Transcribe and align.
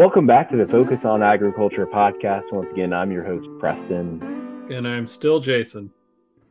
Welcome 0.00 0.26
back 0.26 0.48
to 0.48 0.56
the 0.56 0.66
Focus 0.66 1.04
on 1.04 1.22
Agriculture 1.22 1.86
podcast. 1.86 2.50
Once 2.52 2.70
again, 2.70 2.94
I'm 2.94 3.12
your 3.12 3.22
host, 3.22 3.46
Preston. 3.58 4.18
And 4.72 4.88
I'm 4.88 5.06
still 5.06 5.40
Jason. 5.40 5.90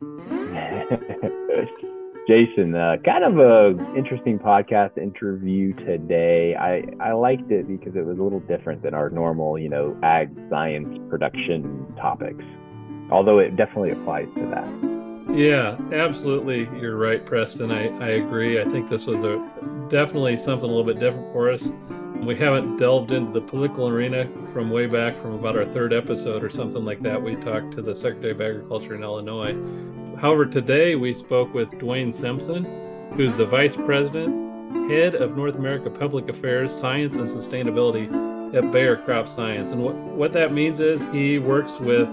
Jason, 2.28 2.76
uh, 2.76 2.98
kind 3.04 3.24
of 3.24 3.40
a 3.40 3.70
interesting 3.96 4.38
podcast 4.38 4.98
interview 4.98 5.72
today. 5.84 6.54
I, 6.54 6.84
I 7.00 7.10
liked 7.10 7.50
it 7.50 7.66
because 7.66 7.96
it 7.96 8.06
was 8.06 8.20
a 8.20 8.22
little 8.22 8.38
different 8.38 8.84
than 8.84 8.94
our 8.94 9.10
normal, 9.10 9.58
you 9.58 9.68
know, 9.68 9.98
ag 10.04 10.30
science 10.48 11.00
production 11.10 11.92
topics. 11.96 12.44
Although 13.10 13.40
it 13.40 13.56
definitely 13.56 13.90
applies 13.90 14.28
to 14.36 14.46
that. 14.46 15.36
Yeah, 15.36 15.76
absolutely. 15.92 16.68
You're 16.80 16.98
right, 16.98 17.26
Preston. 17.26 17.72
I, 17.72 17.88
I 17.98 18.10
agree. 18.10 18.60
I 18.60 18.64
think 18.66 18.88
this 18.88 19.06
was 19.06 19.24
a 19.24 19.44
definitely 19.88 20.36
something 20.36 20.70
a 20.70 20.72
little 20.72 20.84
bit 20.84 21.00
different 21.00 21.32
for 21.32 21.50
us. 21.50 21.68
We 22.24 22.36
haven't 22.36 22.76
delved 22.76 23.12
into 23.12 23.32
the 23.32 23.40
political 23.40 23.88
arena 23.88 24.28
from 24.52 24.70
way 24.70 24.84
back 24.84 25.20
from 25.22 25.32
about 25.32 25.56
our 25.56 25.64
third 25.64 25.94
episode 25.94 26.44
or 26.44 26.50
something 26.50 26.84
like 26.84 27.02
that. 27.02 27.20
We 27.20 27.34
talked 27.36 27.72
to 27.72 27.82
the 27.82 27.94
Secretary 27.94 28.32
of 28.32 28.42
Agriculture 28.42 28.94
in 28.94 29.02
Illinois. 29.02 29.56
However, 30.20 30.44
today 30.44 30.96
we 30.96 31.14
spoke 31.14 31.54
with 31.54 31.70
Dwayne 31.72 32.12
Simpson, 32.12 32.66
who's 33.16 33.36
the 33.36 33.46
Vice 33.46 33.74
President, 33.74 34.90
Head 34.90 35.14
of 35.14 35.34
North 35.34 35.56
America 35.56 35.88
Public 35.88 36.28
Affairs, 36.28 36.74
Science 36.74 37.16
and 37.16 37.26
Sustainability 37.26 38.06
at 38.54 38.70
Bayer 38.70 38.96
Crop 38.96 39.26
Science. 39.26 39.72
And 39.72 39.82
what, 39.82 39.94
what 39.94 40.32
that 40.34 40.52
means 40.52 40.78
is 40.78 41.02
he 41.06 41.38
works 41.38 41.80
with 41.80 42.06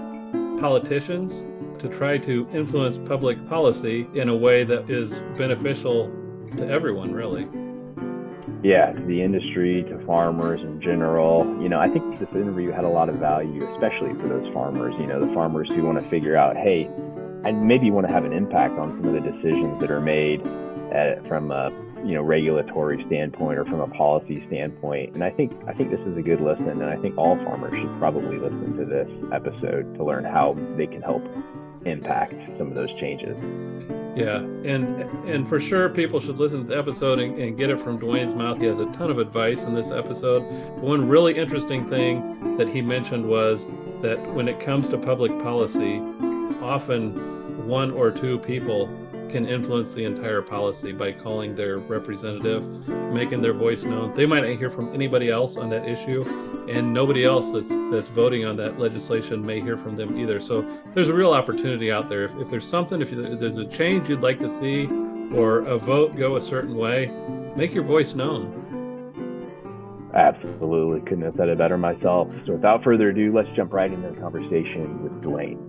politicians 0.58 1.44
to 1.82 1.88
try 1.88 2.16
to 2.16 2.48
influence 2.54 2.96
public 2.96 3.46
policy 3.46 4.08
in 4.14 4.30
a 4.30 4.36
way 4.36 4.64
that 4.64 4.88
is 4.88 5.18
beneficial 5.36 6.10
to 6.56 6.66
everyone, 6.66 7.12
really 7.12 7.46
yeah, 8.62 8.92
to 8.92 9.02
the 9.02 9.22
industry, 9.22 9.84
to 9.84 10.04
farmers 10.04 10.60
in 10.60 10.80
general. 10.80 11.44
You 11.62 11.68
know, 11.68 11.78
I 11.78 11.88
think 11.88 12.18
this 12.18 12.28
interview 12.30 12.72
had 12.72 12.84
a 12.84 12.88
lot 12.88 13.08
of 13.08 13.16
value, 13.16 13.68
especially 13.74 14.14
for 14.14 14.28
those 14.28 14.52
farmers, 14.52 14.94
you 14.98 15.06
know, 15.06 15.24
the 15.24 15.32
farmers 15.32 15.68
who 15.68 15.84
want 15.84 16.02
to 16.02 16.08
figure 16.08 16.36
out, 16.36 16.56
hey, 16.56 16.84
and 17.44 17.66
maybe 17.66 17.90
want 17.90 18.06
to 18.06 18.12
have 18.12 18.24
an 18.24 18.32
impact 18.32 18.78
on 18.78 19.00
some 19.00 19.14
of 19.14 19.22
the 19.22 19.30
decisions 19.30 19.80
that 19.80 19.90
are 19.90 20.00
made 20.00 20.40
at, 20.92 21.26
from 21.28 21.50
a 21.50 21.70
you 22.04 22.14
know 22.14 22.22
regulatory 22.22 23.04
standpoint 23.06 23.58
or 23.58 23.64
from 23.64 23.80
a 23.80 23.88
policy 23.88 24.44
standpoint. 24.46 25.14
And 25.14 25.22
I 25.22 25.30
think 25.30 25.52
I 25.66 25.72
think 25.72 25.90
this 25.90 26.00
is 26.00 26.16
a 26.16 26.22
good 26.22 26.40
listen, 26.40 26.68
and 26.68 26.84
I 26.84 26.96
think 26.96 27.16
all 27.16 27.36
farmers 27.36 27.78
should 27.80 27.98
probably 27.98 28.38
listen 28.38 28.76
to 28.76 28.84
this 28.84 29.08
episode 29.32 29.94
to 29.96 30.04
learn 30.04 30.24
how 30.24 30.56
they 30.76 30.86
can 30.86 31.02
help 31.02 31.22
impact 31.84 32.34
some 32.58 32.68
of 32.68 32.74
those 32.74 32.90
changes. 32.98 33.36
Yeah, 34.18 34.38
and 34.38 35.00
and 35.28 35.48
for 35.48 35.60
sure, 35.60 35.88
people 35.88 36.18
should 36.18 36.38
listen 36.38 36.62
to 36.62 36.66
the 36.66 36.76
episode 36.76 37.20
and, 37.20 37.38
and, 37.38 37.56
get 37.56 37.70
it 37.70 37.78
from 37.78 38.00
Duane's 38.00 38.34
mouth. 38.34 38.58
He 38.58 38.66
has 38.66 38.80
a 38.80 38.86
ton 38.86 39.10
of 39.10 39.18
advice 39.18 39.62
in 39.62 39.74
this 39.74 39.92
episode. 39.92 40.42
One 40.80 41.08
really 41.08 41.38
interesting 41.38 41.88
thing 41.88 42.56
that 42.56 42.68
he 42.68 42.82
mentioned 42.82 43.26
was 43.26 43.66
that 44.02 44.18
when 44.34 44.48
it 44.48 44.58
comes 44.58 44.88
to 44.88 44.98
public 44.98 45.30
policy, 45.42 45.98
often 46.60 47.66
one 47.68 47.92
or 47.92 48.10
two 48.10 48.38
people 48.40 48.86
can 49.30 49.46
influence 49.46 49.92
the 49.92 50.04
entire 50.04 50.42
policy 50.42 50.92
by 50.92 51.12
calling 51.12 51.54
their 51.54 51.78
representative, 51.78 52.66
making 53.12 53.42
their 53.42 53.52
voice 53.52 53.84
known. 53.84 54.14
They 54.16 54.26
might 54.26 54.40
not 54.40 54.58
hear 54.58 54.70
from 54.70 54.92
anybody 54.94 55.30
else 55.30 55.56
on 55.56 55.70
that 55.70 55.86
issue, 55.86 56.22
and 56.68 56.92
nobody 56.92 57.24
else 57.24 57.50
that's 57.52 57.68
that's 57.90 58.08
voting 58.08 58.44
on 58.44 58.56
that 58.56 58.78
legislation 58.78 59.44
may 59.44 59.60
hear 59.60 59.76
from 59.76 59.96
them 59.96 60.18
either. 60.18 60.40
So 60.40 60.64
there's 60.94 61.08
a 61.08 61.14
real 61.14 61.32
opportunity 61.32 61.92
out 61.92 62.08
there. 62.08 62.24
If, 62.24 62.36
if 62.36 62.50
there's 62.50 62.66
something, 62.66 63.00
if, 63.00 63.10
you, 63.10 63.22
if 63.24 63.40
there's 63.40 63.56
a 63.56 63.66
change 63.66 64.08
you'd 64.08 64.20
like 64.20 64.38
to 64.40 64.48
see, 64.48 64.86
or 65.34 65.60
a 65.60 65.78
vote 65.78 66.16
go 66.16 66.36
a 66.36 66.42
certain 66.42 66.76
way, 66.76 67.10
make 67.56 67.74
your 67.74 67.84
voice 67.84 68.14
known. 68.14 68.54
Absolutely. 70.14 71.00
Couldn't 71.02 71.24
have 71.24 71.34
said 71.36 71.48
it 71.48 71.58
better 71.58 71.76
myself. 71.76 72.28
So 72.46 72.54
without 72.54 72.82
further 72.82 73.10
ado, 73.10 73.32
let's 73.32 73.48
jump 73.54 73.72
right 73.72 73.92
into 73.92 74.10
the 74.10 74.16
conversation 74.16 75.02
with 75.02 75.20
Duane. 75.22 75.67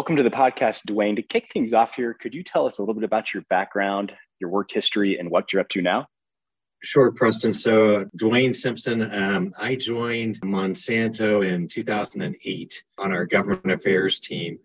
Welcome 0.00 0.16
to 0.16 0.22
the 0.22 0.30
podcast, 0.30 0.86
Dwayne. 0.88 1.16
To 1.16 1.22
kick 1.22 1.52
things 1.52 1.74
off 1.74 1.94
here, 1.94 2.14
could 2.14 2.32
you 2.32 2.42
tell 2.42 2.64
us 2.64 2.78
a 2.78 2.80
little 2.80 2.94
bit 2.94 3.04
about 3.04 3.34
your 3.34 3.42
background, 3.50 4.14
your 4.40 4.48
work 4.48 4.70
history, 4.72 5.18
and 5.18 5.30
what 5.30 5.52
you're 5.52 5.60
up 5.60 5.68
to 5.68 5.82
now? 5.82 6.06
Sure, 6.82 7.12
Preston. 7.12 7.52
So, 7.52 8.06
Dwayne 8.16 8.56
Simpson, 8.56 9.02
um, 9.12 9.52
I 9.60 9.74
joined 9.74 10.40
Monsanto 10.40 11.46
in 11.46 11.68
2008 11.68 12.84
on 12.96 13.12
our 13.12 13.26
government 13.26 13.70
affairs 13.70 14.18
team 14.20 14.58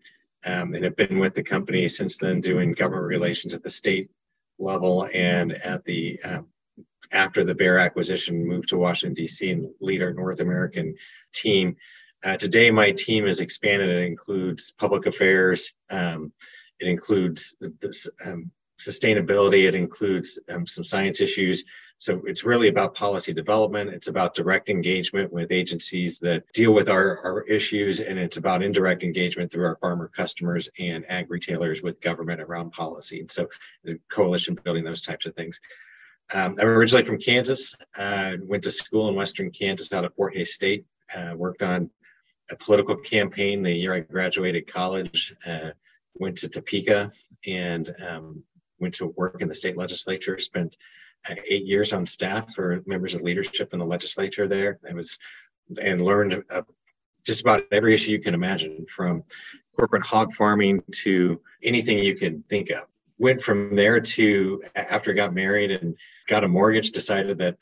um, 0.45 0.73
and 0.73 0.85
have 0.85 0.95
been 0.95 1.19
with 1.19 1.35
the 1.35 1.43
company 1.43 1.89
since 1.89 2.15
then 2.15 2.39
doing 2.39 2.71
government 2.71 3.07
relations 3.07 3.53
at 3.53 3.61
the 3.61 3.69
state 3.69 4.09
level 4.57 5.09
and 5.13 5.51
at 5.51 5.83
the 5.83 6.17
um, 6.23 6.47
after 7.11 7.43
the 7.43 7.55
Bayer 7.55 7.77
acquisition 7.77 8.47
moved 8.47 8.69
to 8.69 8.77
Washington 8.77 9.15
D.C. 9.15 9.51
and 9.51 9.69
lead 9.81 10.01
our 10.01 10.13
North 10.13 10.39
American 10.39 10.95
team. 11.33 11.75
Uh, 12.25 12.35
today, 12.35 12.71
my 12.71 12.91
team 12.91 13.27
has 13.27 13.39
expanded. 13.39 13.87
It 13.87 14.07
includes 14.07 14.71
public 14.71 15.05
affairs. 15.05 15.71
Um, 15.91 16.33
it 16.79 16.87
includes 16.87 17.55
this, 17.79 18.07
um, 18.25 18.49
sustainability. 18.79 19.67
It 19.67 19.75
includes 19.75 20.39
um, 20.49 20.65
some 20.65 20.83
science 20.83 21.21
issues. 21.21 21.63
So 21.99 22.23
it's 22.25 22.43
really 22.43 22.67
about 22.67 22.95
policy 22.95 23.31
development. 23.31 23.91
It's 23.91 24.07
about 24.07 24.33
direct 24.33 24.69
engagement 24.69 25.31
with 25.31 25.51
agencies 25.51 26.17
that 26.19 26.51
deal 26.51 26.73
with 26.73 26.89
our, 26.89 27.19
our 27.23 27.43
issues, 27.43 27.99
and 27.99 28.17
it's 28.17 28.37
about 28.37 28.63
indirect 28.63 29.03
engagement 29.03 29.51
through 29.51 29.65
our 29.65 29.77
farmer 29.77 30.09
customers 30.13 30.67
and 30.79 31.05
ag 31.07 31.29
retailers 31.29 31.83
with 31.83 32.01
government 32.01 32.41
around 32.41 32.71
policy. 32.71 33.19
And 33.19 33.31
so 33.31 33.47
coalition 34.09 34.57
building 34.63 34.83
those 34.83 35.03
types 35.03 35.27
of 35.27 35.35
things. 35.35 35.61
Um, 36.33 36.55
I'm 36.59 36.67
originally 36.67 37.05
from 37.05 37.19
Kansas. 37.19 37.75
Uh, 37.95 38.37
went 38.41 38.63
to 38.63 38.71
school 38.71 39.09
in 39.09 39.15
Western 39.15 39.51
Kansas 39.51 39.93
out 39.93 40.05
of 40.05 40.15
Fort 40.15 40.35
Hays 40.35 40.55
State. 40.55 40.85
Uh, 41.15 41.33
worked 41.37 41.61
on 41.61 41.91
a 42.51 42.55
political 42.55 42.95
campaign 42.95 43.63
the 43.63 43.71
year 43.71 43.93
I 43.93 43.99
graduated 43.99 44.71
college. 44.71 45.35
Uh, 45.45 45.71
went 46.17 46.37
to 46.37 46.49
Topeka 46.49 47.11
and 47.45 47.93
um, 48.07 48.43
went 48.79 48.93
to 48.95 49.07
work 49.17 49.41
in 49.41 49.47
the 49.47 49.55
state 49.55 49.77
legislature. 49.77 50.37
Spent 50.37 50.77
uh, 51.29 51.35
eight 51.49 51.65
years 51.65 51.93
on 51.93 52.05
staff 52.05 52.53
for 52.53 52.83
members 52.85 53.13
of 53.13 53.21
leadership 53.21 53.73
in 53.73 53.79
the 53.79 53.85
legislature 53.85 54.47
there. 54.47 54.79
I 54.89 54.93
was 54.93 55.17
and 55.81 56.01
learned 56.01 56.43
uh, 56.51 56.61
just 57.25 57.41
about 57.41 57.63
every 57.71 57.93
issue 57.93 58.11
you 58.11 58.19
can 58.19 58.35
imagine, 58.35 58.85
from 58.87 59.23
corporate 59.75 60.05
hog 60.05 60.33
farming 60.33 60.83
to 60.91 61.41
anything 61.63 61.97
you 61.97 62.15
can 62.15 62.43
think 62.49 62.69
of. 62.69 62.85
Went 63.17 63.41
from 63.41 63.75
there 63.75 63.99
to 63.99 64.61
after 64.75 65.11
I 65.11 65.15
got 65.15 65.33
married 65.33 65.71
and 65.71 65.95
got 66.27 66.43
a 66.43 66.47
mortgage, 66.47 66.91
decided 66.91 67.37
that 67.39 67.57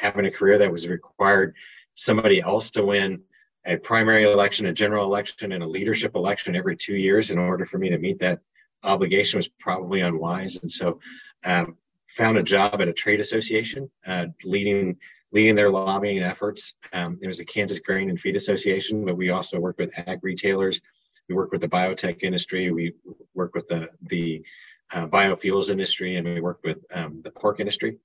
having 0.00 0.26
a 0.26 0.30
career 0.30 0.58
that 0.58 0.72
was 0.72 0.88
required 0.88 1.54
somebody 1.94 2.40
else 2.40 2.70
to 2.70 2.84
win 2.84 3.20
a 3.66 3.76
primary 3.76 4.24
election, 4.24 4.66
a 4.66 4.72
general 4.72 5.04
election, 5.04 5.52
and 5.52 5.62
a 5.62 5.66
leadership 5.66 6.14
election 6.14 6.54
every 6.56 6.76
two 6.76 6.96
years 6.96 7.30
in 7.30 7.38
order 7.38 7.64
for 7.64 7.78
me 7.78 7.88
to 7.88 7.98
meet 7.98 8.18
that 8.20 8.40
obligation 8.82 9.38
was 9.38 9.48
probably 9.48 10.00
unwise. 10.00 10.60
And 10.62 10.70
so, 10.70 11.00
um, 11.44 11.76
found 12.14 12.38
a 12.38 12.42
job 12.42 12.80
at 12.80 12.88
a 12.88 12.92
trade 12.92 13.20
association, 13.20 13.90
uh, 14.06 14.26
leading 14.44 14.96
leading 15.32 15.56
their 15.56 15.70
lobbying 15.70 16.22
efforts. 16.22 16.74
Um, 16.92 17.18
it 17.20 17.26
was 17.26 17.40
a 17.40 17.44
Kansas 17.44 17.80
Grain 17.80 18.08
and 18.08 18.20
Feed 18.20 18.36
Association, 18.36 19.04
but 19.04 19.16
we 19.16 19.30
also 19.30 19.58
work 19.58 19.78
with 19.78 19.92
ag 20.08 20.20
retailers. 20.22 20.80
We 21.28 21.34
work 21.34 21.50
with 21.50 21.60
the 21.60 21.68
biotech 21.68 22.22
industry. 22.22 22.70
We 22.70 22.94
work 23.34 23.54
with 23.54 23.66
the 23.68 23.90
the 24.02 24.44
uh, 24.92 25.08
biofuels 25.08 25.70
industry, 25.70 26.16
and 26.16 26.26
we 26.26 26.40
work 26.40 26.60
with 26.62 26.78
um, 26.94 27.20
the 27.22 27.32
pork 27.32 27.58
industry. 27.58 27.98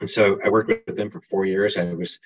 And 0.00 0.08
so 0.08 0.40
I 0.42 0.48
worked 0.48 0.72
with 0.86 0.96
them 0.96 1.10
for 1.10 1.20
four 1.20 1.44
years. 1.44 1.76
I 1.76 1.92
was 1.92 2.18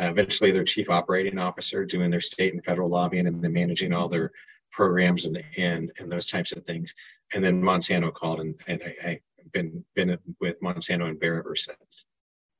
uh, 0.00 0.08
eventually 0.08 0.50
their 0.50 0.64
chief 0.64 0.88
operating 0.90 1.38
officer 1.38 1.84
doing 1.84 2.10
their 2.10 2.20
state 2.20 2.54
and 2.54 2.64
federal 2.64 2.88
lobbying 2.88 3.26
and 3.26 3.42
then 3.42 3.52
managing 3.52 3.92
all 3.92 4.08
their 4.08 4.32
programs 4.70 5.26
and 5.26 5.42
and, 5.56 5.92
and 5.98 6.10
those 6.10 6.26
types 6.26 6.52
of 6.52 6.64
things. 6.64 6.94
And 7.34 7.44
then 7.44 7.62
Monsanto 7.62 8.12
called 8.12 8.40
and, 8.40 8.54
and 8.66 8.82
I, 9.04 9.08
have 9.10 9.52
been 9.52 9.84
been 9.94 10.18
with 10.40 10.60
Monsanto 10.60 11.08
and 11.08 11.20
Bayer 11.20 11.38
ever 11.38 11.56
since. 11.56 12.06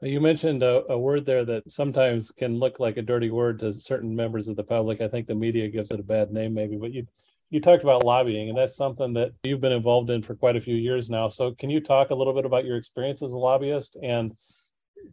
You 0.03 0.21
mentioned 0.21 0.65
a, 0.65 0.83
a, 0.91 0.99
word 0.99 1.25
there 1.25 1.45
that 1.45 1.71
sometimes 1.71 2.33
can 2.33 2.59
look 2.59 2.81
like 2.81 2.97
a 2.97 3.03
dirty 3.03 3.31
word 3.31 3.61
to 3.61 3.73
certain 3.73 4.17
members 4.17 4.49
of 4.49 4.57
the 4.57 4.65
public. 4.65 5.01
I 5.01 5.07
think 5.07 5.29
the 5.29 5.35
media 5.37 5.69
gives 5.69 5.93
it 5.93 6.01
a 6.01 6.03
bad 6.03 6.33
name, 6.33 6.53
maybe. 6.53 6.77
But 6.77 6.93
you 6.93 7.07
you 7.51 7.61
talked 7.61 7.85
about 7.85 8.05
lobbying, 8.05 8.49
and 8.49 8.59
that's 8.59 8.77
something 8.77 9.13
that 9.13 9.33
you've 9.45 9.61
been 9.61 9.73
involved 9.73 10.11
in 10.11 10.23
for 10.23 10.35
quite 10.35 10.57
a 10.57 10.61
few 10.61 10.75
years 10.75 11.09
now. 11.09 11.29
So, 11.29 11.53
can 11.53 11.71
you 11.71 11.81
talk 11.81 12.11
a 12.11 12.15
little 12.15 12.35
bit 12.35 12.47
about 12.47 12.65
your 12.65 12.77
experience 12.77 13.23
as 13.23 13.31
a 13.31 13.37
lobbyist 13.37 13.97
and 14.03 14.35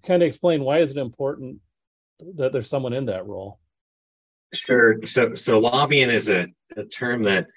kind 0.04 0.24
of 0.24 0.27
explain 0.27 0.63
why 0.63 0.80
is 0.80 0.92
it 0.92 0.98
important 0.98 1.60
that 2.36 2.51
there's 2.51 2.69
someone 2.69 2.94
in 2.94 3.06
that 3.06 3.27
role. 3.27 3.60
Sure. 4.54 5.06
So, 5.06 5.36
so 5.36 5.60
lobbying 5.60 6.10
is 6.10 6.30
a, 6.30 6.48
a 6.75 6.86
term 6.86 7.24
that, 7.24 7.48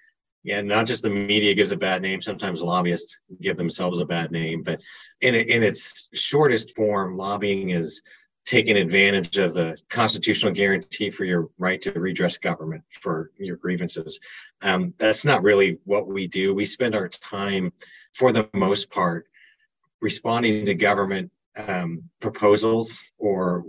yeah, 0.45 0.61
not 0.61 0.87
just 0.87 1.03
the 1.03 1.11
media 1.11 1.55
gives 1.55 1.73
a 1.73 1.77
bad 1.77 2.03
name. 2.03 2.21
Sometimes 2.21 2.61
lobbyists 2.61 3.17
give 3.41 3.57
themselves 3.57 4.01
a 4.01 4.05
bad 4.05 4.31
name, 4.33 4.63
but 4.63 4.81
in 5.21 5.35
in 5.35 5.63
its 5.63 6.09
shortest 6.15 6.75
form, 6.75 7.17
lobbying 7.17 7.71
is 7.71 8.03
taking 8.45 8.77
advantage 8.77 9.39
of 9.39 9.55
the 9.55 9.79
constitutional 9.89 10.53
guarantee 10.53 11.11
for 11.11 11.25
your 11.25 11.49
right 11.59 11.81
to 11.81 11.93
redress 11.93 12.39
government 12.39 12.83
for 13.01 13.31
your 13.39 13.57
grievances. 13.57 14.19
Um, 14.63 14.95
that's 14.99 15.25
not 15.25 15.45
really 15.45 15.79
what 15.85 16.09
we 16.09 16.27
do. 16.27 16.53
We 16.53 16.67
spend 16.67 16.97
our 16.97 17.09
time, 17.09 17.73
for 18.13 18.33
the 18.33 18.49
most 18.53 18.91
part, 18.91 19.29
responding 20.01 20.67
to 20.67 20.75
government 20.75 21.31
um, 21.57 22.11
proposals 22.21 23.01
or 23.17 23.65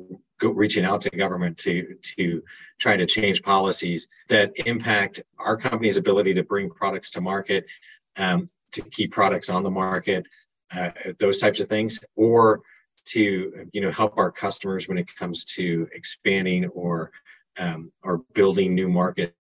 reaching 0.51 0.85
out 0.85 1.01
to 1.01 1.09
government 1.09 1.57
to 1.59 1.95
to 2.15 2.43
try 2.79 2.97
to 2.97 3.05
change 3.05 3.43
policies 3.43 4.07
that 4.29 4.51
impact 4.65 5.21
our 5.39 5.57
company's 5.57 5.97
ability 5.97 6.33
to 6.35 6.43
bring 6.43 6.69
products 6.69 7.11
to 7.11 7.21
market, 7.21 7.65
um, 8.17 8.47
to 8.71 8.81
keep 8.81 9.11
products 9.11 9.49
on 9.49 9.63
the 9.63 9.71
market, 9.71 10.25
uh, 10.75 10.91
those 11.19 11.39
types 11.39 11.59
of 11.59 11.69
things, 11.69 12.03
or 12.15 12.61
to 13.05 13.67
you 13.71 13.81
know 13.81 13.91
help 13.91 14.17
our 14.17 14.31
customers 14.31 14.87
when 14.87 14.97
it 14.97 15.13
comes 15.15 15.45
to 15.45 15.87
expanding 15.93 16.65
or 16.67 17.11
um, 17.57 17.91
or 18.03 18.21
building 18.33 18.73
new 18.73 18.89
markets 18.89 19.33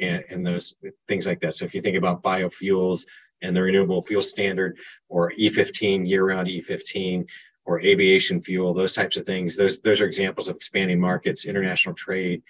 and, 0.00 0.24
and 0.28 0.46
those 0.46 0.74
things 1.06 1.26
like 1.26 1.40
that. 1.40 1.54
So 1.54 1.64
if 1.64 1.74
you 1.74 1.80
think 1.80 1.96
about 1.96 2.22
biofuels 2.22 3.04
and 3.42 3.54
the 3.54 3.62
renewable 3.62 4.02
fuel 4.02 4.22
standard 4.22 4.78
or 5.08 5.32
E15 5.32 6.08
year-round 6.08 6.48
E15 6.48 7.26
or 7.64 7.80
aviation 7.80 8.40
fuel, 8.42 8.74
those 8.74 8.94
types 8.94 9.16
of 9.16 9.26
things. 9.26 9.56
Those 9.56 9.78
those 9.80 10.00
are 10.00 10.06
examples 10.06 10.48
of 10.48 10.56
expanding 10.56 11.00
markets, 11.00 11.46
international 11.46 11.94
trade. 11.94 12.42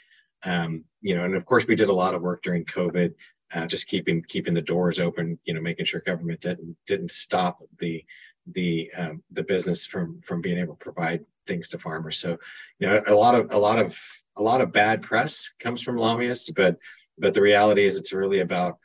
Um, 0.45 0.85
you 1.03 1.15
know, 1.15 1.25
and 1.25 1.35
of 1.35 1.45
course 1.45 1.67
we 1.67 1.77
did 1.77 1.89
a 1.89 1.93
lot 1.93 2.15
of 2.15 2.23
work 2.23 2.43
during 2.43 2.65
COVID, 2.65 3.15
uh, 3.55 3.67
just 3.67 3.89
keeping 3.89 4.23
keeping 4.23 4.55
the 4.55 4.63
doors 4.63 4.99
open. 4.99 5.39
You 5.45 5.55
know, 5.55 5.61
making 5.61 5.87
sure 5.87 6.01
government 6.01 6.41
didn't 6.41 6.77
didn't 6.87 7.11
stop 7.11 7.59
the 7.79 8.05
the 8.47 8.91
um, 8.97 9.23
the 9.31 9.43
business 9.43 9.87
from 9.87 10.21
from 10.23 10.41
being 10.41 10.59
able 10.59 10.75
to 10.75 10.85
provide 10.85 11.25
things 11.47 11.69
to 11.69 11.79
farmers. 11.79 12.19
So, 12.19 12.39
you 12.79 12.87
know, 12.87 13.03
a 13.07 13.15
lot 13.15 13.35
of 13.35 13.53
a 13.53 13.59
lot 13.59 13.79
of 13.79 13.99
a 14.37 14.43
lot 14.43 14.61
of 14.61 14.73
bad 14.73 15.03
press 15.03 15.51
comes 15.59 15.83
from 15.83 15.97
lobbyists, 15.97 16.51
but 16.51 16.79
but 17.19 17.35
the 17.35 17.43
reality 17.43 17.85
is 17.85 17.97
it's 17.97 18.13
really 18.13 18.41
about 18.41 18.79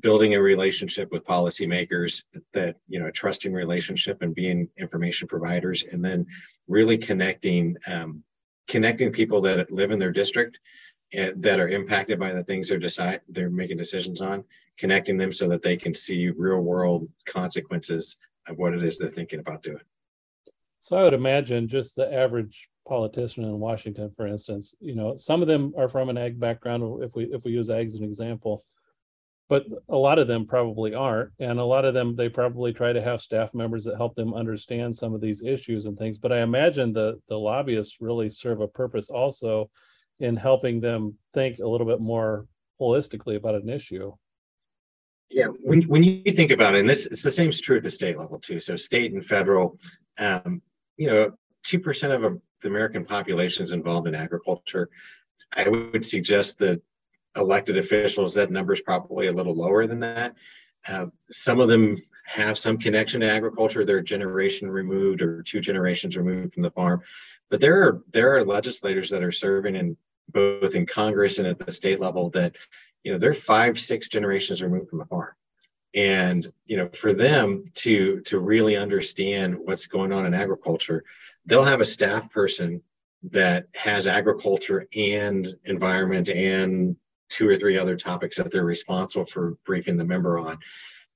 building 0.00 0.34
a 0.34 0.40
relationship 0.40 1.10
with 1.12 1.24
policymakers 1.24 2.22
that 2.52 2.76
you 2.88 2.98
know 2.98 3.06
a 3.06 3.12
trusting 3.12 3.52
relationship 3.52 4.22
and 4.22 4.34
being 4.34 4.68
information 4.76 5.28
providers 5.28 5.84
and 5.90 6.04
then 6.04 6.26
really 6.68 6.98
connecting 6.98 7.76
um, 7.86 8.22
connecting 8.66 9.12
people 9.12 9.40
that 9.40 9.70
live 9.70 9.90
in 9.90 9.98
their 9.98 10.12
district 10.12 10.58
uh, 11.18 11.30
that 11.36 11.60
are 11.60 11.68
impacted 11.68 12.18
by 12.18 12.32
the 12.32 12.42
things 12.44 12.68
they're 12.68 12.78
decide 12.78 13.20
they're 13.28 13.50
making 13.50 13.76
decisions 13.76 14.20
on 14.20 14.42
connecting 14.78 15.16
them 15.16 15.32
so 15.32 15.48
that 15.48 15.62
they 15.62 15.76
can 15.76 15.94
see 15.94 16.30
real 16.30 16.60
world 16.60 17.08
consequences 17.26 18.16
of 18.48 18.56
what 18.58 18.74
it 18.74 18.82
is 18.82 18.98
they're 18.98 19.10
thinking 19.10 19.38
about 19.38 19.62
doing. 19.62 19.80
So 20.80 20.96
i 20.96 21.02
would 21.02 21.14
imagine 21.14 21.68
just 21.68 21.94
the 21.94 22.12
average 22.12 22.68
politician 22.86 23.44
in 23.44 23.58
washington 23.58 24.10
for 24.14 24.26
instance 24.26 24.74
you 24.78 24.94
know 24.94 25.16
some 25.16 25.40
of 25.40 25.48
them 25.48 25.72
are 25.78 25.88
from 25.88 26.10
an 26.10 26.18
ag 26.18 26.38
background 26.38 27.02
if 27.02 27.14
we 27.14 27.24
if 27.32 27.42
we 27.42 27.52
use 27.52 27.70
ag 27.70 27.86
as 27.86 27.94
an 27.94 28.04
example 28.04 28.62
but 29.48 29.64
a 29.88 29.96
lot 29.96 30.18
of 30.18 30.26
them 30.26 30.46
probably 30.46 30.94
aren't 30.94 31.30
and 31.38 31.58
a 31.58 31.64
lot 31.64 31.84
of 31.84 31.94
them 31.94 32.16
they 32.16 32.28
probably 32.28 32.72
try 32.72 32.92
to 32.92 33.02
have 33.02 33.20
staff 33.20 33.52
members 33.54 33.84
that 33.84 33.96
help 33.96 34.14
them 34.14 34.34
understand 34.34 34.94
some 34.94 35.14
of 35.14 35.20
these 35.20 35.42
issues 35.42 35.86
and 35.86 35.98
things 35.98 36.18
but 36.18 36.32
i 36.32 36.40
imagine 36.42 36.92
the 36.92 37.20
the 37.28 37.38
lobbyists 37.38 37.96
really 38.00 38.30
serve 38.30 38.60
a 38.60 38.68
purpose 38.68 39.10
also 39.10 39.70
in 40.20 40.36
helping 40.36 40.80
them 40.80 41.14
think 41.32 41.58
a 41.58 41.68
little 41.68 41.86
bit 41.86 42.00
more 42.00 42.46
holistically 42.80 43.36
about 43.36 43.56
an 43.56 43.68
issue. 43.68 44.12
Yeah 45.30 45.46
when, 45.62 45.82
when 45.82 46.02
you 46.02 46.32
think 46.32 46.50
about 46.50 46.74
it 46.74 46.80
and 46.80 46.88
this 46.88 47.06
it's 47.06 47.22
the 47.22 47.30
same 47.30 47.50
is 47.50 47.60
true 47.60 47.78
at 47.78 47.82
the 47.82 47.90
state 47.90 48.18
level 48.18 48.38
too 48.38 48.60
so 48.60 48.76
state 48.76 49.12
and 49.12 49.24
federal 49.24 49.78
um, 50.18 50.62
you 50.96 51.08
know 51.08 51.32
2% 51.64 52.14
of 52.14 52.40
the 52.62 52.68
american 52.68 53.04
population 53.04 53.62
is 53.62 53.72
involved 53.72 54.06
in 54.06 54.14
agriculture. 54.14 54.90
I 55.56 55.68
would 55.68 56.04
suggest 56.04 56.58
that 56.58 56.80
elected 57.36 57.76
officials, 57.76 58.34
that 58.34 58.50
number 58.50 58.72
is 58.72 58.80
probably 58.80 59.26
a 59.26 59.32
little 59.32 59.54
lower 59.54 59.86
than 59.86 60.00
that. 60.00 60.34
Uh, 60.88 61.06
some 61.30 61.60
of 61.60 61.68
them 61.68 61.96
have 62.24 62.58
some 62.58 62.78
connection 62.78 63.20
to 63.20 63.30
agriculture. 63.30 63.84
They're 63.84 63.98
a 63.98 64.04
generation 64.04 64.68
removed 64.70 65.22
or 65.22 65.42
two 65.42 65.60
generations 65.60 66.16
removed 66.16 66.54
from 66.54 66.62
the 66.62 66.70
farm. 66.70 67.02
But 67.50 67.60
there 67.60 67.82
are 67.82 68.02
there 68.12 68.34
are 68.36 68.44
legislators 68.44 69.10
that 69.10 69.22
are 69.22 69.32
serving 69.32 69.76
in 69.76 69.96
both 70.30 70.74
in 70.74 70.86
Congress 70.86 71.38
and 71.38 71.46
at 71.46 71.58
the 71.58 71.70
state 71.70 72.00
level 72.00 72.30
that, 72.30 72.56
you 73.02 73.12
know, 73.12 73.18
they're 73.18 73.34
five, 73.34 73.78
six 73.78 74.08
generations 74.08 74.62
removed 74.62 74.88
from 74.88 74.98
the 74.98 75.04
farm. 75.04 75.34
And 75.94 76.50
you 76.66 76.76
know, 76.76 76.88
for 76.88 77.12
them 77.12 77.62
to 77.74 78.20
to 78.22 78.38
really 78.38 78.76
understand 78.76 79.56
what's 79.56 79.86
going 79.86 80.12
on 80.12 80.26
in 80.26 80.34
agriculture, 80.34 81.04
they'll 81.46 81.62
have 81.62 81.80
a 81.80 81.84
staff 81.84 82.30
person 82.30 82.82
that 83.30 83.66
has 83.74 84.06
agriculture 84.06 84.86
and 84.94 85.46
environment 85.64 86.28
and 86.28 86.96
two 87.34 87.48
or 87.48 87.56
three 87.56 87.76
other 87.76 87.96
topics 87.96 88.36
that 88.36 88.52
they're 88.52 88.64
responsible 88.64 89.26
for 89.26 89.58
briefing 89.66 89.96
the 89.96 90.04
member 90.04 90.38
on. 90.38 90.58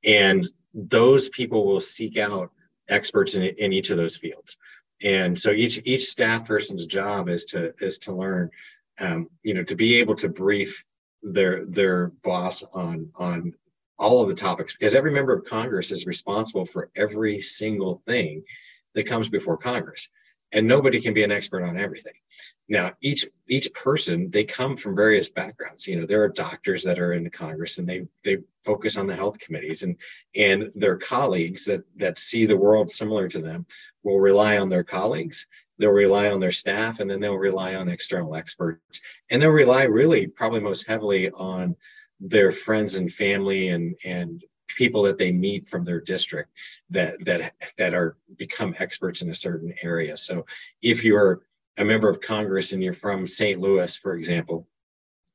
And 0.05 0.49
those 0.75 1.29
people 1.29 1.65
will 1.65 1.81
seek 1.81 2.19
out 2.19 2.50
experts 2.88 3.35
in, 3.35 3.44
in 3.44 3.73
each 3.73 3.91
of 3.91 3.97
those 3.97 4.17
fields. 4.17 4.56
And 5.03 5.38
so 5.38 5.53
each 5.53 5.81
each 5.85 6.06
staff 6.06 6.47
person's 6.47 6.87
job 6.87 7.29
is 7.29 7.44
to 7.47 7.73
is 7.79 7.99
to 7.99 8.12
learn, 8.12 8.50
um, 8.99 9.29
you 9.44 9.55
know, 9.55 9.62
to 9.62 9.76
be 9.76 10.00
able 10.00 10.17
to 10.17 10.29
brief 10.29 10.85
their 11.23 11.65
their 11.65 12.09
boss 12.25 12.64
on 12.75 13.11
on 13.14 13.55
all 13.97 14.21
of 14.21 14.29
the 14.29 14.35
topics 14.35 14.73
because 14.73 14.97
every 14.97 15.12
member 15.12 15.32
of 15.32 15.44
Congress 15.44 15.93
is 15.93 16.06
responsible 16.06 16.67
for 16.67 16.91
every 16.97 17.41
single 17.41 18.03
thing 18.06 18.43
that 18.94 19.06
comes 19.06 19.29
before 19.29 19.56
Congress 19.56 20.09
and 20.53 20.67
nobody 20.67 21.00
can 21.00 21.15
be 21.15 21.23
an 21.23 21.33
expert 21.33 21.62
on 21.62 21.79
everything. 21.79 22.15
Now 22.69 22.93
each 23.00 23.27
each 23.49 23.73
person 23.73 24.31
they 24.31 24.45
come 24.45 24.77
from 24.77 24.97
various 24.97 25.29
backgrounds. 25.29 25.87
You 25.87 26.00
know 26.00 26.06
there 26.06 26.23
are 26.23 26.29
doctors 26.29 26.85
that 26.85 26.99
are 26.99 27.15
in 27.15 27.25
the 27.25 27.31
congress 27.31 27.79
and 27.79 27.89
they 27.89 28.06
they 28.25 28.39
focus 28.65 28.97
on 28.97 29.06
the 29.06 29.17
health 29.17 29.39
committees 29.39 29.83
and 29.83 29.97
and 30.35 30.71
their 30.75 30.97
colleagues 30.97 31.65
that 31.65 31.83
that 31.97 32.19
see 32.19 32.47
the 32.47 32.56
world 32.56 32.91
similar 32.91 33.29
to 33.29 33.41
them 33.41 33.67
will 34.03 34.21
rely 34.21 34.59
on 34.59 34.69
their 34.69 34.85
colleagues 34.85 35.47
they'll 35.79 35.91
rely 35.91 36.31
on 36.31 36.41
their 36.41 36.53
staff 36.53 37.00
and 37.00 37.11
then 37.11 37.21
they'll 37.21 37.37
rely 37.39 37.75
on 37.75 37.89
external 37.89 38.35
experts. 38.35 39.00
And 39.31 39.41
they'll 39.41 39.50
rely 39.50 39.85
really 39.85 40.27
probably 40.27 40.61
most 40.61 40.87
heavily 40.87 41.31
on 41.31 41.77
their 42.21 42.53
friends 42.53 42.97
and 42.97 43.12
family 43.12 43.69
and 43.69 43.95
and 44.05 44.45
people 44.67 45.03
that 45.03 45.19
they 45.19 45.33
meet 45.33 45.69
from 45.69 45.85
their 45.85 46.00
district 46.00 46.50
that 46.90 47.25
that 47.25 47.55
that 47.76 47.94
are 47.94 48.17
become 48.37 48.75
experts 48.79 49.23
in 49.23 49.31
a 49.31 49.35
certain 49.35 49.75
area. 49.82 50.17
So 50.17 50.46
if 50.82 51.05
you're 51.05 51.43
a 51.76 51.85
member 51.85 52.08
of 52.08 52.20
Congress 52.20 52.73
and 52.73 52.82
you're 52.82 52.93
from 52.93 53.26
St. 53.26 53.61
Louis, 53.61 53.96
for 53.99 54.14
example, 54.14 54.67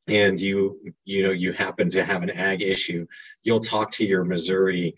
and 0.07 0.39
you 0.39 0.79
you 1.05 1.23
know 1.23 1.31
you 1.31 1.53
happen 1.53 1.89
to 1.91 2.03
have 2.03 2.23
an 2.23 2.31
ag 2.31 2.61
issue, 2.61 3.07
you'll 3.43 3.61
talk 3.61 3.91
to 3.93 4.05
your 4.05 4.23
Missouri 4.23 4.95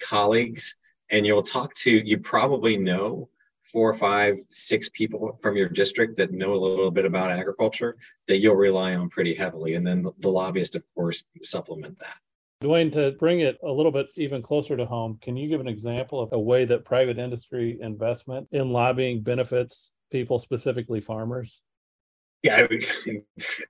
colleagues 0.00 0.74
and 1.10 1.26
you'll 1.26 1.42
talk 1.42 1.74
to 1.74 1.90
you 1.90 2.18
probably 2.18 2.76
know 2.76 3.28
four, 3.72 3.92
five, 3.94 4.38
six 4.50 4.88
people 4.88 5.38
from 5.42 5.56
your 5.56 5.68
district 5.68 6.16
that 6.16 6.32
know 6.32 6.52
a 6.52 6.56
little 6.56 6.90
bit 6.90 7.04
about 7.04 7.30
agriculture 7.30 7.96
that 8.26 8.38
you'll 8.38 8.54
rely 8.54 8.94
on 8.94 9.10
pretty 9.10 9.34
heavily. 9.34 9.74
And 9.74 9.86
then 9.86 10.02
the, 10.02 10.12
the 10.18 10.30
lobbyists, 10.30 10.76
of 10.76 10.82
course, 10.94 11.24
supplement 11.42 11.98
that. 11.98 12.16
Dwayne, 12.62 12.90
to 12.92 13.12
bring 13.12 13.40
it 13.40 13.56
a 13.62 13.70
little 13.70 13.92
bit 13.92 14.08
even 14.16 14.42
closer 14.42 14.76
to 14.76 14.84
home, 14.84 15.18
can 15.22 15.36
you 15.36 15.48
give 15.48 15.60
an 15.60 15.68
example 15.68 16.20
of 16.20 16.32
a 16.32 16.38
way 16.38 16.64
that 16.64 16.84
private 16.84 17.18
industry 17.18 17.78
investment 17.80 18.48
in 18.50 18.70
lobbying 18.70 19.22
benefits 19.22 19.92
people, 20.10 20.40
specifically 20.40 21.00
farmers? 21.00 21.60
Yeah, 22.42 22.56
I 22.56 22.62
would, 22.62 22.84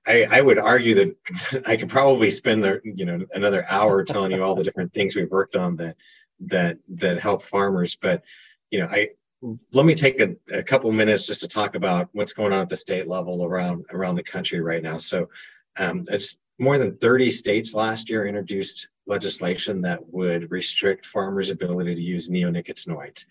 I, 0.07 0.39
I 0.39 0.41
would 0.41 0.59
argue 0.59 0.95
that 0.95 1.65
I 1.67 1.77
could 1.77 1.89
probably 1.89 2.31
spend 2.31 2.65
the 2.65 2.81
you 2.85 3.07
know 3.07 3.25
another 3.33 3.65
hour 3.69 4.05
telling 4.05 4.33
you 4.33 4.43
all 4.43 4.55
the 4.55 4.65
different 4.65 4.93
things 4.93 5.17
we've 5.17 5.31
worked 5.31 5.57
on 5.57 5.77
that 5.77 5.97
that 6.41 6.79
that 6.97 7.19
help 7.19 7.43
farmers. 7.43 7.97
But 7.97 8.23
you 8.71 8.81
know, 8.81 8.87
I 8.87 9.09
let 9.73 9.87
me 9.87 9.95
take 9.95 10.21
a, 10.21 10.37
a 10.53 10.63
couple 10.63 10.93
minutes 10.93 11.27
just 11.27 11.41
to 11.41 11.49
talk 11.49 11.77
about 11.77 12.11
what's 12.13 12.35
going 12.35 12.53
on 12.53 12.61
at 12.61 12.69
the 12.69 12.77
state 12.77 13.07
level 13.07 13.45
around 13.45 13.87
around 13.91 14.17
the 14.17 14.23
country 14.23 14.61
right 14.61 14.83
now. 14.83 14.99
So 14.99 15.29
um, 15.79 16.05
it's 16.09 16.37
more 16.59 16.79
than 16.79 16.97
30 16.97 17.31
states 17.31 17.75
last 17.75 18.11
year 18.11 18.27
introduced 18.27 18.89
legislation 19.07 19.81
that 19.83 20.01
would 20.13 20.51
restrict 20.51 21.07
farmers' 21.07 21.51
ability 21.51 21.95
to 21.95 22.03
use 22.03 22.29
neonicotinoids. 22.29 23.25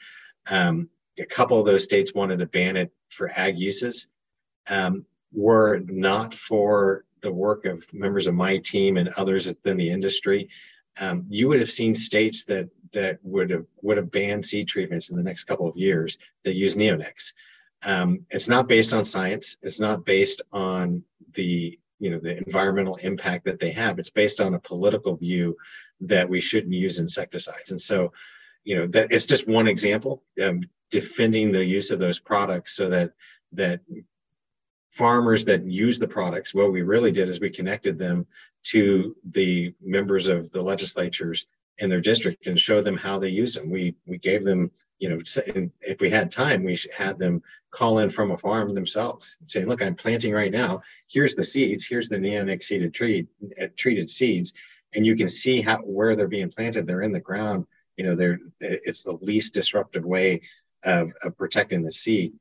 Um, 0.49 0.89
a 1.19 1.25
couple 1.25 1.59
of 1.59 1.65
those 1.65 1.83
states 1.83 2.13
wanted 2.13 2.39
to 2.39 2.45
ban 2.45 2.77
it 2.77 2.91
for 3.09 3.31
ag 3.35 3.57
uses. 3.57 4.07
Um, 4.69 5.05
were 5.33 5.79
not 5.79 6.33
for 6.33 7.05
the 7.21 7.31
work 7.31 7.65
of 7.65 7.85
members 7.93 8.27
of 8.27 8.33
my 8.33 8.57
team 8.57 8.97
and 8.97 9.09
others 9.17 9.47
within 9.47 9.77
the 9.77 9.89
industry, 9.89 10.49
um, 10.99 11.25
you 11.29 11.47
would 11.47 11.59
have 11.59 11.71
seen 11.71 11.93
states 11.95 12.43
that 12.45 12.69
that 12.93 13.19
would 13.23 13.49
have 13.49 13.65
would 13.81 13.97
have 13.97 14.11
banned 14.11 14.45
seed 14.45 14.67
treatments 14.67 15.09
in 15.09 15.17
the 15.17 15.23
next 15.23 15.43
couple 15.43 15.67
of 15.67 15.75
years 15.75 16.17
that 16.43 16.55
use 16.55 16.75
neonics. 16.75 17.33
Um, 17.85 18.25
it's 18.29 18.47
not 18.47 18.67
based 18.67 18.93
on 18.93 19.05
science. 19.05 19.57
It's 19.61 19.79
not 19.79 20.05
based 20.05 20.41
on 20.51 21.03
the 21.33 21.77
you 21.99 22.09
know 22.11 22.19
the 22.19 22.37
environmental 22.37 22.95
impact 22.97 23.45
that 23.45 23.59
they 23.59 23.71
have. 23.71 23.99
It's 23.99 24.09
based 24.09 24.39
on 24.41 24.53
a 24.53 24.59
political 24.59 25.15
view 25.15 25.57
that 26.01 26.29
we 26.29 26.39
shouldn't 26.39 26.73
use 26.73 26.99
insecticides. 26.99 27.71
And 27.71 27.81
so 27.81 28.11
you 28.63 28.75
know 28.75 28.87
that 28.87 29.11
it's 29.11 29.25
just 29.25 29.47
one 29.47 29.67
example 29.67 30.23
um, 30.43 30.61
defending 30.91 31.51
the 31.51 31.63
use 31.63 31.91
of 31.91 31.99
those 31.99 32.19
products 32.19 32.75
so 32.75 32.89
that 32.89 33.11
that 33.53 33.81
farmers 34.91 35.45
that 35.45 35.65
use 35.65 35.99
the 35.99 36.07
products 36.07 36.53
what 36.53 36.71
we 36.71 36.81
really 36.81 37.11
did 37.11 37.29
is 37.29 37.39
we 37.39 37.49
connected 37.49 37.99
them 37.99 38.25
to 38.63 39.15
the 39.31 39.73
members 39.81 40.27
of 40.27 40.51
the 40.51 40.61
legislatures 40.61 41.45
in 41.79 41.89
their 41.89 42.01
district 42.01 42.47
and 42.47 42.59
show 42.59 42.81
them 42.81 42.97
how 42.97 43.19
they 43.19 43.29
use 43.29 43.53
them. 43.53 43.69
We 43.69 43.95
we 44.05 44.17
gave 44.17 44.43
them, 44.43 44.71
you 44.99 45.09
know, 45.09 45.19
if 45.81 45.99
we 45.99 46.09
had 46.09 46.31
time, 46.31 46.63
we 46.63 46.79
had 46.95 47.19
them 47.19 47.41
call 47.71 47.99
in 47.99 48.09
from 48.09 48.31
a 48.31 48.37
farm 48.37 48.73
themselves, 48.73 49.37
saying, 49.45 49.67
"Look, 49.67 49.81
I'm 49.81 49.95
planting 49.95 50.33
right 50.33 50.51
now. 50.51 50.81
Here's 51.07 51.35
the 51.35 51.43
seeds. 51.43 51.85
Here's 51.85 52.09
the 52.09 52.17
neonic 52.17 52.63
seeded 52.63 52.93
tree, 52.93 53.27
uh, 53.61 53.67
treated 53.75 54.09
seeds, 54.09 54.53
and 54.95 55.05
you 55.05 55.15
can 55.15 55.29
see 55.29 55.61
how 55.61 55.77
where 55.79 56.15
they're 56.15 56.27
being 56.27 56.49
planted. 56.49 56.87
They're 56.87 57.03
in 57.03 57.11
the 57.11 57.19
ground. 57.19 57.65
You 57.97 58.05
know, 58.05 58.15
they're 58.15 58.39
it's 58.59 59.03
the 59.03 59.17
least 59.21 59.53
disruptive 59.53 60.05
way 60.05 60.41
of, 60.83 61.11
of 61.23 61.37
protecting 61.37 61.81
the 61.81 61.91
seed. 61.91 62.33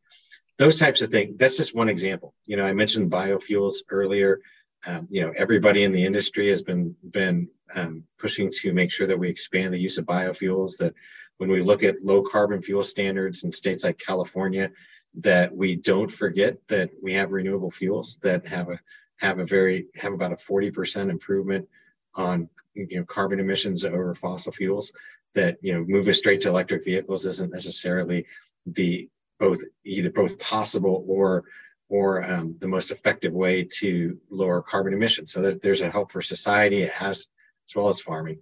Those 0.58 0.78
types 0.78 1.02
of 1.02 1.10
things. 1.10 1.36
That's 1.36 1.56
just 1.56 1.74
one 1.74 1.88
example. 1.88 2.34
You 2.46 2.56
know, 2.56 2.64
I 2.64 2.72
mentioned 2.72 3.10
biofuels 3.10 3.76
earlier. 3.90 4.40
Um, 4.86 5.08
you 5.10 5.20
know, 5.20 5.32
everybody 5.36 5.84
in 5.84 5.92
the 5.92 6.04
industry 6.04 6.48
has 6.50 6.62
been 6.62 6.94
been 7.10 7.48
um, 7.74 8.04
pushing 8.18 8.50
to 8.50 8.72
make 8.72 8.92
sure 8.92 9.06
that 9.06 9.18
we 9.18 9.28
expand 9.28 9.74
the 9.74 9.78
use 9.78 9.98
of 9.98 10.06
biofuels. 10.06 10.76
That 10.78 10.94
when 11.38 11.50
we 11.50 11.60
look 11.60 11.82
at 11.82 12.02
low 12.02 12.22
carbon 12.22 12.62
fuel 12.62 12.82
standards 12.82 13.44
in 13.44 13.52
states 13.52 13.84
like 13.84 13.98
California, 13.98 14.70
that 15.16 15.54
we 15.54 15.76
don't 15.76 16.10
forget 16.10 16.56
that 16.68 16.90
we 17.02 17.14
have 17.14 17.32
renewable 17.32 17.70
fuels 17.70 18.18
that 18.22 18.46
have 18.46 18.68
a 18.68 18.78
have 19.16 19.38
a 19.38 19.46
very 19.46 19.86
have 19.96 20.12
about 20.12 20.32
a 20.32 20.36
40% 20.36 21.10
improvement 21.10 21.66
on 22.14 22.48
you 22.74 22.98
know 22.98 23.04
carbon 23.04 23.40
emissions 23.40 23.84
over 23.84 24.14
fossil 24.14 24.52
fuels 24.52 24.92
that 25.34 25.56
you 25.62 25.72
know 25.72 25.84
moving 25.86 26.14
straight 26.14 26.42
to 26.42 26.48
electric 26.48 26.84
vehicles 26.84 27.26
isn't 27.26 27.52
necessarily 27.52 28.26
the 28.66 29.08
both 29.38 29.60
either 29.84 30.10
both 30.10 30.38
possible 30.38 31.04
or 31.08 31.44
or 31.88 32.24
um, 32.24 32.56
the 32.58 32.68
most 32.68 32.90
effective 32.90 33.32
way 33.32 33.62
to 33.78 34.18
lower 34.30 34.62
carbon 34.62 34.92
emissions. 34.92 35.32
So 35.32 35.42
that 35.42 35.62
there's 35.62 35.80
a 35.80 35.90
help 35.90 36.12
for 36.12 36.22
society 36.22 36.84
as 36.84 37.26
as 37.68 37.74
well 37.74 37.88
as 37.88 38.00
farming. 38.00 38.38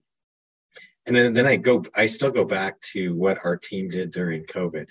And 1.06 1.14
then, 1.14 1.34
then 1.34 1.46
i 1.46 1.56
go 1.56 1.84
i 1.94 2.06
still 2.06 2.30
go 2.30 2.44
back 2.44 2.80
to 2.92 3.14
what 3.14 3.44
our 3.44 3.56
team 3.56 3.90
did 3.90 4.10
during 4.10 4.44
covid. 4.44 4.86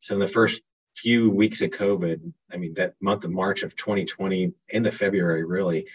So 0.00 0.14
in 0.14 0.20
the 0.20 0.28
first 0.28 0.62
few 0.96 1.30
weeks 1.30 1.62
of 1.62 1.70
covid 1.70 2.32
i 2.52 2.56
mean 2.56 2.74
that 2.74 2.94
month 3.00 3.24
of 3.24 3.30
march 3.30 3.62
of 3.62 3.76
2020 3.76 4.52
end 4.72 4.84
of 4.84 4.92
february 4.92 5.44
really 5.44 5.86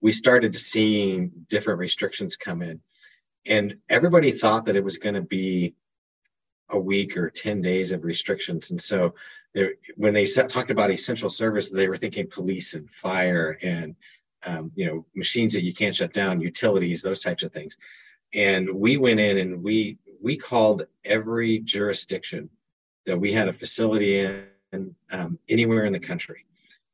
we 0.00 0.12
started 0.12 0.52
to 0.52 0.58
seeing 0.58 1.30
different 1.48 1.78
restrictions 1.78 2.36
come 2.36 2.62
in. 2.62 2.80
And 3.46 3.78
everybody 3.88 4.32
thought 4.32 4.66
that 4.66 4.76
it 4.76 4.84
was 4.84 4.98
going 4.98 5.14
to 5.14 5.20
be 5.20 5.74
a 6.70 6.78
week 6.78 7.16
or 7.16 7.30
10 7.30 7.62
days 7.62 7.92
of 7.92 8.04
restrictions. 8.04 8.70
And 8.70 8.80
so 8.80 9.14
when 9.96 10.12
they 10.12 10.26
set, 10.26 10.50
talked 10.50 10.70
about 10.70 10.90
essential 10.90 11.30
service 11.30 11.70
they 11.70 11.88
were 11.88 11.96
thinking 11.96 12.28
police 12.28 12.74
and 12.74 12.90
fire 12.90 13.58
and 13.62 13.96
um, 14.44 14.70
you 14.74 14.86
know 14.86 15.06
machines 15.14 15.54
that 15.54 15.64
you 15.64 15.72
can't 15.72 15.94
shut 15.94 16.12
down 16.12 16.40
utilities 16.40 17.02
those 17.02 17.20
types 17.20 17.42
of 17.42 17.52
things. 17.52 17.76
And 18.34 18.68
we 18.70 18.96
went 18.96 19.20
in 19.20 19.38
and 19.38 19.62
we 19.62 19.98
we 20.20 20.36
called 20.36 20.86
every 21.04 21.60
jurisdiction 21.60 22.50
that 23.06 23.18
we 23.18 23.32
had 23.32 23.48
a 23.48 23.52
facility 23.52 24.20
in 24.20 24.94
um, 25.10 25.38
anywhere 25.48 25.84
in 25.84 25.92
the 25.92 26.00
country. 26.00 26.44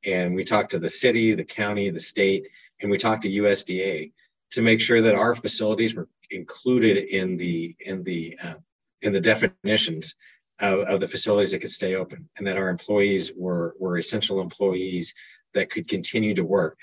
And 0.04 0.34
we 0.34 0.44
talked 0.44 0.70
to 0.72 0.78
the 0.78 0.90
city 0.90 1.34
the 1.34 1.44
county 1.44 1.90
the 1.90 2.00
state 2.00 2.48
and 2.80 2.90
we 2.90 2.98
talked 2.98 3.22
to 3.22 3.30
usda 3.30 4.12
to 4.50 4.62
make 4.62 4.80
sure 4.80 5.00
that 5.00 5.14
our 5.14 5.34
facilities 5.34 5.94
were 5.94 6.08
included 6.30 6.96
in 6.96 7.36
the 7.36 7.74
in 7.80 8.02
the 8.04 8.38
uh, 8.42 8.54
in 9.02 9.12
the 9.12 9.20
definitions 9.20 10.14
of, 10.60 10.80
of 10.80 11.00
the 11.00 11.08
facilities 11.08 11.52
that 11.52 11.60
could 11.60 11.70
stay 11.70 11.94
open 11.94 12.28
and 12.38 12.46
that 12.46 12.56
our 12.56 12.68
employees 12.68 13.32
were 13.36 13.74
were 13.78 13.98
essential 13.98 14.40
employees 14.40 15.14
that 15.54 15.70
could 15.70 15.88
continue 15.88 16.34
to 16.34 16.44
work 16.44 16.78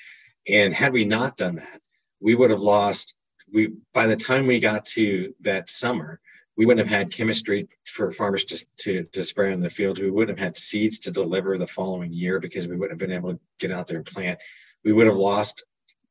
and 0.48 0.74
had 0.74 0.94
we 0.94 1.06
not 1.06 1.38
done 1.38 1.56
that 1.56 1.82
we 2.20 2.36
would 2.36 2.52
have 2.52 2.62
lost 2.62 3.14
we 3.54 3.74
by 3.94 4.06
the 4.06 4.16
time 4.16 4.46
we 4.46 4.60
got 4.60 4.86
to 4.86 5.34
that 5.42 5.70
summer 5.70 6.20
we 6.60 6.66
wouldn't 6.66 6.86
have 6.86 7.00
had 7.00 7.10
chemistry 7.10 7.70
for 7.86 8.12
farmers 8.12 8.44
to, 8.44 8.66
to, 8.80 9.04
to 9.14 9.24
spray 9.24 9.54
on 9.54 9.62
the 9.62 9.70
field. 9.70 9.98
We 9.98 10.12
wouldn't 10.12 10.38
have 10.38 10.46
had 10.46 10.58
seeds 10.58 11.00
to 11.00 11.10
deliver 11.10 11.58
the 11.58 11.66
following 11.66 12.12
year 12.12 12.38
because 12.38 12.68
we 12.68 12.76
wouldn't 12.76 13.00
have 13.00 13.08
been 13.08 13.16
able 13.16 13.34
to 13.34 13.40
get 13.60 13.72
out 13.72 13.88
there 13.88 13.96
and 13.96 14.06
plant. 14.06 14.38
We 14.84 14.92
would 14.92 15.08
have 15.08 15.16
lost 15.16 15.64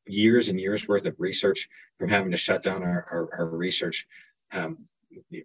years 0.07 0.49
and 0.49 0.59
years 0.59 0.87
worth 0.87 1.05
of 1.05 1.13
research 1.19 1.69
from 1.99 2.09
having 2.09 2.31
to 2.31 2.37
shut 2.37 2.63
down 2.63 2.81
our, 2.81 3.05
our, 3.11 3.29
our 3.37 3.45
research 3.45 4.07
um, 4.51 4.79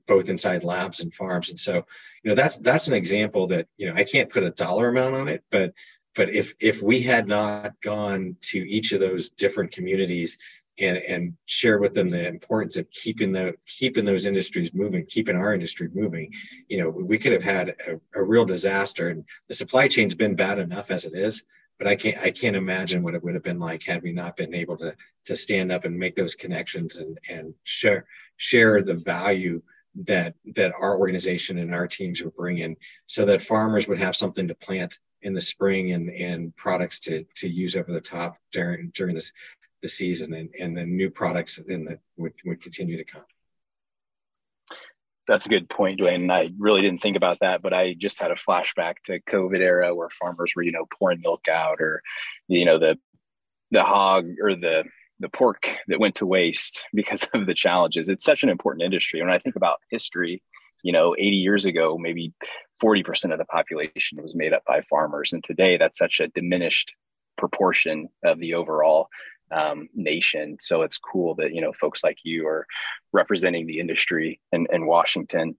both 0.07 0.29
inside 0.29 0.65
labs 0.65 1.01
and 1.01 1.15
farms. 1.15 1.51
And 1.51 1.59
so 1.59 1.85
you 2.25 2.31
know 2.31 2.35
that's 2.35 2.57
that's 2.57 2.89
an 2.89 2.95
example 2.95 3.47
that 3.49 3.69
you 3.77 3.87
know 3.87 3.95
i 3.95 4.03
can't 4.03 4.31
put 4.31 4.43
a 4.43 4.51
dollar 4.51 4.89
amount 4.89 5.15
on 5.15 5.29
it 5.29 5.45
but 5.51 5.73
but 6.17 6.31
if 6.31 6.55
if 6.59 6.83
we 6.83 7.01
had 7.01 7.29
not 7.29 7.73
gone 7.83 8.37
to 8.41 8.59
each 8.59 8.93
of 8.93 9.01
those 9.01 9.31
different 9.31 9.71
communities 9.71 10.39
and 10.81 10.97
and 10.97 11.35
share 11.47 11.79
with 11.79 11.95
them 11.95 12.09
the 12.09 12.27
importance 12.27 12.77
of 12.77 12.91
keeping 12.91 13.31
the 13.31 13.55
keeping 13.67 14.05
those 14.05 14.27
industries 14.27 14.73
moving 14.75 15.07
keeping 15.07 15.37
our 15.37 15.55
industry 15.55 15.89
moving 15.95 16.33
you 16.69 16.79
know 16.79 16.89
we 16.89 17.19
could 17.19 17.33
have 17.33 17.43
had 17.43 17.69
a, 17.69 18.01
a 18.19 18.23
real 18.23 18.45
disaster. 18.45 19.11
And 19.11 19.25
the 19.49 19.55
supply 19.55 19.87
chain's 19.87 20.15
been 20.15 20.35
bad 20.35 20.59
enough 20.59 20.91
as 20.91 21.05
it 21.05 21.15
is 21.15 21.43
but 21.79 21.89
I 21.89 21.97
can't 21.97 22.19
I 22.19 22.31
can't 22.31 22.57
imagine 22.57 23.03
what 23.03 23.15
it 23.15 23.23
would 23.23 23.35
have 23.35 23.43
been 23.43 23.59
like 23.59 23.83
had 23.83 24.03
we 24.03 24.13
not 24.13 24.37
been 24.37 24.55
able 24.55 24.77
to 24.79 24.95
to 25.27 25.37
stand 25.37 25.73
up 25.73 25.85
and 25.85 25.99
make 25.99 26.17
those 26.17 26.35
connections 26.35 26.97
and 26.97 27.19
and 27.29 27.55
share 27.65 28.07
share 28.37 28.83
the 28.83 28.95
value 28.95 29.63
that 30.07 30.35
that 30.57 30.73
our 30.79 30.99
organization 30.99 31.59
and 31.59 31.75
our 31.75 31.87
teams 31.87 32.23
were 32.23 32.31
bringing, 32.31 32.77
so 33.07 33.25
that 33.25 33.43
farmers 33.43 33.87
would 33.87 33.99
have 33.99 34.17
something 34.17 34.49
to 34.49 34.55
plant 34.55 34.99
in 35.23 35.35
the 35.35 35.41
spring 35.41 35.93
and 35.93 36.11
and 36.11 36.55
products 36.57 37.01
to 37.01 37.25
to 37.37 37.49
use 37.49 37.77
over 37.77 37.93
the 37.93 38.01
top 38.01 38.37
during 38.53 38.91
during 38.95 39.15
this 39.15 39.33
the 39.83 39.89
season 39.89 40.35
and 40.35 40.51
and 40.59 40.77
then 40.77 40.97
new 40.97 41.11
products 41.11 41.59
in 41.59 41.85
that 41.85 42.01
would, 42.17 42.33
would 42.45 42.63
continue 42.63 42.97
to 42.97 43.05
come 43.05 43.25
that's 45.27 45.47
a 45.47 45.49
good 45.49 45.69
point, 45.69 46.01
Dwayne. 46.01 46.31
I 46.31 46.51
really 46.59 46.83
didn't 46.83 47.03
think 47.03 47.17
about 47.17 47.39
that, 47.41 47.63
but 47.63 47.73
I 47.73 47.95
just 47.95 48.21
had 48.21 48.31
a 48.31 48.37
flashback 48.37 48.95
to 49.05 49.21
COVID 49.21 49.61
era 49.61 49.95
where 49.95 50.11
farmers 50.11 50.53
were, 50.55 50.63
you 50.63 50.73
know, 50.73 50.87
pouring 50.99 51.21
milk 51.23 51.49
out 51.49 51.81
or, 51.81 52.03
you 52.49 52.65
know, 52.65 52.79
the 52.79 52.99
the 53.71 53.83
hog 53.83 54.27
or 54.43 54.55
the 54.55 54.85
the 55.21 55.29
pork 55.29 55.77
that 55.89 56.01
went 56.01 56.17
to 56.17 56.27
waste 56.27 56.85
because 56.95 57.29
of 57.33 57.47
the 57.47 57.55
challenges. 57.55 58.09
It's 58.09 58.25
such 58.25 58.43
an 58.43 58.49
important 58.49 58.85
industry. 58.85 59.21
When 59.21 59.31
I 59.31 59.39
think 59.39 59.57
about 59.57 59.79
history, 59.91 60.43
you 60.83 60.93
know, 60.93 61.15
80 61.17 61.37
years 61.37 61.65
ago, 61.65 61.97
maybe 61.99 62.33
40% 62.83 63.33
of 63.33 63.39
the 63.39 63.47
population 63.47 64.23
was 64.23 64.35
made 64.35 64.53
up 64.53 64.65
by 64.67 64.83
farmers. 64.83 65.33
And 65.33 65.43
today 65.43 65.79
that's 65.79 65.99
such 65.99 66.21
a 66.21 66.29
diminished 66.29 66.95
proportion 67.39 68.09
of 68.23 68.39
the 68.39 68.55
overall 68.55 69.09
um, 69.55 69.89
nation. 69.95 70.57
So 70.61 70.83
it's 70.83 70.99
cool 70.99 71.35
that 71.37 71.55
you 71.55 71.61
know 71.61 71.73
folks 71.73 72.03
like 72.03 72.19
you 72.25 72.47
are 72.47 72.67
representing 73.13 73.67
the 73.67 73.79
industry 73.79 74.41
in, 74.53 74.67
in 74.73 74.87
Washington. 74.87 75.57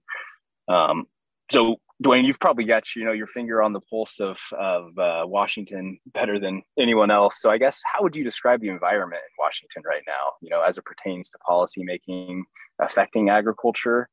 Um, 0.68 1.06
so 1.50 1.76
Dwayne, 2.04 2.26
you've 2.26 2.40
probably 2.40 2.64
got 2.64 2.94
you 2.94 3.04
know 3.04 3.12
your 3.12 3.26
finger 3.26 3.62
on 3.62 3.72
the 3.72 3.80
pulse 3.80 4.20
of 4.20 4.38
of 4.52 4.98
uh, 4.98 5.24
Washington 5.26 5.98
better 6.06 6.38
than 6.38 6.62
anyone 6.78 7.10
else. 7.10 7.40
So 7.40 7.50
I 7.50 7.58
guess 7.58 7.80
how 7.84 8.02
would 8.02 8.14
you 8.14 8.24
describe 8.24 8.60
the 8.60 8.68
environment 8.68 9.22
in 9.24 9.42
Washington 9.42 9.82
right 9.86 10.02
now? 10.06 10.32
You 10.42 10.50
know, 10.50 10.62
as 10.62 10.76
it 10.76 10.84
pertains 10.84 11.30
to 11.30 11.38
policy 11.38 11.82
making 11.82 12.44
affecting 12.78 13.30
agriculture, 13.30 14.08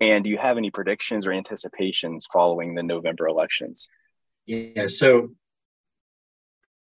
and 0.00 0.24
do 0.24 0.30
you 0.30 0.38
have 0.38 0.56
any 0.56 0.70
predictions 0.70 1.26
or 1.26 1.32
anticipations 1.32 2.26
following 2.32 2.74
the 2.74 2.82
November 2.82 3.28
elections? 3.28 3.88
Yeah, 4.46 4.86
so 4.86 5.32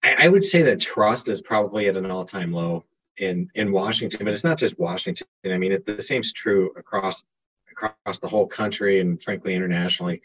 I, 0.04 0.28
would 0.28 0.44
say 0.44 0.62
that 0.62 0.80
trust 0.80 1.28
is 1.28 1.40
probably 1.40 1.88
at 1.88 1.96
an 1.96 2.10
all-time 2.10 2.52
low 2.52 2.84
in 3.18 3.48
in 3.54 3.72
Washington, 3.72 4.24
but 4.24 4.34
it's 4.34 4.44
not 4.44 4.58
just 4.58 4.78
Washington. 4.78 5.26
I 5.44 5.56
mean, 5.56 5.72
it, 5.72 5.86
the 5.86 6.00
same 6.00 6.20
is 6.20 6.32
true 6.32 6.72
across 6.76 7.24
across 7.70 8.18
the 8.18 8.28
whole 8.28 8.46
country 8.46 9.00
and 9.00 9.22
frankly 9.22 9.54
internationally. 9.54 10.20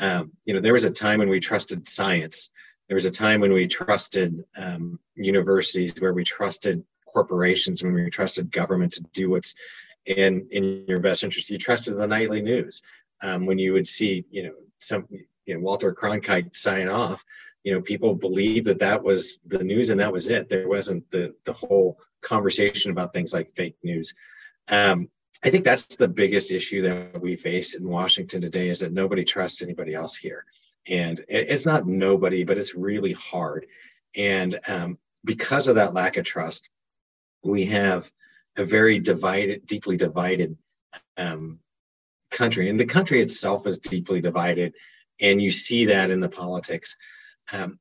Um, 0.00 0.32
you 0.44 0.54
know, 0.54 0.60
there 0.60 0.72
was 0.72 0.84
a 0.84 0.90
time 0.90 1.18
when 1.18 1.28
we 1.28 1.40
trusted 1.40 1.88
science. 1.88 2.50
There 2.88 2.94
was 2.94 3.06
a 3.06 3.10
time 3.10 3.40
when 3.40 3.52
we 3.52 3.66
trusted 3.66 4.44
um, 4.56 4.98
universities, 5.14 5.94
where 5.98 6.14
we 6.14 6.24
trusted 6.24 6.84
corporations, 7.06 7.82
when 7.82 7.94
we 7.94 8.10
trusted 8.10 8.50
government 8.50 8.92
to 8.94 9.02
do 9.12 9.30
what's 9.30 9.54
in 10.06 10.46
in 10.50 10.84
your 10.88 11.00
best 11.00 11.22
interest. 11.22 11.50
You 11.50 11.58
trusted 11.58 11.96
the 11.96 12.06
nightly 12.06 12.42
news 12.42 12.82
um, 13.22 13.46
when 13.46 13.58
you 13.58 13.72
would 13.72 13.86
see, 13.86 14.24
you 14.30 14.44
know, 14.44 14.54
some 14.78 15.06
you 15.46 15.54
know 15.54 15.60
Walter 15.60 15.94
Cronkite 15.94 16.56
sign 16.56 16.88
off 16.88 17.24
you 17.64 17.72
know 17.72 17.80
people 17.80 18.14
believed 18.14 18.66
that 18.66 18.80
that 18.80 19.02
was 19.02 19.38
the 19.46 19.62
news 19.62 19.90
and 19.90 20.00
that 20.00 20.12
was 20.12 20.28
it. 20.28 20.48
There 20.48 20.68
wasn't 20.68 21.10
the 21.10 21.34
the 21.44 21.52
whole 21.52 21.98
conversation 22.20 22.90
about 22.90 23.12
things 23.12 23.32
like 23.32 23.54
fake 23.54 23.76
news. 23.82 24.14
Um, 24.68 25.08
i 25.44 25.50
think 25.50 25.64
that's 25.64 25.96
the 25.96 26.08
biggest 26.08 26.50
issue 26.50 26.82
that 26.82 27.20
we 27.20 27.36
face 27.36 27.74
in 27.74 27.88
washington 27.88 28.40
today 28.40 28.68
is 28.68 28.80
that 28.80 28.92
nobody 28.92 29.24
trusts 29.24 29.62
anybody 29.62 29.94
else 29.94 30.14
here. 30.14 30.44
And 30.86 31.20
it, 31.20 31.50
it's 31.50 31.66
not 31.66 31.86
nobody 31.86 32.44
but 32.44 32.58
it's 32.58 32.74
really 32.74 33.12
hard. 33.12 33.66
And 34.14 34.60
um, 34.68 34.98
because 35.24 35.68
of 35.68 35.76
that 35.76 35.94
lack 35.94 36.16
of 36.16 36.24
trust 36.24 36.68
we 37.44 37.64
have 37.66 38.10
a 38.56 38.64
very 38.64 38.98
divided 38.98 39.66
deeply 39.66 39.96
divided 39.96 40.56
um, 41.16 41.58
country. 42.30 42.68
And 42.68 42.78
the 42.78 42.86
country 42.86 43.20
itself 43.20 43.66
is 43.66 43.78
deeply 43.78 44.20
divided 44.20 44.74
and 45.20 45.40
you 45.40 45.50
see 45.50 45.86
that 45.86 46.10
in 46.10 46.20
the 46.20 46.28
politics 46.28 46.96
um, 47.52 47.78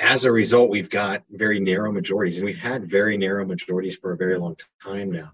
as 0.00 0.24
a 0.24 0.32
result, 0.32 0.70
we've 0.70 0.90
got 0.90 1.22
very 1.30 1.60
narrow 1.60 1.92
majorities, 1.92 2.38
and 2.38 2.46
we've 2.46 2.56
had 2.56 2.90
very 2.90 3.18
narrow 3.18 3.44
majorities 3.44 3.96
for 3.96 4.12
a 4.12 4.16
very 4.16 4.38
long 4.38 4.56
time 4.82 5.10
now. 5.12 5.32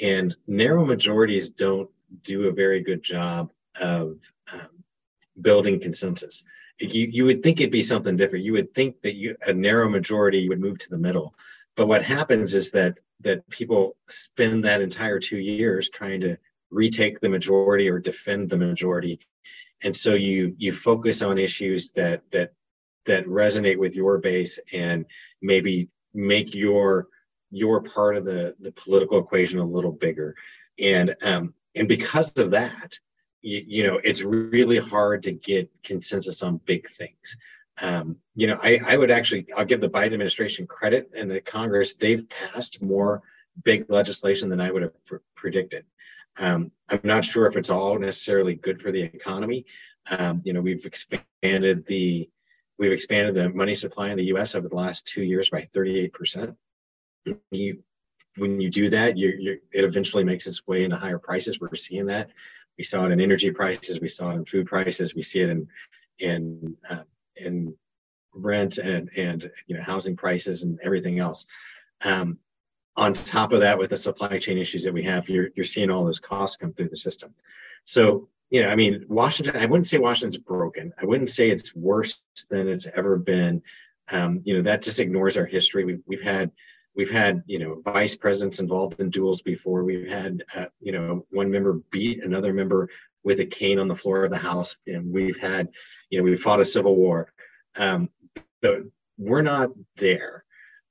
And 0.00 0.36
narrow 0.46 0.84
majorities 0.84 1.48
don't 1.48 1.90
do 2.22 2.46
a 2.46 2.52
very 2.52 2.80
good 2.80 3.02
job 3.02 3.50
of 3.80 4.18
um, 4.52 4.84
building 5.40 5.80
consensus. 5.80 6.44
You, 6.78 7.08
you 7.10 7.24
would 7.24 7.42
think 7.42 7.60
it'd 7.60 7.72
be 7.72 7.82
something 7.82 8.16
different. 8.16 8.44
You 8.44 8.52
would 8.52 8.74
think 8.74 9.00
that 9.02 9.16
you, 9.16 9.36
a 9.46 9.52
narrow 9.52 9.88
majority 9.88 10.48
would 10.48 10.60
move 10.60 10.78
to 10.78 10.90
the 10.90 10.98
middle. 10.98 11.34
But 11.74 11.88
what 11.88 12.04
happens 12.04 12.54
is 12.54 12.70
that 12.72 12.98
that 13.20 13.48
people 13.48 13.96
spend 14.08 14.64
that 14.64 14.82
entire 14.82 15.18
two 15.18 15.38
years 15.38 15.88
trying 15.88 16.20
to 16.20 16.36
retake 16.70 17.18
the 17.20 17.28
majority 17.30 17.88
or 17.88 17.98
defend 17.98 18.50
the 18.50 18.58
majority 18.58 19.18
and 19.82 19.96
so 19.96 20.14
you 20.14 20.54
you 20.58 20.72
focus 20.72 21.22
on 21.22 21.38
issues 21.38 21.90
that 21.92 22.22
that 22.30 22.52
that 23.06 23.26
resonate 23.26 23.78
with 23.78 23.94
your 23.94 24.18
base 24.18 24.58
and 24.72 25.04
maybe 25.42 25.88
make 26.14 26.54
your 26.54 27.08
your 27.50 27.80
part 27.82 28.16
of 28.16 28.24
the 28.24 28.54
the 28.60 28.72
political 28.72 29.18
equation 29.18 29.58
a 29.58 29.64
little 29.64 29.92
bigger. 29.92 30.34
And 30.78 31.14
um 31.22 31.54
and 31.74 31.88
because 31.88 32.32
of 32.38 32.50
that 32.50 32.98
you, 33.42 33.62
you 33.66 33.84
know 33.84 34.00
it's 34.02 34.22
really 34.22 34.78
hard 34.78 35.22
to 35.24 35.32
get 35.32 35.70
consensus 35.84 36.42
on 36.42 36.60
big 36.66 36.88
things. 36.96 37.36
Um, 37.80 38.16
you 38.34 38.46
know 38.46 38.58
I, 38.62 38.80
I 38.86 38.96
would 38.96 39.10
actually 39.10 39.46
i'll 39.54 39.66
give 39.66 39.82
the 39.82 39.90
biden 39.90 40.14
administration 40.14 40.66
credit 40.66 41.10
and 41.14 41.30
the 41.30 41.42
congress 41.42 41.92
they've 41.92 42.26
passed 42.30 42.80
more 42.80 43.22
big 43.64 43.90
legislation 43.90 44.48
than 44.48 44.62
i 44.62 44.70
would 44.70 44.80
have 44.80 45.04
pr- 45.04 45.16
predicted 45.34 45.84
um, 46.38 46.70
I'm 46.88 47.00
not 47.02 47.24
sure 47.24 47.46
if 47.46 47.56
it's 47.56 47.70
all 47.70 47.98
necessarily 47.98 48.54
good 48.54 48.80
for 48.80 48.92
the 48.92 49.02
economy. 49.02 49.66
Um, 50.10 50.42
you 50.44 50.52
know, 50.52 50.60
we've 50.60 50.84
expanded 50.84 51.86
the 51.86 52.28
we've 52.78 52.92
expanded 52.92 53.34
the 53.34 53.48
money 53.48 53.74
supply 53.74 54.10
in 54.10 54.16
the 54.16 54.24
U.S. 54.24 54.54
over 54.54 54.68
the 54.68 54.76
last 54.76 55.06
two 55.06 55.22
years 55.22 55.50
by 55.50 55.68
38 55.74 56.12
percent. 56.12 56.56
You, 57.50 57.82
when 58.36 58.60
you 58.60 58.70
do 58.70 58.90
that, 58.90 59.16
you, 59.16 59.34
you, 59.38 59.58
it 59.72 59.84
eventually 59.84 60.22
makes 60.22 60.46
its 60.46 60.66
way 60.66 60.84
into 60.84 60.96
higher 60.96 61.18
prices. 61.18 61.58
We're 61.58 61.74
seeing 61.74 62.06
that. 62.06 62.30
We 62.78 62.84
saw 62.84 63.06
it 63.06 63.12
in 63.12 63.20
energy 63.20 63.50
prices. 63.50 64.00
We 64.00 64.08
saw 64.08 64.30
it 64.30 64.34
in 64.34 64.44
food 64.44 64.66
prices. 64.66 65.14
We 65.14 65.22
see 65.22 65.40
it 65.40 65.48
in 65.50 65.68
in 66.18 66.76
uh, 66.88 67.02
in 67.36 67.74
rent 68.34 68.78
and 68.78 69.10
and 69.16 69.50
you 69.66 69.76
know 69.76 69.82
housing 69.82 70.16
prices 70.16 70.62
and 70.62 70.78
everything 70.82 71.18
else. 71.18 71.46
Um, 72.02 72.38
on 72.96 73.12
top 73.12 73.52
of 73.52 73.60
that 73.60 73.78
with 73.78 73.90
the 73.90 73.96
supply 73.96 74.38
chain 74.38 74.58
issues 74.58 74.84
that 74.84 74.92
we 74.92 75.02
have 75.02 75.28
you're, 75.28 75.48
you're 75.54 75.64
seeing 75.64 75.90
all 75.90 76.04
those 76.04 76.20
costs 76.20 76.56
come 76.56 76.72
through 76.72 76.88
the 76.88 76.96
system. 76.96 77.34
So 77.84 78.28
you 78.50 78.62
know 78.62 78.68
i 78.68 78.76
mean 78.76 79.04
washington 79.08 79.56
i 79.56 79.66
wouldn't 79.66 79.88
say 79.88 79.98
washington's 79.98 80.38
broken. 80.38 80.92
I 81.00 81.04
wouldn't 81.04 81.30
say 81.30 81.50
it's 81.50 81.74
worse 81.74 82.20
than 82.48 82.68
it's 82.68 82.86
ever 82.94 83.16
been. 83.16 83.62
Um, 84.08 84.40
you 84.44 84.56
know 84.56 84.62
that 84.62 84.82
just 84.82 85.00
ignores 85.00 85.36
our 85.36 85.46
history. 85.46 85.84
We've, 85.84 86.02
we've 86.06 86.22
had 86.22 86.52
we've 86.94 87.10
had 87.10 87.42
you 87.46 87.58
know 87.58 87.82
vice 87.84 88.16
presidents 88.16 88.60
involved 88.60 89.00
in 89.00 89.10
duels 89.10 89.42
before. 89.42 89.84
We've 89.84 90.08
had 90.08 90.44
uh, 90.54 90.66
you 90.80 90.92
know 90.92 91.26
one 91.30 91.50
member 91.50 91.80
beat 91.90 92.24
another 92.24 92.52
member 92.52 92.88
with 93.24 93.40
a 93.40 93.46
cane 93.46 93.78
on 93.78 93.88
the 93.88 93.96
floor 93.96 94.24
of 94.24 94.30
the 94.30 94.38
house. 94.38 94.76
And 94.86 95.12
we've 95.12 95.38
had 95.38 95.68
you 96.10 96.18
know 96.18 96.24
we 96.24 96.36
fought 96.36 96.60
a 96.60 96.64
civil 96.64 96.96
war. 96.96 97.32
Um, 97.76 98.08
we're 99.18 99.42
not 99.42 99.70
there. 99.96 100.44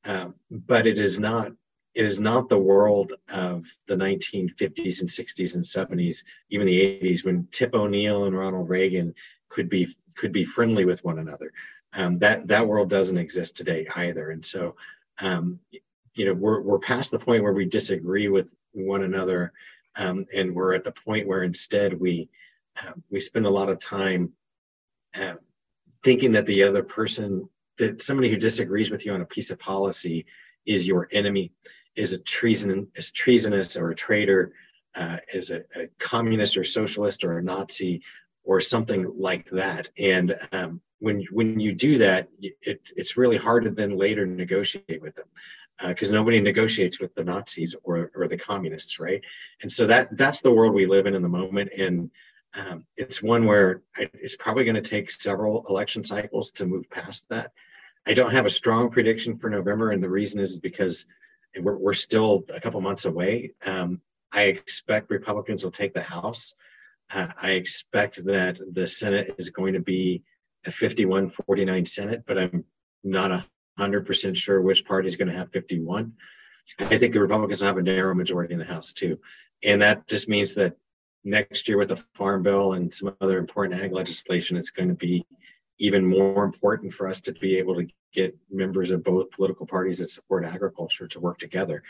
Um, 0.05 0.35
but 0.51 0.85
it 0.85 0.99
is 0.99 1.19
not 1.19 1.51
it 1.95 2.03
is 2.03 2.19
not 2.19 2.49
the 2.49 2.59
world 2.59 3.13
of 3.29 3.65
the 3.87 3.95
1950s 3.95 4.99
and 4.99 5.09
60s 5.09 5.55
and 5.55 5.63
70s, 5.63 6.23
even 6.49 6.67
the 6.67 6.99
80s, 7.01 7.23
when 7.23 7.47
Tip 7.51 7.73
O'Neill 7.73 8.25
and 8.25 8.37
Ronald 8.37 8.69
Reagan 8.69 9.15
could 9.49 9.69
be 9.69 9.95
could 10.17 10.31
be 10.31 10.45
friendly 10.45 10.85
with 10.85 11.03
one 11.03 11.19
another. 11.19 11.51
Um, 11.93 12.19
that 12.19 12.47
that 12.47 12.67
world 12.67 12.89
doesn't 12.89 13.17
exist 13.17 13.55
today 13.55 13.87
either, 13.95 14.31
and 14.31 14.43
so 14.43 14.75
um, 15.19 15.59
you 16.13 16.25
know 16.25 16.33
we're 16.33 16.61
we're 16.61 16.79
past 16.79 17.11
the 17.11 17.19
point 17.19 17.43
where 17.43 17.53
we 17.53 17.65
disagree 17.65 18.27
with 18.27 18.53
one 18.73 19.03
another, 19.03 19.53
um, 19.95 20.25
and 20.35 20.53
we're 20.53 20.73
at 20.73 20.83
the 20.83 20.91
point 20.91 21.27
where 21.27 21.43
instead 21.43 21.97
we 21.97 22.29
uh, 22.83 22.91
we 23.09 23.21
spend 23.21 23.45
a 23.45 23.49
lot 23.49 23.69
of 23.69 23.79
time 23.79 24.33
uh, 25.17 25.35
thinking 26.03 26.33
that 26.33 26.45
the 26.45 26.63
other 26.63 26.83
person 26.83 27.47
that 27.77 28.01
somebody 28.01 28.29
who 28.29 28.37
disagrees 28.37 28.91
with 28.91 29.05
you 29.05 29.13
on 29.13 29.21
a 29.21 29.25
piece 29.25 29.49
of 29.49 29.59
policy 29.59 30.25
is 30.65 30.87
your 30.87 31.07
enemy 31.11 31.51
is 31.95 32.13
a 32.13 32.17
treason 32.17 32.87
is 32.95 33.11
treasonous 33.11 33.75
or 33.75 33.91
a 33.91 33.95
traitor, 33.95 34.53
uh, 34.95 35.17
is 35.33 35.49
a, 35.49 35.63
a, 35.75 35.87
communist 35.99 36.57
or 36.57 36.63
socialist 36.63 37.23
or 37.23 37.37
a 37.37 37.43
Nazi 37.43 38.01
or 38.43 38.61
something 38.61 39.11
like 39.17 39.49
that. 39.51 39.89
And 39.97 40.37
um, 40.51 40.81
when 40.99 41.25
when 41.31 41.59
you 41.59 41.73
do 41.73 41.97
that, 41.99 42.29
it, 42.41 42.91
it's 42.95 43.17
really 43.17 43.37
hard 43.37 43.65
to 43.65 43.71
then 43.71 43.97
later 43.97 44.25
negotiate 44.25 45.01
with 45.01 45.15
them 45.15 45.27
because 45.87 46.11
uh, 46.11 46.15
nobody 46.15 46.39
negotiates 46.39 46.99
with 46.99 47.13
the 47.15 47.23
Nazis 47.23 47.75
or, 47.83 48.09
or 48.15 48.27
the 48.27 48.37
communists, 48.37 48.99
right? 48.99 49.21
And 49.61 49.71
so 49.71 49.87
that 49.87 50.15
that's 50.17 50.41
the 50.41 50.51
world 50.51 50.73
we 50.73 50.85
live 50.85 51.05
in 51.05 51.15
in 51.15 51.21
the 51.21 51.29
moment, 51.29 51.71
and 51.77 52.11
um, 52.53 52.85
it's 52.95 53.21
one 53.21 53.45
where 53.45 53.81
I, 53.95 54.09
it's 54.13 54.37
probably 54.37 54.63
going 54.63 54.81
to 54.81 54.89
take 54.89 55.11
several 55.11 55.65
election 55.67 56.03
cycles 56.03 56.51
to 56.53 56.65
move 56.65 56.89
past 56.89 57.27
that. 57.29 57.51
I 58.07 58.13
don't 58.13 58.31
have 58.31 58.45
a 58.45 58.51
strong 58.51 58.91
prediction 58.91 59.37
for 59.37 59.49
November, 59.49 59.91
and 59.91 60.01
the 60.01 60.09
reason 60.09 60.39
is 60.39 60.59
because 60.59 61.05
we're, 61.59 61.77
we're 61.77 61.93
still 61.93 62.43
a 62.49 62.59
couple 62.59 62.81
months 62.81 63.05
away. 63.05 63.51
Um, 63.65 64.01
I 64.31 64.43
expect 64.43 65.09
Republicans 65.09 65.63
will 65.63 65.71
take 65.71 65.93
the 65.93 66.01
House. 66.01 66.53
Uh, 67.11 67.27
I 67.41 67.51
expect 67.51 68.23
that 68.25 68.59
the 68.71 68.87
Senate 68.87 69.35
is 69.37 69.49
going 69.49 69.73
to 69.73 69.79
be 69.79 70.23
a 70.65 70.71
51 70.71 71.31
49 71.45 71.85
Senate, 71.85 72.23
but 72.25 72.37
I'm 72.37 72.65
not 73.03 73.45
100% 73.79 74.35
sure 74.35 74.61
which 74.61 74.85
party 74.85 75.07
is 75.07 75.15
going 75.15 75.27
to 75.27 75.37
have 75.37 75.51
51. 75.51 76.13
I 76.79 76.97
think 76.97 77.13
the 77.13 77.19
Republicans 77.19 77.61
will 77.61 77.67
have 77.67 77.77
a 77.77 77.83
narrow 77.83 78.15
majority 78.15 78.53
in 78.53 78.59
the 78.59 78.65
House 78.65 78.93
too. 78.93 79.19
And 79.63 79.81
that 79.81 80.07
just 80.07 80.27
means 80.27 80.55
that 80.55 80.75
next 81.23 81.67
year 81.67 81.77
with 81.77 81.89
the 81.89 82.03
Farm 82.15 82.43
Bill 82.43 82.73
and 82.73 82.93
some 82.93 83.15
other 83.21 83.37
important 83.37 83.81
ag 83.81 83.91
legislation, 83.91 84.57
it's 84.57 84.71
going 84.71 84.89
to 84.89 84.95
be 84.95 85.25
even 85.77 86.05
more 86.05 86.43
important 86.43 86.93
for 86.93 87.07
us 87.07 87.21
to 87.21 87.33
be 87.33 87.57
able 87.57 87.75
to 87.75 87.87
get 88.13 88.35
members 88.49 88.91
of 88.91 89.03
both 89.03 89.29
political 89.31 89.65
parties 89.65 89.99
that 89.99 90.09
support 90.09 90.45
agriculture 90.45 91.07
to 91.07 91.19
work 91.19 91.37
together. 91.37 91.83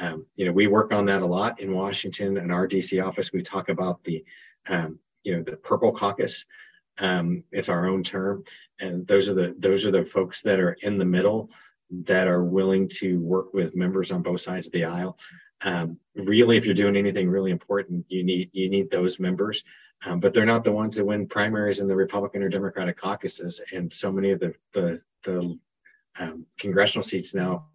Um, 0.00 0.26
you 0.34 0.44
know, 0.44 0.52
we 0.52 0.66
work 0.66 0.92
on 0.92 1.06
that 1.06 1.22
a 1.22 1.26
lot 1.26 1.60
in 1.60 1.72
Washington 1.72 2.36
and 2.38 2.52
our 2.52 2.68
DC 2.68 3.02
office. 3.04 3.32
We 3.32 3.42
talk 3.42 3.68
about 3.68 4.02
the, 4.04 4.24
um, 4.68 4.98
you 5.22 5.36
know, 5.36 5.42
the 5.42 5.56
Purple 5.56 5.92
Caucus. 5.92 6.44
Um, 6.98 7.44
it's 7.52 7.68
our 7.68 7.86
own 7.86 8.02
term, 8.02 8.44
and 8.80 9.06
those 9.06 9.28
are 9.28 9.34
the 9.34 9.54
those 9.58 9.86
are 9.86 9.92
the 9.92 10.04
folks 10.04 10.42
that 10.42 10.58
are 10.58 10.72
in 10.82 10.98
the 10.98 11.04
middle 11.04 11.48
that 11.90 12.26
are 12.26 12.44
willing 12.44 12.88
to 12.88 13.20
work 13.20 13.54
with 13.54 13.76
members 13.76 14.10
on 14.10 14.20
both 14.20 14.40
sides 14.40 14.66
of 14.66 14.72
the 14.72 14.84
aisle. 14.84 15.16
Um, 15.62 15.98
really, 16.16 16.56
if 16.56 16.64
you're 16.64 16.74
doing 16.74 16.96
anything 16.96 17.28
really 17.28 17.52
important, 17.52 18.04
you 18.08 18.24
need 18.24 18.50
you 18.52 18.68
need 18.68 18.90
those 18.90 19.20
members 19.20 19.62
um, 20.06 20.20
but 20.20 20.32
they're 20.32 20.46
not 20.46 20.64
the 20.64 20.72
ones 20.72 20.96
that 20.96 21.04
win 21.04 21.26
primaries 21.26 21.80
in 21.80 21.88
the 21.88 21.96
Republican 21.96 22.42
or 22.42 22.48
Democratic 22.48 22.98
caucuses. 22.98 23.60
And 23.72 23.92
so 23.92 24.12
many 24.12 24.30
of 24.30 24.40
the 24.40 24.54
the, 24.72 25.00
the 25.24 25.58
um, 26.20 26.46
congressional 26.58 27.02
seats 27.02 27.34
now 27.34 27.66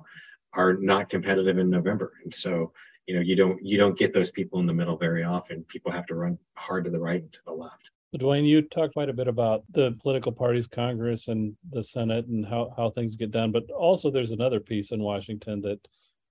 are 0.54 0.74
not 0.74 1.10
competitive 1.10 1.58
in 1.58 1.70
November. 1.70 2.14
And 2.24 2.34
so 2.34 2.72
you 3.08 3.16
know 3.16 3.22
you 3.22 3.36
don't 3.36 3.64
you 3.64 3.78
don't 3.78 3.98
get 3.98 4.14
those 4.14 4.32
people 4.32 4.60
in 4.60 4.66
the 4.66 4.74
middle 4.74 4.98
very 4.98 5.24
often. 5.24 5.64
People 5.66 5.92
have 5.92 6.06
to 6.08 6.16
run 6.16 6.38
hard 6.56 6.86
to 6.86 6.90
the 6.90 7.00
right 7.00 7.22
and 7.22 7.34
to 7.34 7.40
the 7.46 7.54
left. 7.54 7.90
Dwayne, 8.20 8.48
you 8.48 8.62
talked 8.62 8.94
quite 8.94 9.10
a 9.10 9.14
bit 9.14 9.28
about 9.28 9.64
the 9.72 9.98
political 10.00 10.32
parties, 10.32 10.68
Congress, 10.68 11.30
and 11.30 11.56
the 11.72 11.82
Senate, 11.82 12.28
and 12.28 12.46
how, 12.46 12.72
how 12.78 12.92
things 12.92 13.16
get 13.16 13.32
done. 13.32 13.52
But 13.52 13.72
also, 13.72 14.12
there's 14.12 14.30
another 14.30 14.60
piece 14.60 14.92
in 14.92 15.02
Washington 15.02 15.62
that 15.62 15.80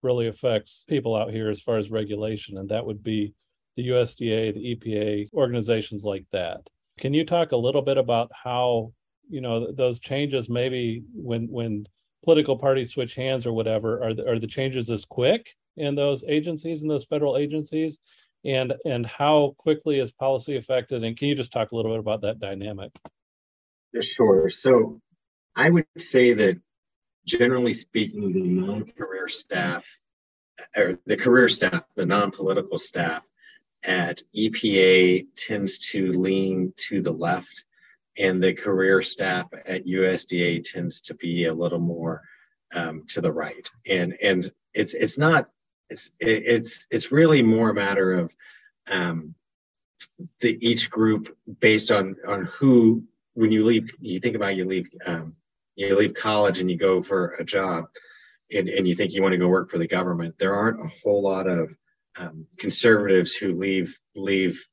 really 0.00 0.28
affects 0.28 0.84
people 0.88 1.16
out 1.16 1.32
here 1.32 1.50
as 1.50 1.60
far 1.60 1.78
as 1.78 1.90
regulation, 1.90 2.58
and 2.58 2.68
that 2.68 2.86
would 2.86 3.02
be 3.02 3.34
the 3.76 3.88
USDA, 3.88 4.54
the 4.54 4.76
EPA, 4.76 5.28
organizations 5.32 6.04
like 6.04 6.26
that. 6.32 6.68
Can 6.98 7.14
you 7.14 7.24
talk 7.24 7.52
a 7.52 7.56
little 7.56 7.82
bit 7.82 7.98
about 7.98 8.30
how 8.32 8.92
you 9.28 9.40
know 9.40 9.72
those 9.72 9.98
changes 9.98 10.48
maybe 10.48 11.02
when 11.14 11.48
when 11.48 11.86
political 12.24 12.58
parties 12.58 12.90
switch 12.90 13.14
hands 13.14 13.46
or 13.46 13.52
whatever 13.52 14.02
are 14.02 14.14
the, 14.14 14.28
are 14.28 14.38
the 14.38 14.46
changes 14.46 14.90
as 14.90 15.04
quick 15.04 15.54
in 15.76 15.94
those 15.94 16.22
agencies 16.28 16.82
and 16.82 16.90
those 16.90 17.04
federal 17.04 17.36
agencies? 17.36 17.98
And 18.44 18.74
and 18.84 19.06
how 19.06 19.54
quickly 19.58 20.00
is 20.00 20.12
policy 20.12 20.56
affected? 20.56 21.04
And 21.04 21.16
can 21.16 21.28
you 21.28 21.34
just 21.34 21.52
talk 21.52 21.72
a 21.72 21.76
little 21.76 21.92
bit 21.92 22.00
about 22.00 22.22
that 22.22 22.40
dynamic? 22.40 22.90
Sure. 24.00 24.50
So 24.50 25.00
i 25.54 25.68
would 25.68 25.86
say 25.98 26.32
that 26.32 26.58
generally 27.26 27.74
speaking 27.74 28.32
the 28.32 28.42
non-career 28.42 29.28
staff 29.28 29.86
or 30.76 30.98
the 31.06 31.16
career 31.16 31.48
staff 31.48 31.82
the 31.94 32.06
non-political 32.06 32.78
staff 32.78 33.22
at 33.84 34.22
EPA 34.36 35.26
tends 35.36 35.78
to 35.90 36.12
lean 36.12 36.72
to 36.88 37.02
the 37.02 37.10
left, 37.10 37.64
and 38.18 38.42
the 38.42 38.54
career 38.54 39.02
staff 39.02 39.46
at 39.66 39.86
USDA 39.86 40.64
tends 40.64 41.00
to 41.02 41.14
be 41.14 41.46
a 41.46 41.54
little 41.54 41.80
more 41.80 42.22
um, 42.74 43.04
to 43.08 43.20
the 43.20 43.32
right. 43.32 43.68
And 43.86 44.16
and 44.22 44.52
it's 44.74 44.94
it's 44.94 45.18
not 45.18 45.48
it's 45.90 46.10
it's 46.20 46.86
it's 46.90 47.12
really 47.12 47.42
more 47.42 47.70
a 47.70 47.74
matter 47.74 48.12
of 48.12 48.34
um, 48.90 49.34
the 50.40 50.58
each 50.66 50.90
group 50.90 51.36
based 51.60 51.90
on 51.90 52.16
on 52.26 52.44
who 52.44 53.04
when 53.34 53.52
you 53.52 53.64
leave 53.64 53.90
you 54.00 54.18
think 54.20 54.36
about 54.36 54.56
you 54.56 54.64
leave 54.64 54.88
um, 55.06 55.34
you 55.76 55.94
leave 55.96 56.14
college 56.14 56.58
and 56.58 56.70
you 56.70 56.76
go 56.76 57.02
for 57.02 57.34
a 57.38 57.44
job 57.44 57.84
and, 58.54 58.68
and 58.68 58.86
you 58.86 58.94
think 58.94 59.12
you 59.12 59.22
want 59.22 59.32
to 59.32 59.38
go 59.38 59.48
work 59.48 59.70
for 59.70 59.78
the 59.78 59.86
government 59.86 60.34
there 60.38 60.54
aren't 60.54 60.84
a 60.84 60.90
whole 61.02 61.22
lot 61.22 61.46
of 61.46 61.74
um, 62.18 62.46
conservatives 62.58 63.34
who 63.34 63.52
leave 63.52 63.98
leave 64.14 64.66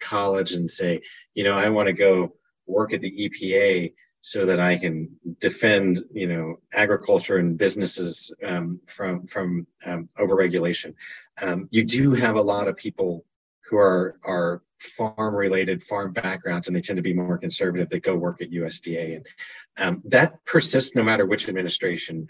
college 0.00 0.52
and 0.52 0.70
say, 0.70 1.02
you 1.34 1.44
know, 1.44 1.54
I 1.54 1.68
want 1.68 1.86
to 1.88 1.92
go 1.92 2.34
work 2.66 2.92
at 2.92 3.00
the 3.00 3.28
EPA 3.28 3.92
so 4.20 4.44
that 4.46 4.58
I 4.58 4.76
can 4.76 5.08
defend, 5.40 6.04
you 6.12 6.26
know, 6.26 6.56
agriculture 6.72 7.36
and 7.36 7.56
businesses 7.56 8.32
um, 8.44 8.80
from 8.86 9.26
from 9.26 9.66
um, 9.84 10.08
overregulation. 10.18 10.94
Um, 11.40 11.68
you 11.70 11.84
do 11.84 12.12
have 12.12 12.36
a 12.36 12.42
lot 12.42 12.68
of 12.68 12.76
people 12.76 13.24
who 13.68 13.76
are 13.76 14.18
are 14.24 14.62
farm 14.78 15.34
related 15.34 15.82
farm 15.82 16.12
backgrounds 16.12 16.66
and 16.66 16.76
they 16.76 16.80
tend 16.80 16.96
to 16.96 17.02
be 17.02 17.14
more 17.14 17.38
conservative 17.38 17.88
that 17.88 18.02
go 18.02 18.14
work 18.14 18.42
at 18.42 18.50
USDA 18.50 19.16
and 19.16 19.26
um, 19.78 20.02
that 20.04 20.44
persists 20.44 20.94
no 20.94 21.02
matter 21.02 21.24
which 21.24 21.48
administration 21.48 22.28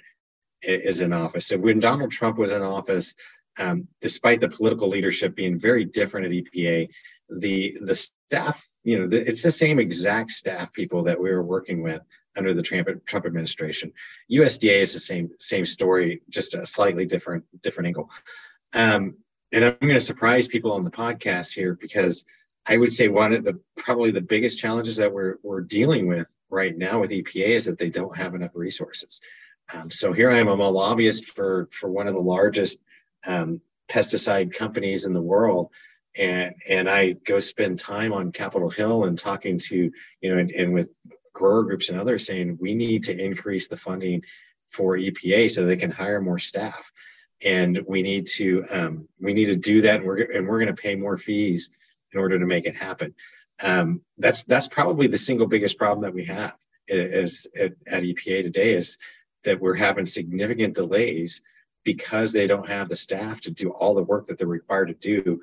is 0.62 1.00
in 1.00 1.12
office. 1.12 1.46
So 1.46 1.58
when 1.58 1.80
Donald 1.80 2.10
Trump 2.10 2.38
was 2.38 2.52
in 2.52 2.62
office, 2.62 3.14
um, 3.58 3.88
despite 4.00 4.40
the 4.40 4.48
political 4.48 4.88
leadership 4.88 5.34
being 5.34 5.58
very 5.58 5.84
different 5.84 6.26
at 6.26 6.32
EPA, 6.32 6.88
the 7.28 7.76
the 7.80 7.94
staff, 7.94 8.66
you 8.84 8.98
know, 8.98 9.08
the, 9.08 9.28
it's 9.28 9.42
the 9.42 9.50
same 9.50 9.78
exact 9.78 10.30
staff 10.30 10.72
people 10.72 11.02
that 11.04 11.20
we 11.20 11.30
were 11.30 11.42
working 11.42 11.82
with 11.82 12.02
under 12.36 12.54
the 12.54 12.62
Trump, 12.62 12.88
Trump 13.06 13.26
administration. 13.26 13.92
USDA 14.30 14.82
is 14.82 14.92
the 14.92 15.00
same 15.00 15.30
same 15.38 15.64
story, 15.64 16.22
just 16.28 16.54
a 16.54 16.66
slightly 16.66 17.06
different 17.06 17.44
different 17.62 17.88
angle. 17.88 18.10
Um, 18.74 19.16
and 19.52 19.64
I'm 19.64 19.76
going 19.80 19.94
to 19.94 20.00
surprise 20.00 20.48
people 20.48 20.72
on 20.72 20.82
the 20.82 20.90
podcast 20.90 21.54
here 21.54 21.74
because 21.80 22.24
I 22.66 22.76
would 22.76 22.92
say 22.92 23.08
one 23.08 23.32
of 23.32 23.44
the 23.44 23.60
probably 23.76 24.10
the 24.10 24.20
biggest 24.20 24.58
challenges 24.58 24.96
that 24.96 25.12
we're 25.12 25.36
we're 25.42 25.62
dealing 25.62 26.08
with 26.08 26.28
right 26.50 26.76
now 26.76 27.00
with 27.00 27.10
EPA 27.10 27.48
is 27.48 27.64
that 27.66 27.78
they 27.78 27.90
don't 27.90 28.16
have 28.16 28.34
enough 28.34 28.52
resources. 28.54 29.20
Um, 29.72 29.90
so 29.90 30.12
here 30.12 30.30
I 30.30 30.38
am, 30.38 30.48
I'm 30.48 30.60
a 30.60 30.68
lobbyist 30.68 31.26
for 31.26 31.68
for 31.72 31.90
one 31.90 32.06
of 32.06 32.14
the 32.14 32.20
largest 32.20 32.78
um, 33.26 33.60
pesticide 33.88 34.52
companies 34.52 35.04
in 35.04 35.12
the 35.12 35.22
world, 35.22 35.70
and 36.16 36.54
and 36.68 36.88
I 36.88 37.12
go 37.12 37.40
spend 37.40 37.78
time 37.78 38.12
on 38.12 38.32
Capitol 38.32 38.70
Hill 38.70 39.04
and 39.04 39.18
talking 39.18 39.58
to 39.58 39.90
you 40.20 40.32
know 40.32 40.38
and, 40.38 40.50
and 40.50 40.72
with 40.72 40.90
grower 41.32 41.62
groups 41.64 41.88
and 41.88 42.00
others 42.00 42.26
saying 42.26 42.58
we 42.60 42.74
need 42.74 43.04
to 43.04 43.18
increase 43.18 43.68
the 43.68 43.76
funding 43.76 44.22
for 44.70 44.96
EPA 44.96 45.50
so 45.50 45.64
they 45.64 45.76
can 45.76 45.90
hire 45.90 46.20
more 46.20 46.38
staff, 46.38 46.90
and 47.44 47.80
we 47.86 48.02
need 48.02 48.26
to 48.26 48.64
um, 48.70 49.08
we 49.20 49.34
need 49.34 49.46
to 49.46 49.56
do 49.56 49.82
that, 49.82 49.96
and 49.96 50.06
we're 50.06 50.30
and 50.32 50.46
we're 50.46 50.60
going 50.60 50.74
to 50.74 50.82
pay 50.82 50.94
more 50.94 51.18
fees 51.18 51.70
in 52.12 52.20
order 52.20 52.38
to 52.38 52.46
make 52.46 52.66
it 52.66 52.76
happen. 52.76 53.14
Um, 53.60 54.02
that's 54.18 54.42
that's 54.44 54.68
probably 54.68 55.06
the 55.06 55.18
single 55.18 55.46
biggest 55.46 55.78
problem 55.78 56.02
that 56.02 56.14
we 56.14 56.24
have 56.26 56.56
is 56.88 57.46
at, 57.58 57.72
at 57.86 58.02
EPA 58.02 58.42
today 58.42 58.72
is 58.74 58.96
that 59.44 59.60
we're 59.60 59.74
having 59.74 60.06
significant 60.06 60.74
delays 60.74 61.40
because 61.86 62.32
they 62.32 62.48
don't 62.48 62.68
have 62.68 62.88
the 62.88 62.96
staff 62.96 63.40
to 63.40 63.50
do 63.50 63.70
all 63.70 63.94
the 63.94 64.02
work 64.02 64.26
that 64.26 64.36
they're 64.36 64.48
required 64.48 64.88
to 64.88 64.94
do 64.94 65.40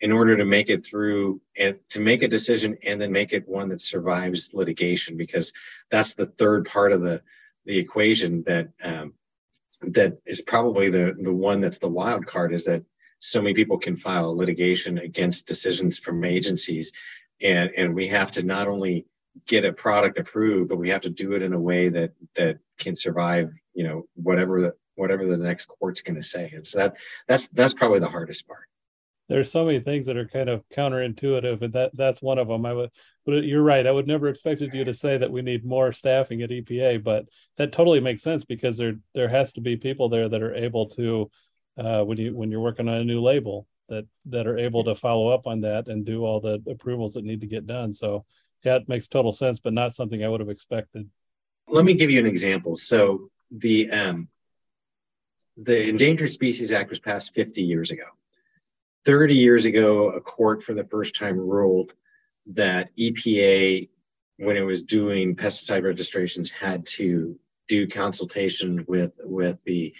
in 0.00 0.10
order 0.10 0.36
to 0.36 0.44
make 0.44 0.68
it 0.68 0.84
through 0.84 1.40
and 1.56 1.78
to 1.88 2.00
make 2.00 2.22
a 2.22 2.28
decision 2.28 2.76
and 2.84 3.00
then 3.00 3.12
make 3.12 3.32
it 3.32 3.48
one 3.48 3.68
that 3.68 3.80
survives 3.80 4.52
litigation 4.52 5.16
because 5.16 5.52
that's 5.88 6.14
the 6.14 6.26
third 6.26 6.66
part 6.66 6.92
of 6.92 7.00
the 7.00 7.22
the 7.66 7.78
equation 7.78 8.42
that 8.46 8.68
um, 8.82 9.14
that 9.80 10.18
is 10.26 10.42
probably 10.42 10.90
the 10.90 11.14
the 11.20 11.32
one 11.32 11.60
that's 11.60 11.78
the 11.78 11.88
wild 11.88 12.26
card 12.26 12.52
is 12.52 12.64
that 12.64 12.84
so 13.20 13.40
many 13.40 13.54
people 13.54 13.78
can 13.78 13.96
file 13.96 14.36
litigation 14.36 14.98
against 14.98 15.46
decisions 15.46 15.98
from 16.00 16.24
agencies. 16.24 16.90
And 17.40 17.70
and 17.76 17.94
we 17.94 18.08
have 18.08 18.32
to 18.32 18.42
not 18.42 18.66
only 18.66 19.06
get 19.46 19.64
a 19.64 19.72
product 19.72 20.18
approved, 20.18 20.68
but 20.68 20.78
we 20.78 20.90
have 20.90 21.02
to 21.02 21.10
do 21.10 21.32
it 21.32 21.42
in 21.44 21.52
a 21.52 21.60
way 21.60 21.88
that 21.90 22.12
that 22.34 22.58
can 22.78 22.96
survive, 22.96 23.50
you 23.72 23.84
know, 23.84 24.08
whatever 24.14 24.60
the 24.60 24.74
whatever 24.96 25.24
the 25.24 25.36
next 25.36 25.66
court's 25.66 26.02
going 26.02 26.16
to 26.16 26.22
say. 26.22 26.50
And 26.54 26.66
so 26.66 26.78
that 26.78 26.96
that's 27.28 27.46
that's 27.48 27.74
probably 27.74 28.00
the 28.00 28.08
hardest 28.08 28.46
part. 28.46 28.66
There's 29.28 29.50
so 29.50 29.64
many 29.64 29.80
things 29.80 30.06
that 30.06 30.16
are 30.16 30.28
kind 30.28 30.48
of 30.48 30.62
counterintuitive, 30.68 31.60
and 31.62 31.72
that 31.72 31.90
that's 31.94 32.22
one 32.22 32.38
of 32.38 32.46
them. 32.46 32.64
I 32.64 32.72
would, 32.72 32.90
but 33.24 33.44
you're 33.44 33.62
right. 33.62 33.86
I 33.86 33.90
would 33.90 34.06
never 34.06 34.28
expected 34.28 34.72
you 34.72 34.84
to 34.84 34.94
say 34.94 35.18
that 35.18 35.32
we 35.32 35.42
need 35.42 35.64
more 35.64 35.92
staffing 35.92 36.42
at 36.42 36.50
EPA, 36.50 37.02
but 37.02 37.26
that 37.56 37.72
totally 37.72 38.00
makes 38.00 38.22
sense 38.22 38.44
because 38.44 38.76
there 38.76 38.94
there 39.14 39.28
has 39.28 39.52
to 39.52 39.60
be 39.60 39.76
people 39.76 40.08
there 40.08 40.28
that 40.28 40.42
are 40.42 40.54
able 40.54 40.86
to, 40.90 41.30
uh, 41.76 42.04
when 42.04 42.18
you 42.18 42.36
when 42.36 42.50
you're 42.50 42.60
working 42.60 42.88
on 42.88 42.98
a 42.98 43.04
new 43.04 43.20
label, 43.20 43.66
that 43.88 44.06
that 44.26 44.46
are 44.46 44.58
able 44.58 44.84
to 44.84 44.94
follow 44.94 45.28
up 45.28 45.48
on 45.48 45.62
that 45.62 45.88
and 45.88 46.06
do 46.06 46.24
all 46.24 46.40
the 46.40 46.62
approvals 46.68 47.14
that 47.14 47.24
need 47.24 47.40
to 47.40 47.48
get 47.48 47.66
done. 47.66 47.92
So 47.92 48.24
yeah, 48.62 48.76
it 48.76 48.88
makes 48.88 49.08
total 49.08 49.32
sense, 49.32 49.58
but 49.58 49.72
not 49.72 49.92
something 49.92 50.24
I 50.24 50.28
would 50.28 50.40
have 50.40 50.50
expected. 50.50 51.08
Let 51.68 51.84
me 51.84 51.94
give 51.94 52.10
you 52.10 52.20
an 52.20 52.26
example. 52.26 52.76
So 52.76 53.30
the 53.50 53.90
um, 53.90 54.28
the 55.56 55.88
Endangered 55.88 56.30
Species 56.30 56.72
Act 56.72 56.90
was 56.90 56.98
passed 56.98 57.34
50 57.34 57.62
years 57.62 57.90
ago. 57.90 58.04
30 59.04 59.34
years 59.34 59.64
ago, 59.64 60.10
a 60.10 60.20
court 60.20 60.62
for 60.62 60.74
the 60.74 60.84
first 60.84 61.14
time 61.16 61.38
ruled 61.38 61.94
that 62.46 62.90
EPA, 62.96 63.88
when 64.38 64.56
it 64.56 64.62
was 64.62 64.82
doing 64.82 65.36
pesticide 65.36 65.84
registrations, 65.84 66.50
had 66.50 66.84
to 66.86 67.38
do 67.68 67.86
consultation 67.88 68.84
with 68.86 69.12
with 69.24 69.58
the 69.64 69.94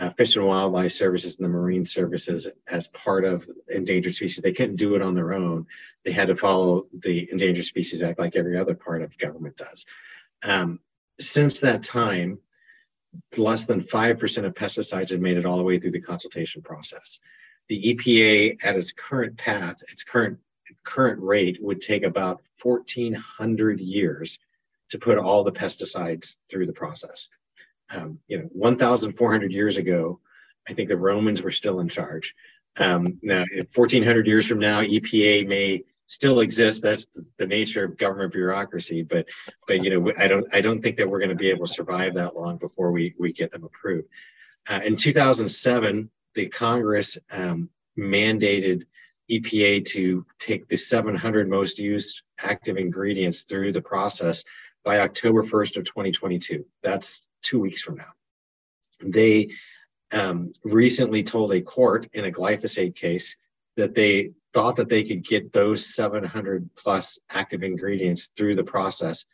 uh, 0.00 0.10
Fish 0.10 0.36
and 0.36 0.46
Wildlife 0.46 0.92
Services 0.92 1.36
and 1.36 1.44
the 1.44 1.48
Marine 1.48 1.84
Services 1.84 2.48
as 2.68 2.86
part 2.88 3.24
of 3.24 3.48
endangered 3.68 4.14
species. 4.14 4.42
They 4.42 4.52
couldn't 4.52 4.76
do 4.76 4.94
it 4.94 5.02
on 5.02 5.14
their 5.14 5.32
own. 5.32 5.66
They 6.04 6.12
had 6.12 6.28
to 6.28 6.36
follow 6.36 6.86
the 6.92 7.28
Endangered 7.30 7.64
Species 7.64 8.02
Act 8.02 8.18
like 8.18 8.36
every 8.36 8.56
other 8.56 8.74
part 8.74 9.02
of 9.02 9.18
government 9.18 9.56
does. 9.56 9.84
Um, 10.42 10.80
since 11.18 11.60
that 11.60 11.82
time, 11.82 12.38
less 13.36 13.66
than 13.66 13.80
5% 13.80 14.44
of 14.44 14.54
pesticides 14.54 15.10
have 15.10 15.20
made 15.20 15.36
it 15.36 15.46
all 15.46 15.58
the 15.58 15.64
way 15.64 15.78
through 15.78 15.92
the 15.92 16.00
consultation 16.00 16.62
process. 16.62 17.18
The 17.68 17.94
EPA, 17.94 18.64
at 18.64 18.76
its 18.76 18.92
current 18.92 19.36
path, 19.36 19.82
its 19.88 20.04
current 20.04 20.38
current 20.84 21.20
rate, 21.22 21.58
would 21.62 21.80
take 21.80 22.02
about 22.02 22.42
1,400 22.62 23.80
years 23.80 24.38
to 24.90 24.98
put 24.98 25.18
all 25.18 25.42
the 25.42 25.52
pesticides 25.52 26.36
through 26.50 26.66
the 26.66 26.72
process 26.72 27.28
um, 27.90 28.18
you 28.28 28.38
know, 28.38 28.48
1,400 28.52 29.52
years 29.52 29.76
ago, 29.76 30.20
I 30.68 30.74
think 30.74 30.88
the 30.88 30.96
Romans 30.96 31.42
were 31.42 31.50
still 31.50 31.80
in 31.80 31.88
charge. 31.88 32.34
Um, 32.76 33.18
now, 33.22 33.44
1,400 33.74 34.26
years 34.26 34.46
from 34.46 34.58
now, 34.58 34.82
EPA 34.82 35.46
may 35.48 35.84
still 36.08 36.40
exists. 36.40 36.82
That's 36.82 37.06
the, 37.38 37.46
nature 37.46 37.84
of 37.84 37.96
government 37.96 38.32
bureaucracy. 38.32 39.02
But, 39.02 39.28
but 39.68 39.84
you 39.84 39.90
know, 39.90 40.12
I 40.18 40.26
don't, 40.26 40.46
I 40.52 40.60
don't 40.60 40.82
think 40.82 40.96
that 40.96 41.08
we're 41.08 41.20
going 41.20 41.28
to 41.28 41.36
be 41.36 41.50
able 41.50 41.66
to 41.66 41.72
survive 41.72 42.14
that 42.14 42.34
long 42.34 42.56
before 42.56 42.90
we 42.90 43.14
we 43.18 43.32
get 43.32 43.52
them 43.52 43.64
approved. 43.64 44.08
Uh, 44.68 44.80
in 44.84 44.96
2007, 44.96 46.10
the 46.34 46.46
Congress 46.48 47.16
um, 47.30 47.70
mandated 47.96 48.84
EPA 49.30 49.84
to 49.84 50.26
take 50.38 50.68
the 50.68 50.76
700 50.76 51.48
most 51.48 51.78
used 51.78 52.22
active 52.42 52.76
ingredients 52.76 53.42
through 53.42 53.72
the 53.72 53.82
process 53.82 54.44
by 54.84 55.00
October 55.00 55.42
1st 55.42 55.76
of 55.76 55.84
2022. 55.84 56.64
That's 56.82 57.26
two 57.42 57.60
weeks 57.60 57.82
from 57.82 57.96
now. 57.96 58.12
They 59.00 59.50
um, 60.12 60.52
recently 60.64 61.22
told 61.22 61.52
a 61.52 61.60
court 61.60 62.08
in 62.14 62.24
a 62.24 62.32
glyphosate 62.32 62.94
case 62.94 63.36
that 63.76 63.94
they 63.94 64.32
thought 64.58 64.74
that 64.74 64.88
they 64.88 65.04
could 65.04 65.24
get 65.24 65.52
those 65.52 65.94
700 65.94 66.68
plus 66.74 67.20
active 67.30 67.62
ingredients 67.62 68.30
through 68.36 68.56
the 68.56 68.64
process 68.64 69.24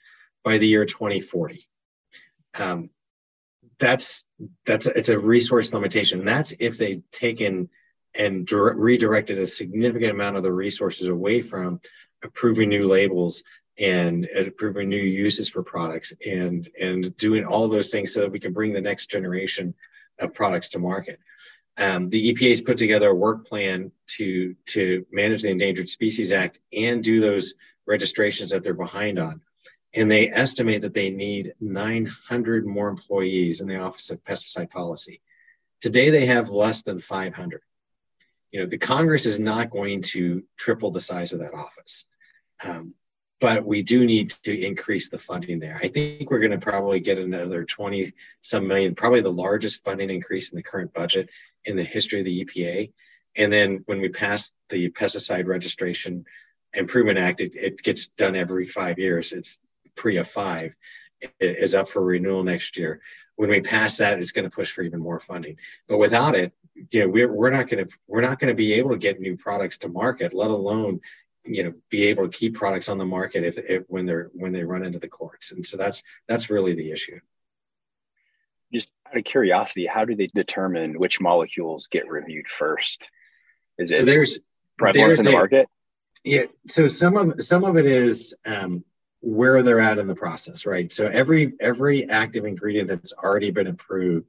by 0.44 0.58
the 0.58 0.68
year 0.68 0.84
2040. 0.84 1.66
Um, 2.60 2.90
that's 3.78 4.26
that's 4.66 4.86
it's 4.86 5.08
a 5.08 5.18
resource 5.18 5.72
limitation. 5.72 6.26
That's 6.26 6.52
if 6.60 6.76
they've 6.76 7.02
taken 7.10 7.70
and 8.14 8.46
redirected 8.52 9.38
a 9.38 9.46
significant 9.46 10.10
amount 10.10 10.36
of 10.36 10.42
the 10.42 10.52
resources 10.52 11.08
away 11.08 11.40
from 11.40 11.80
approving 12.22 12.68
new 12.68 12.86
labels 12.86 13.44
and 13.78 14.26
approving 14.26 14.90
new 14.90 14.96
uses 14.96 15.48
for 15.48 15.62
products 15.62 16.12
and 16.26 16.68
and 16.78 17.16
doing 17.16 17.46
all 17.46 17.66
those 17.68 17.90
things 17.90 18.12
so 18.12 18.20
that 18.20 18.30
we 18.30 18.40
can 18.40 18.52
bring 18.52 18.74
the 18.74 18.82
next 18.82 19.06
generation 19.06 19.74
of 20.18 20.34
products 20.34 20.68
to 20.68 20.78
market. 20.78 21.18
Um, 21.76 22.08
the 22.08 22.32
EPA 22.32 22.50
has 22.50 22.60
put 22.60 22.78
together 22.78 23.08
a 23.08 23.14
work 23.14 23.46
plan 23.46 23.90
to 24.16 24.54
to 24.66 25.06
manage 25.10 25.42
the 25.42 25.50
Endangered 25.50 25.88
Species 25.88 26.30
Act 26.30 26.58
and 26.72 27.02
do 27.02 27.20
those 27.20 27.54
registrations 27.86 28.50
that 28.50 28.62
they're 28.62 28.74
behind 28.74 29.18
on. 29.18 29.40
And 29.92 30.10
they 30.10 30.28
estimate 30.28 30.82
that 30.82 30.94
they 30.94 31.10
need 31.10 31.54
900 31.60 32.66
more 32.66 32.88
employees 32.88 33.60
in 33.60 33.68
the 33.68 33.78
Office 33.78 34.10
of 34.10 34.24
Pesticide 34.24 34.70
Policy. 34.70 35.20
Today, 35.80 36.10
they 36.10 36.26
have 36.26 36.48
less 36.50 36.82
than 36.82 37.00
500. 37.00 37.60
You 38.50 38.60
know, 38.60 38.66
the 38.66 38.78
Congress 38.78 39.26
is 39.26 39.38
not 39.38 39.70
going 39.70 40.02
to 40.02 40.44
triple 40.56 40.90
the 40.90 41.00
size 41.00 41.32
of 41.32 41.40
that 41.40 41.54
office. 41.54 42.06
Um, 42.64 42.94
but 43.40 43.66
we 43.66 43.82
do 43.82 44.06
need 44.06 44.30
to 44.44 44.58
increase 44.58 45.10
the 45.10 45.18
funding 45.18 45.58
there. 45.58 45.78
I 45.82 45.88
think 45.88 46.30
we're 46.30 46.38
going 46.38 46.52
to 46.52 46.58
probably 46.58 47.00
get 47.00 47.18
another 47.18 47.64
20 47.64 48.14
some 48.40 48.66
million, 48.66 48.94
probably 48.94 49.20
the 49.20 49.30
largest 49.30 49.84
funding 49.84 50.08
increase 50.08 50.50
in 50.50 50.56
the 50.56 50.62
current 50.62 50.94
budget 50.94 51.28
in 51.64 51.76
the 51.76 51.84
history 51.84 52.20
of 52.20 52.24
the 52.24 52.44
EPA. 52.44 52.92
And 53.36 53.52
then 53.52 53.82
when 53.86 54.00
we 54.00 54.08
pass 54.08 54.52
the 54.68 54.90
Pesticide 54.90 55.46
Registration 55.46 56.24
Improvement 56.72 57.18
Act, 57.18 57.40
it, 57.40 57.56
it 57.56 57.82
gets 57.82 58.08
done 58.08 58.36
every 58.36 58.66
five 58.66 58.98
years. 58.98 59.32
It's 59.32 59.58
PRIA 59.96 60.24
5 60.24 60.74
it 61.20 61.34
is 61.40 61.74
up 61.74 61.88
for 61.88 62.02
renewal 62.02 62.44
next 62.44 62.76
year. 62.76 63.00
When 63.36 63.48
we 63.48 63.60
pass 63.60 63.96
that, 63.96 64.18
it's 64.18 64.32
going 64.32 64.48
to 64.48 64.54
push 64.54 64.70
for 64.72 64.82
even 64.82 65.00
more 65.00 65.20
funding. 65.20 65.56
But 65.88 65.98
without 65.98 66.34
it, 66.34 66.52
you 66.90 67.00
know 67.00 67.08
we're, 67.08 67.32
we're 67.32 67.50
not 67.50 67.68
going 67.68 67.86
to 67.86 67.94
we're 68.06 68.20
not 68.20 68.38
going 68.38 68.48
to 68.48 68.54
be 68.54 68.74
able 68.74 68.90
to 68.90 68.98
get 68.98 69.20
new 69.20 69.36
products 69.36 69.78
to 69.78 69.88
market 69.88 70.34
let 70.34 70.50
alone 70.50 71.00
you 71.44 71.62
know 71.62 71.74
be 71.90 72.04
able 72.04 72.24
to 72.24 72.36
keep 72.36 72.54
products 72.54 72.88
on 72.88 72.98
the 72.98 73.04
market 73.04 73.44
if, 73.44 73.58
if 73.58 73.84
when 73.88 74.06
they're 74.06 74.30
when 74.34 74.52
they 74.52 74.64
run 74.64 74.84
into 74.84 74.98
the 74.98 75.08
courts 75.08 75.52
and 75.52 75.64
so 75.64 75.76
that's 75.76 76.02
that's 76.26 76.50
really 76.50 76.74
the 76.74 76.90
issue 76.90 77.18
out 79.14 79.18
of 79.18 79.24
curiosity 79.24 79.86
how 79.86 80.04
do 80.04 80.14
they 80.14 80.26
determine 80.34 80.98
which 80.98 81.20
molecules 81.20 81.86
get 81.90 82.08
reviewed 82.08 82.48
first 82.48 83.04
is 83.78 83.90
so 83.90 84.02
it 84.02 84.06
there's 84.06 84.38
prevalence 84.76 85.16
there's 85.16 85.18
in 85.20 85.24
the 85.26 85.32
market 85.32 85.68
yeah 86.24 86.42
so 86.66 86.88
some 86.88 87.16
of 87.16 87.42
some 87.42 87.64
of 87.64 87.76
it 87.76 87.86
is 87.86 88.34
um, 88.44 88.84
where 89.20 89.62
they're 89.62 89.80
at 89.80 89.98
in 89.98 90.06
the 90.06 90.14
process 90.14 90.66
right 90.66 90.92
so 90.92 91.06
every 91.06 91.52
every 91.60 92.08
active 92.10 92.44
ingredient 92.44 92.88
that's 92.88 93.12
already 93.12 93.50
been 93.50 93.68
approved 93.68 94.26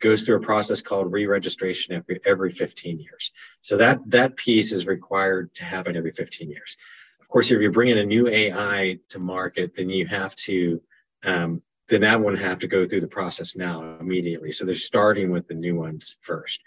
goes 0.00 0.22
through 0.22 0.36
a 0.36 0.40
process 0.40 0.80
called 0.80 1.12
re-registration 1.12 1.94
every, 1.94 2.20
every 2.24 2.52
15 2.52 3.00
years. 3.00 3.32
So 3.62 3.76
that 3.78 3.98
that 4.06 4.36
piece 4.36 4.72
is 4.72 4.86
required 4.86 5.52
to 5.54 5.64
happen 5.64 5.96
every 5.96 6.12
15 6.12 6.50
years. 6.50 6.76
Of 7.20 7.28
course, 7.28 7.50
if 7.50 7.60
you're 7.60 7.72
bringing 7.72 7.98
a 7.98 8.06
new 8.06 8.28
AI 8.28 8.98
to 9.10 9.18
market, 9.18 9.74
then 9.74 9.90
you 9.90 10.06
have 10.06 10.34
to 10.36 10.80
um, 11.24 11.62
then 11.88 12.02
that 12.02 12.20
one 12.20 12.36
have 12.36 12.60
to 12.60 12.68
go 12.68 12.86
through 12.86 13.00
the 13.00 13.08
process 13.08 13.56
now 13.56 13.96
immediately. 14.00 14.52
So 14.52 14.64
they're 14.64 14.74
starting 14.74 15.30
with 15.30 15.48
the 15.48 15.54
new 15.54 15.74
ones 15.74 16.16
first. 16.20 16.60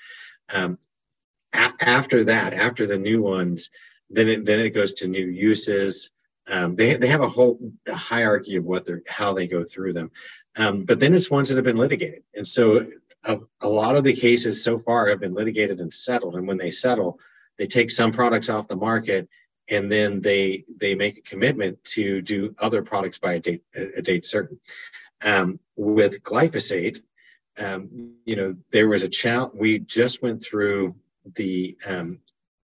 Um, 0.53 0.77
a- 1.53 1.73
after 1.79 2.25
that, 2.25 2.53
after 2.53 2.87
the 2.87 2.97
new 2.97 3.21
ones, 3.21 3.69
then 4.09 4.27
it 4.27 4.45
then 4.45 4.59
it 4.59 4.71
goes 4.71 4.93
to 4.95 5.07
new 5.07 5.25
uses. 5.25 6.09
Um, 6.47 6.75
they 6.75 6.95
they 6.95 7.07
have 7.07 7.21
a 7.21 7.29
whole 7.29 7.59
a 7.85 7.95
hierarchy 7.95 8.55
of 8.55 8.65
what 8.65 8.85
they're 8.85 9.03
how 9.07 9.33
they 9.33 9.47
go 9.47 9.63
through 9.63 9.93
them. 9.93 10.11
Um, 10.57 10.83
but 10.83 10.99
then 10.99 11.13
it's 11.13 11.31
ones 11.31 11.49
that 11.49 11.55
have 11.55 11.65
been 11.65 11.77
litigated. 11.77 12.23
And 12.35 12.45
so 12.45 12.87
a, 13.23 13.39
a 13.61 13.69
lot 13.69 13.95
of 13.95 14.03
the 14.03 14.13
cases 14.13 14.63
so 14.63 14.79
far 14.79 15.07
have 15.07 15.19
been 15.19 15.33
litigated 15.33 15.79
and 15.79 15.93
settled. 15.93 16.35
And 16.35 16.47
when 16.47 16.57
they 16.57 16.71
settle, 16.71 17.19
they 17.57 17.67
take 17.67 17.89
some 17.89 18.11
products 18.11 18.49
off 18.49 18.67
the 18.67 18.75
market 18.75 19.29
and 19.69 19.91
then 19.91 20.21
they 20.21 20.65
they 20.77 20.95
make 20.95 21.17
a 21.17 21.21
commitment 21.21 21.83
to 21.83 22.21
do 22.21 22.53
other 22.59 22.81
products 22.81 23.19
by 23.19 23.33
a 23.33 23.39
date 23.39 23.63
a 23.73 24.01
date 24.01 24.25
certain. 24.25 24.59
Um, 25.23 25.59
with 25.75 26.23
glyphosate, 26.23 27.01
um, 27.59 28.15
you 28.25 28.35
know, 28.35 28.55
there 28.71 28.87
was 28.87 29.03
a 29.03 29.09
challenge. 29.09 29.53
We 29.55 29.79
just 29.79 30.21
went 30.21 30.43
through 30.43 30.95
the 31.35 31.77
um, 31.87 32.19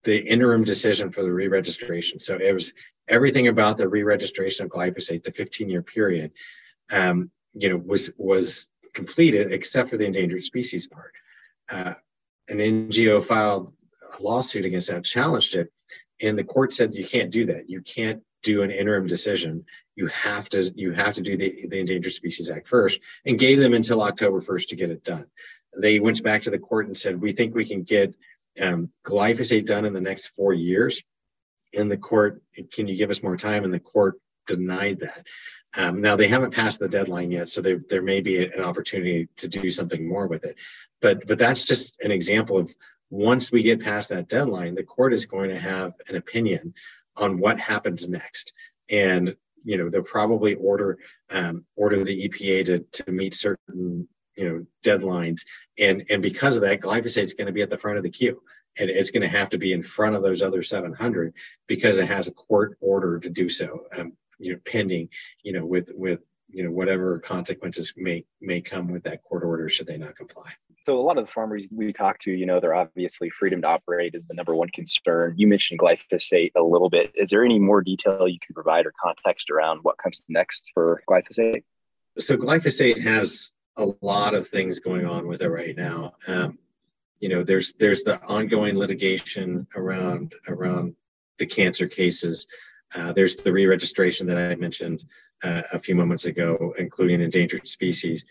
the 0.05 0.19
interim 0.19 0.65
decision 0.65 1.11
for 1.11 1.23
the 1.23 1.33
re-registration. 1.33 2.21
So 2.21 2.37
it 2.37 2.53
was 2.53 2.73
everything 3.09 3.49
about 3.49 3.77
the 3.79 3.89
re-registration 3.89 4.65
of 4.65 4.71
glyphosate, 4.71 5.25
the 5.25 5.33
15-year 5.33 5.83
period, 5.83 6.33
um, 6.93 7.31
you 7.55 7.69
know, 7.69 7.77
was 7.77 8.13
was 8.19 8.69
completed 8.93 9.53
except 9.53 9.91
for 9.91 9.97
the 9.97 10.05
endangered 10.05 10.43
species 10.43 10.87
part. 10.87 11.13
Uh, 11.71 11.95
an 12.49 12.59
NGO 12.59 13.25
filed 13.25 13.73
a 14.19 14.23
lawsuit 14.23 14.65
against 14.65 14.89
that, 14.89 15.05
challenged 15.05 15.55
it, 15.55 15.73
and 16.21 16.39
the 16.39 16.45
court 16.45 16.73
said 16.73 16.95
you 16.95 17.07
can't 17.07 17.31
do 17.31 17.47
that. 17.47 17.69
You 17.69 17.81
can't 17.81 18.23
do 18.43 18.63
an 18.63 18.71
interim 18.71 19.07
decision. 19.07 19.65
You 19.97 20.09
have 20.09 20.49
to 20.51 20.73
you 20.75 20.93
have 20.93 21.15
to 21.15 21.21
do 21.21 21.37
the, 21.37 21.67
the 21.69 21.79
Endangered 21.79 22.13
Species 22.13 22.51
Act 22.51 22.69
first, 22.69 23.01
and 23.25 23.39
gave 23.39 23.59
them 23.59 23.75
until 23.75 24.03
October 24.03 24.41
1st 24.41 24.69
to 24.69 24.77
get 24.77 24.91
it 24.91 25.05
done. 25.05 25.27
They 25.77 26.01
went 26.01 26.23
back 26.23 26.43
to 26.43 26.51
the 26.51 26.59
court 26.59 26.87
and 26.87 26.97
said 26.97 27.21
we 27.21 27.33
think 27.33 27.55
we 27.55 27.65
can 27.65 27.83
get 27.83 28.15
um, 28.61 28.91
glyphosate 29.05 29.67
done 29.67 29.85
in 29.85 29.93
the 29.93 30.01
next 30.01 30.29
four 30.29 30.53
years. 30.53 31.03
And 31.77 31.91
the 31.91 31.97
court, 31.97 32.43
can 32.73 32.87
you 32.87 32.97
give 32.97 33.11
us 33.11 33.23
more 33.23 33.37
time? 33.37 33.65
And 33.65 33.75
the 33.75 33.81
court 33.81 34.21
denied 34.47 35.01
that. 35.01 35.27
Um, 35.77 36.01
now 36.01 36.15
they 36.15 36.29
haven't 36.29 36.55
passed 36.55 36.79
the 36.79 36.89
deadline 36.89 37.33
yet, 37.33 37.49
so 37.49 37.61
there 37.61 37.81
there 37.89 38.03
may 38.03 38.21
be 38.21 38.45
an 38.45 38.61
opportunity 38.61 39.29
to 39.37 39.49
do 39.49 39.71
something 39.71 40.07
more 40.09 40.29
with 40.29 40.45
it. 40.45 40.57
But 41.01 41.27
but 41.27 41.39
that's 41.39 41.65
just 41.65 42.01
an 42.01 42.13
example 42.13 42.59
of 42.59 42.73
once 43.11 43.51
we 43.51 43.63
get 43.63 43.81
past 43.81 44.09
that 44.11 44.29
deadline, 44.29 44.77
the 44.77 44.85
court 44.85 45.13
is 45.13 45.27
going 45.27 45.51
to 45.51 45.59
have 45.59 45.95
an 46.09 46.17
opinion 46.17 46.75
on 47.17 47.39
what 47.39 47.59
happens 47.59 48.09
next, 48.09 48.53
and 48.89 49.37
you 49.65 49.77
know 49.77 49.89
they'll 49.89 50.03
probably 50.03 50.55
order 50.55 50.99
um, 51.31 51.65
order 51.77 52.05
the 52.05 52.29
EPA 52.29 52.67
to 52.67 53.03
to 53.03 53.11
meet 53.11 53.35
certain 53.35 54.09
you 54.37 54.49
know 54.49 54.67
deadlines, 54.85 55.43
and 55.79 56.05
and 56.11 56.23
because 56.23 56.57
of 56.57 56.63
that, 56.63 56.81
glyphosate 56.81 57.25
is 57.25 57.35
going 57.35 57.47
to 57.47 57.53
be 57.53 57.63
at 57.63 57.71
the 57.71 57.79
front 57.79 57.99
of 57.99 58.05
the 58.05 58.11
queue 58.11 58.41
and 58.77 58.91
it's 58.91 59.13
going 59.13 59.23
to 59.23 59.29
have 59.29 59.51
to 59.51 59.59
be 59.59 59.73
in 59.73 59.85
front 59.85 60.17
of 60.17 60.23
those 60.23 60.43
other 60.43 60.61
700 60.61 61.33
because 61.69 61.97
it 61.97 62.09
has 62.09 62.27
a 62.27 62.33
court 62.33 62.77
order 62.81 63.21
to 63.21 63.31
do 63.31 63.49
so. 63.49 63.85
Um, 63.97 64.15
you 64.39 64.53
know 64.53 64.59
pending 64.65 65.09
you 65.43 65.53
know 65.53 65.65
with 65.65 65.91
with 65.95 66.21
you 66.49 66.65
know 66.65 66.71
whatever 66.71 67.19
consequences 67.19 67.95
may 67.97 68.25
may 68.41 68.61
come 68.61 68.89
with 68.89 69.05
that 69.05 69.23
court 69.23 69.45
order 69.45 69.69
should 69.69 69.87
they 69.87 69.99
not 69.99 70.17
comply 70.17 70.53
so 70.85 70.99
a 70.99 71.01
lot 71.01 71.19
of 71.19 71.27
the 71.27 71.33
farmers 71.33 71.69
we 71.73 71.93
talk 71.93 72.19
to 72.21 72.31
you 72.31 72.47
know 72.47 72.61
they're 72.61 72.75
obviously 72.75 73.31
freedom 73.31 73.63
to 73.63 73.69
operate 73.69 74.15
is 74.15 74.25
the 74.25 74.35
number 74.35 74.55
one 74.55 74.69
concern. 74.71 75.35
You 75.37 75.47
mentioned 75.47 75.81
glyphosate 75.81 76.53
a 76.57 76.63
little 76.63 76.91
bit. 76.91 77.13
Is 77.15 77.31
there 77.31 77.45
any 77.45 77.59
more 77.59 77.83
detail 77.83 78.29
you 78.29 78.39
can 78.45 78.55
provide 78.55 78.87
or 78.87 78.93
context 79.03 79.51
around 79.51 79.81
what 79.83 79.99
comes 79.99 80.23
next 80.29 80.71
for 80.75 81.03
glyphosate? 81.09 81.65
So 82.19 82.37
glyphosate 82.37 83.01
has 83.01 83.53
a 83.77 83.89
lot 84.03 84.35
of 84.35 84.47
things 84.47 84.79
going 84.79 85.07
on 85.07 85.27
with 85.27 85.41
it 85.41 85.49
right 85.49 85.77
now. 85.77 86.15
Um, 86.27 86.59
you 87.21 87.29
know 87.29 87.43
there's 87.43 87.73
there's 87.75 88.05
the 88.05 88.23
ongoing 88.23 88.77
litigation 88.77 89.67
around 89.77 90.35
around 90.49 90.95
the 91.39 91.47
cancer 91.47 91.89
cases. 91.89 92.47
Uh, 92.95 93.13
there's 93.13 93.37
the 93.37 93.53
re-registration 93.53 94.27
that 94.27 94.37
I 94.37 94.55
mentioned 94.55 95.03
uh, 95.43 95.63
a 95.73 95.79
few 95.79 95.95
moments 95.95 96.27
ago, 96.27 96.75
including 96.79 97.21
endangered 97.21 97.67
species. 97.67 98.25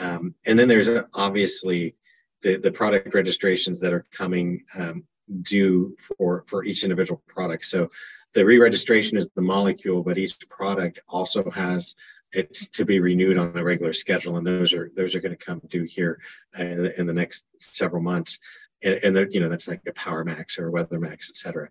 Um, 0.00 0.34
and 0.44 0.58
then 0.58 0.68
there's 0.68 0.88
uh, 0.88 1.04
obviously 1.14 1.94
the, 2.42 2.56
the 2.56 2.72
product 2.72 3.14
registrations 3.14 3.80
that 3.80 3.92
are 3.92 4.06
coming 4.12 4.64
um, 4.78 5.04
due 5.42 5.96
for, 6.16 6.44
for 6.46 6.64
each 6.64 6.82
individual 6.82 7.22
product. 7.26 7.64
So 7.64 7.90
the 8.34 8.44
re-registration 8.44 9.16
is 9.16 9.28
the 9.34 9.42
molecule, 9.42 10.02
but 10.02 10.18
each 10.18 10.38
product 10.48 11.00
also 11.08 11.50
has 11.50 11.94
it 12.32 12.54
to 12.72 12.84
be 12.84 13.00
renewed 13.00 13.38
on 13.38 13.56
a 13.56 13.64
regular 13.64 13.92
schedule, 13.92 14.36
and 14.36 14.46
those 14.46 14.72
are 14.72 14.90
those 14.94 15.14
are 15.14 15.20
going 15.20 15.36
to 15.36 15.44
come 15.44 15.60
due 15.68 15.84
here 15.84 16.18
uh, 16.58 16.64
in, 16.64 16.82
the, 16.82 17.00
in, 17.00 17.06
the, 17.06 17.12
next 17.12 17.44
several 17.60 18.02
months. 18.02 18.38
And, 18.82 19.16
and 19.16 19.32
you 19.32 19.40
know 19.40 19.48
that's 19.48 19.68
like 19.68 19.80
a 19.86 19.92
Power 19.92 20.24
Max 20.24 20.58
or 20.58 20.70
Weather 20.70 20.98
Max, 21.00 21.30
et 21.30 21.36
cetera. 21.36 21.68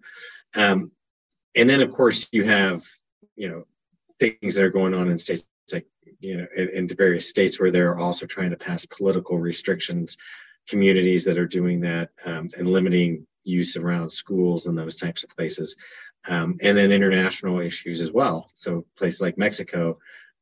Um, 0.56 0.92
and 1.56 1.70
then 1.70 1.82
of 1.82 1.92
course 1.92 2.28
you 2.32 2.46
have 2.46 2.84
you 3.36 3.50
know 3.50 3.68
things 4.20 4.56
that 4.56 4.64
are 4.64 4.70
going 4.70 4.94
on 4.94 5.10
in 5.12 5.20
states 5.20 5.46
you 6.20 6.38
know 6.38 6.48
in, 6.56 6.70
in 6.70 6.88
various 6.88 7.30
states 7.30 7.60
where 7.60 7.72
they're 7.72 7.98
also 7.98 8.26
trying 8.26 8.50
to 8.50 8.58
pass 8.58 8.86
political 8.86 9.38
restrictions 9.38 10.18
communities 10.68 11.24
that 11.26 11.38
are 11.38 11.48
doing 11.48 11.82
that 11.82 12.10
um, 12.26 12.50
and 12.58 12.68
limiting 12.68 13.26
use 13.44 13.76
around 13.76 14.10
schools 14.10 14.66
and 14.66 14.78
those 14.78 14.98
types 14.98 15.24
of 15.24 15.30
places 15.30 15.76
um, 16.28 16.58
and 16.62 16.78
then 16.78 16.92
international 16.92 17.60
issues 17.60 18.02
as 18.02 18.12
well 18.12 18.50
so 18.54 18.86
places 18.96 19.22
like 19.22 19.38
mexico 19.38 19.98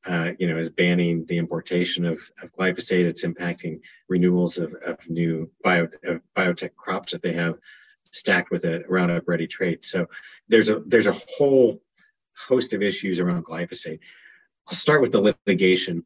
uh, 0.05 0.31
you 0.37 0.47
know, 0.47 0.57
is 0.57 0.69
banning 0.69 1.25
the 1.27 1.37
importation 1.37 2.05
of, 2.05 2.19
of 2.41 2.53
glyphosate. 2.53 3.05
It's 3.05 3.23
impacting 3.23 3.79
renewals 4.09 4.57
of, 4.57 4.73
of 4.85 4.97
new 5.07 5.49
bio, 5.63 5.87
of 6.03 6.21
biotech 6.35 6.75
crops 6.75 7.13
that 7.13 7.21
they 7.21 7.33
have 7.33 7.57
stacked 8.03 8.51
with 8.51 8.65
a 8.65 8.83
Roundup 8.87 9.27
Ready 9.27 9.47
trait. 9.47 9.85
So 9.85 10.07
there's 10.49 10.69
a 10.69 10.79
there's 10.85 11.07
a 11.07 11.17
whole 11.37 11.81
host 12.35 12.73
of 12.73 12.81
issues 12.81 13.19
around 13.19 13.45
glyphosate. 13.45 13.99
I'll 14.67 14.75
start 14.75 15.01
with 15.01 15.11
the 15.11 15.21
litigation. 15.21 16.05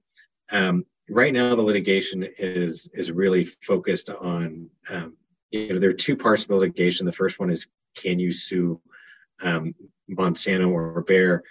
Um, 0.51 0.85
right 1.09 1.33
now, 1.33 1.55
the 1.55 1.61
litigation 1.61 2.27
is 2.37 2.89
is 2.93 3.11
really 3.11 3.45
focused 3.61 4.09
on 4.09 4.69
um, 4.89 5.15
you 5.51 5.73
know 5.73 5.79
there 5.79 5.89
are 5.89 5.93
two 5.93 6.15
parts 6.15 6.43
of 6.43 6.49
the 6.49 6.55
litigation. 6.55 7.05
The 7.05 7.13
first 7.13 7.39
one 7.39 7.49
is 7.49 7.67
can 7.95 8.19
you 8.19 8.31
sue 8.31 8.81
um, 9.41 9.75
Monsanto 10.09 10.71
or 10.71 11.03
Bayer 11.07 11.43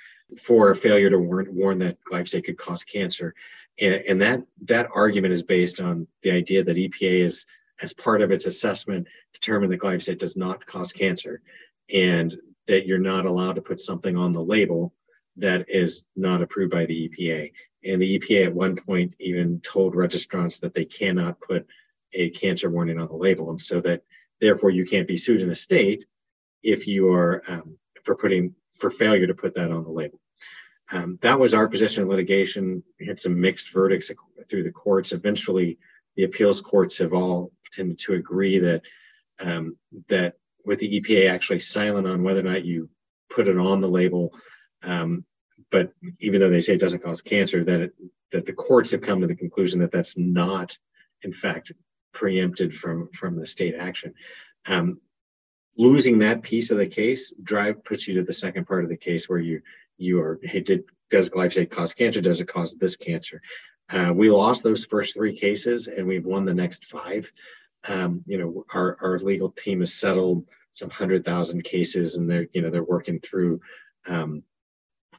for 0.43 0.71
a 0.71 0.77
failure 0.77 1.11
to 1.11 1.19
warn, 1.19 1.47
warn 1.55 1.79
that 1.79 1.99
glyphosate 2.11 2.45
could 2.45 2.59
cause 2.59 2.83
cancer, 2.83 3.35
and, 3.81 4.03
and 4.09 4.23
that 4.23 4.43
that 4.63 4.89
argument 4.93 5.33
is 5.33 5.43
based 5.43 5.81
on 5.81 6.07
the 6.23 6.33
idea 6.33 6.65
that 6.65 6.77
EPA 6.77 7.21
is 7.21 7.47
as 7.83 7.93
part 7.93 8.23
of 8.23 8.31
its 8.31 8.47
assessment, 8.47 9.07
determined 9.35 9.73
that 9.73 9.81
glyphosate 9.81 10.19
does 10.19 10.37
not 10.37 10.65
cause 10.67 10.93
cancer 10.93 11.43
and 11.93 12.37
that 12.67 12.87
you're 12.87 12.99
not 12.99 13.27
allowed 13.27 13.55
to 13.55 13.63
put 13.63 13.79
something 13.79 14.17
on 14.17 14.33
the 14.33 14.43
label 14.43 14.93
that 15.37 15.67
is 15.69 16.05
not 16.17 16.43
approved 16.43 16.73
by 16.73 16.87
the 16.87 17.09
EPA. 17.09 17.53
And 17.85 18.01
the 18.01 18.19
EPA 18.19 18.47
at 18.47 18.55
one 18.55 18.77
point 18.77 19.15
even 19.21 19.61
told 19.61 19.95
registrants 19.95 20.61
that 20.61 20.75
they 20.75 20.85
cannot 20.85 21.41
put 21.41 21.67
a 22.13 22.31
cancer 22.31 22.71
warning 22.71 22.99
on 22.99 23.09
the 23.09 23.15
label. 23.15 23.51
And 23.51 23.61
so 23.61 23.81
that 23.81 24.03
therefore 24.41 24.71
you 24.71 24.87
can't 24.87 25.09
be 25.09 25.17
sued 25.17 25.41
in 25.43 25.51
a 25.51 25.55
state 25.55 26.05
if 26.63 26.87
you 26.87 27.13
are 27.13 27.43
um, 27.49 27.79
for 28.05 28.15
putting 28.15 28.55
for 28.79 28.91
failure 28.91 29.27
to 29.27 29.35
put 29.35 29.55
that 29.55 29.71
on 29.71 29.85
the 29.85 29.91
label. 29.91 30.21
Um, 30.93 31.19
that 31.23 31.39
was 31.39 31.55
our 31.55 31.69
position 31.69 32.03
in 32.03 32.09
litigation. 32.09 32.83
We 33.01 33.07
had 33.07 33.19
some 33.19 33.41
mixed 33.41 33.73
verdicts 33.73 34.11
through 34.49 34.63
the 34.63 34.71
courts. 34.71 35.13
Eventually, 35.13 35.79
the 36.17 36.25
appeals 36.25 36.61
courts 36.61 36.99
have 36.99 37.13
all 37.13 37.53
tended 37.73 37.99
to 38.01 38.15
agree 38.15 38.59
that 38.61 38.83
um, 39.41 39.77
that 40.09 40.35
with 40.65 40.79
the 40.79 41.01
EPA 41.01 41.31
actually 41.31 41.59
silent 41.59 42.07
on 42.07 42.23
whether 42.23 42.41
or 42.41 42.45
not 42.45 42.65
you 42.65 42.89
put 43.29 43.49
it 43.49 43.59
on 43.59 43.81
the 43.81 43.89
label, 43.89 44.33
um, 44.87 45.25
but 45.71 45.93
even 46.21 46.41
though 46.41 46.51
they 46.51 46.61
say 46.61 46.75
it 46.75 46.81
doesn't 46.81 47.03
cause 47.03 47.21
cancer, 47.23 47.65
that 47.65 47.81
it, 47.81 47.95
that 48.33 48.47
the 48.47 48.53
courts 48.53 48.93
have 48.93 49.03
come 49.03 49.21
to 49.21 49.27
the 49.27 49.35
conclusion 49.35 49.81
that 49.81 49.93
that's 49.93 50.17
not, 50.17 50.79
in 51.23 51.33
fact, 51.33 51.73
preempted 52.13 52.75
from 52.75 53.11
from 53.13 53.37
the 53.37 53.47
state 53.47 53.75
action. 53.77 54.15
Um, 54.67 55.01
losing 55.77 56.21
that 56.21 56.43
piece 56.43 56.71
of 56.71 56.79
the 56.79 56.87
case 56.87 57.33
drive 57.43 57.85
puts 57.85 58.09
you 58.09 58.15
to 58.15 58.23
the 58.23 58.33
second 58.33 58.67
part 58.67 58.85
of 58.85 58.91
the 58.91 58.97
case 58.97 59.29
where 59.29 59.39
you 59.39 59.61
you 59.99 60.21
are 60.21 60.41
hey 60.43 60.61
did 60.61 60.85
does 61.11 61.31
glyphosate 61.31 61.71
cause 61.71 61.95
cancer? 61.95 62.21
Does 62.21 62.41
it 62.41 62.49
cause 62.49 62.75
this 62.75 62.97
cancer? 62.97 63.41
Uh, 63.89 64.13
we 64.13 64.31
lost 64.31 64.65
those 64.65 64.85
first 64.85 65.15
three 65.15 65.39
cases 65.39 65.87
and 65.87 66.07
we've 66.07 66.25
won 66.25 66.45
the 66.45 66.55
next 66.55 66.87
five. 66.87 67.31
Um, 67.89 68.23
you 68.27 68.39
know 68.39 68.65
our, 68.73 68.97
our 69.01 69.19
legal 69.19 69.51
team 69.51 69.81
has 69.81 69.95
settled 69.95 70.45
some 70.73 70.91
hundred 70.91 71.25
thousand 71.25 71.65
cases 71.65 72.17
and 72.17 72.29
they're 72.29 72.49
you 72.53 72.63
know 72.63 72.71
they're 72.71 72.83
working 72.83 73.21
through 73.21 73.61
um, 74.07 74.43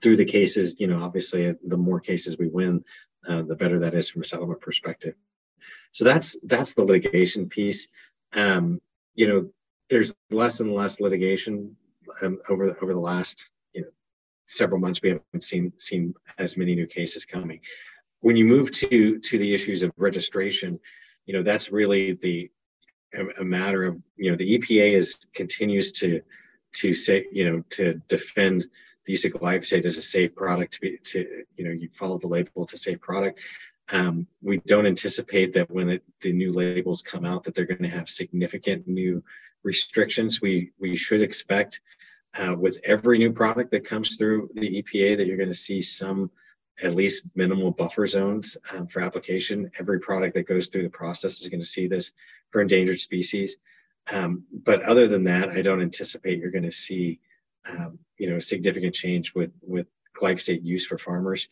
through 0.02 0.18
the 0.18 0.26
cases 0.26 0.76
you 0.78 0.88
know 0.88 1.00
obviously 1.00 1.54
the 1.66 1.78
more 1.78 2.00
cases 2.00 2.38
we 2.38 2.48
win 2.48 2.84
uh, 3.28 3.42
the 3.42 3.56
better 3.56 3.80
that 3.80 3.94
is 3.94 4.10
from 4.10 4.22
a 4.22 4.26
settlement 4.26 4.62
perspective 4.62 5.16
so 5.92 6.04
that's 6.04 6.38
that's 6.44 6.74
the 6.74 6.84
litigation 6.84 7.48
piece 7.50 7.88
um, 8.36 8.80
you 9.16 9.28
know 9.28 9.50
there's 9.90 10.16
less 10.30 10.60
and 10.60 10.74
less 10.74 11.00
litigation 11.00 11.76
um, 12.22 12.40
over 12.50 12.68
the, 12.68 12.80
over 12.80 12.94
the 12.94 13.00
last 13.00 13.50
you 13.74 13.82
know 13.82 13.88
several 14.48 14.80
months. 14.80 15.02
We 15.02 15.10
haven't 15.10 15.44
seen 15.44 15.74
seen 15.78 16.14
as 16.38 16.58
many 16.58 16.76
new 16.76 16.88
cases 16.88 17.26
coming. 17.26 17.60
When 18.22 18.36
you 18.36 18.46
move 18.46 18.72
to 18.72 19.20
to 19.20 19.38
the 19.38 19.54
issues 19.54 19.84
of 19.84 19.92
registration, 19.98 20.80
you 21.26 21.34
know 21.34 21.44
that's 21.44 21.72
really 21.72 22.14
the 22.14 22.50
a, 23.14 23.42
a 23.42 23.46
matter 23.46 23.84
of 23.84 23.98
you 24.16 24.32
know 24.32 24.38
the 24.38 24.58
EPA 24.58 24.94
is 24.94 25.18
continues 25.34 25.92
to 25.94 26.22
to 26.74 26.94
say 26.94 27.26
you 27.32 27.50
know 27.50 27.64
to 27.72 27.96
defend 28.08 28.68
the 29.08 29.14
use 29.14 29.26
of 29.26 29.32
glyphosate 29.32 29.86
as 29.86 29.98
a 29.98 30.02
safe 30.02 30.36
product 30.36 30.76
to 30.76 30.82
be 30.82 30.98
to 31.04 31.44
you 31.56 31.66
know 31.66 31.72
you 31.72 31.90
follow 31.94 32.20
the 32.20 32.28
label 32.28 32.64
it's 32.64 32.74
a 32.74 32.78
safe 32.78 33.02
product 33.02 33.40
um, 33.90 34.28
we 34.42 34.58
don't 34.68 34.86
anticipate 34.86 35.54
that 35.54 35.72
when 35.72 35.88
it, 35.88 36.04
the 36.22 36.34
new 36.34 36.52
labels 36.52 37.02
come 37.02 37.24
out 37.24 37.46
that 37.46 37.56
they're 37.56 37.66
going 37.66 37.82
to 37.82 37.88
have 37.88 38.10
significant 38.10 38.88
new 38.88 39.24
restrictions 39.64 40.42
we 40.42 40.72
we 40.80 40.96
should 40.96 41.24
expect 41.24 41.82
uh, 42.38 42.54
with 42.58 42.80
every 42.84 43.18
new 43.18 43.32
product 43.32 43.72
that 43.72 43.86
comes 43.86 44.18
through 44.18 44.50
the 44.54 44.84
EPA 44.84 45.18
that 45.18 45.26
you're 45.26 45.38
going 45.38 45.50
to 45.50 45.56
see 45.56 45.82
some 45.82 46.30
at 46.84 46.94
least 46.94 47.24
minimal 47.36 47.72
buffer 47.72 48.06
zones 48.06 48.56
um, 48.74 48.88
for 48.88 49.02
application. 49.02 49.72
Every 49.80 50.00
product 50.00 50.36
that 50.36 50.48
goes 50.48 50.68
through 50.68 50.84
the 50.84 50.90
process 50.90 51.42
is 51.42 51.48
going 51.48 51.62
to 51.62 51.68
see 51.68 51.88
this 51.88 52.12
for 52.52 52.62
endangered 52.62 53.00
species. 53.00 53.56
Um, 54.12 54.44
but 54.52 54.84
other 54.84 55.08
than 55.08 55.24
that, 55.26 55.50
I 55.50 55.62
don't 55.62 55.82
anticipate 55.82 56.40
you're 56.40 56.52
going 56.52 56.64
to 56.64 56.72
see, 56.72 57.20
um, 57.70 58.00
you 58.18 58.30
know, 58.30 58.40
significant 58.40 58.94
change 58.94 59.34
with 59.34 59.52
with 59.62 59.88
glyphosate 60.20 60.64
use 60.64 60.86
for 60.86 60.98
farmers. 60.98 61.48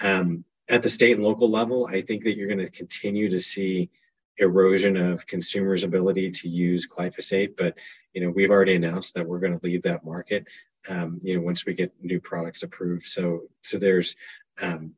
Um, 0.00 0.44
at 0.68 0.82
the 0.82 0.88
state 0.88 1.16
and 1.16 1.24
local 1.24 1.50
level, 1.50 1.86
I 1.86 2.00
think 2.00 2.24
that 2.24 2.36
you're 2.36 2.48
going 2.48 2.58
to 2.58 2.70
continue 2.70 3.28
to 3.30 3.40
see 3.40 3.90
erosion 4.38 4.96
of 4.96 5.26
consumers' 5.26 5.84
ability 5.84 6.30
to 6.30 6.48
use 6.48 6.86
glyphosate. 6.86 7.56
But 7.56 7.74
you 8.12 8.20
know, 8.20 8.30
we've 8.30 8.50
already 8.50 8.74
announced 8.74 9.14
that 9.14 9.26
we're 9.26 9.40
going 9.40 9.58
to 9.58 9.64
leave 9.64 9.82
that 9.82 10.04
market. 10.04 10.46
Um, 10.88 11.20
you 11.22 11.36
know, 11.36 11.42
once 11.42 11.64
we 11.64 11.74
get 11.74 11.92
new 12.00 12.20
products 12.20 12.62
approved. 12.62 13.06
So 13.06 13.42
so 13.62 13.78
there's 13.78 14.16
um, 14.60 14.92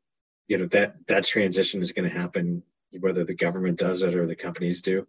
you 0.47 0.57
know 0.57 0.65
that 0.67 0.95
that 1.07 1.25
transition 1.25 1.81
is 1.81 1.91
going 1.91 2.09
to 2.09 2.17
happen 2.17 2.63
whether 2.99 3.23
the 3.23 3.33
government 3.33 3.77
does 3.77 4.01
it 4.01 4.15
or 4.15 4.25
the 4.25 4.35
companies 4.35 4.81
do. 4.81 5.05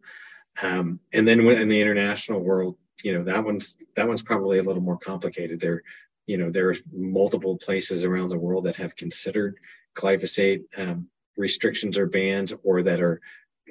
Um, 0.63 1.01
and 1.13 1.27
then 1.27 1.45
when, 1.45 1.61
in 1.61 1.69
the 1.69 1.81
international 1.81 2.41
world, 2.41 2.77
you 3.03 3.13
know 3.15 3.25
that 3.25 3.45
one's 3.45 3.77
that 3.97 4.09
one's 4.09 4.23
probably 4.23 4.59
a 4.59 4.63
little 4.63 4.83
more 4.83 4.99
complicated. 4.99 5.61
There, 5.61 5.83
you 6.27 6.37
know, 6.37 6.51
there 6.51 6.71
are 6.71 6.77
multiple 6.93 7.57
places 7.57 8.05
around 8.05 8.29
the 8.29 8.39
world 8.39 8.65
that 8.65 8.77
have 8.77 8.97
considered 8.97 9.57
glyphosate 9.97 10.65
um, 10.77 11.09
restrictions 11.37 11.99
or 11.99 12.07
bans, 12.07 12.53
or 12.63 12.83
that 12.83 13.01
are 13.01 13.21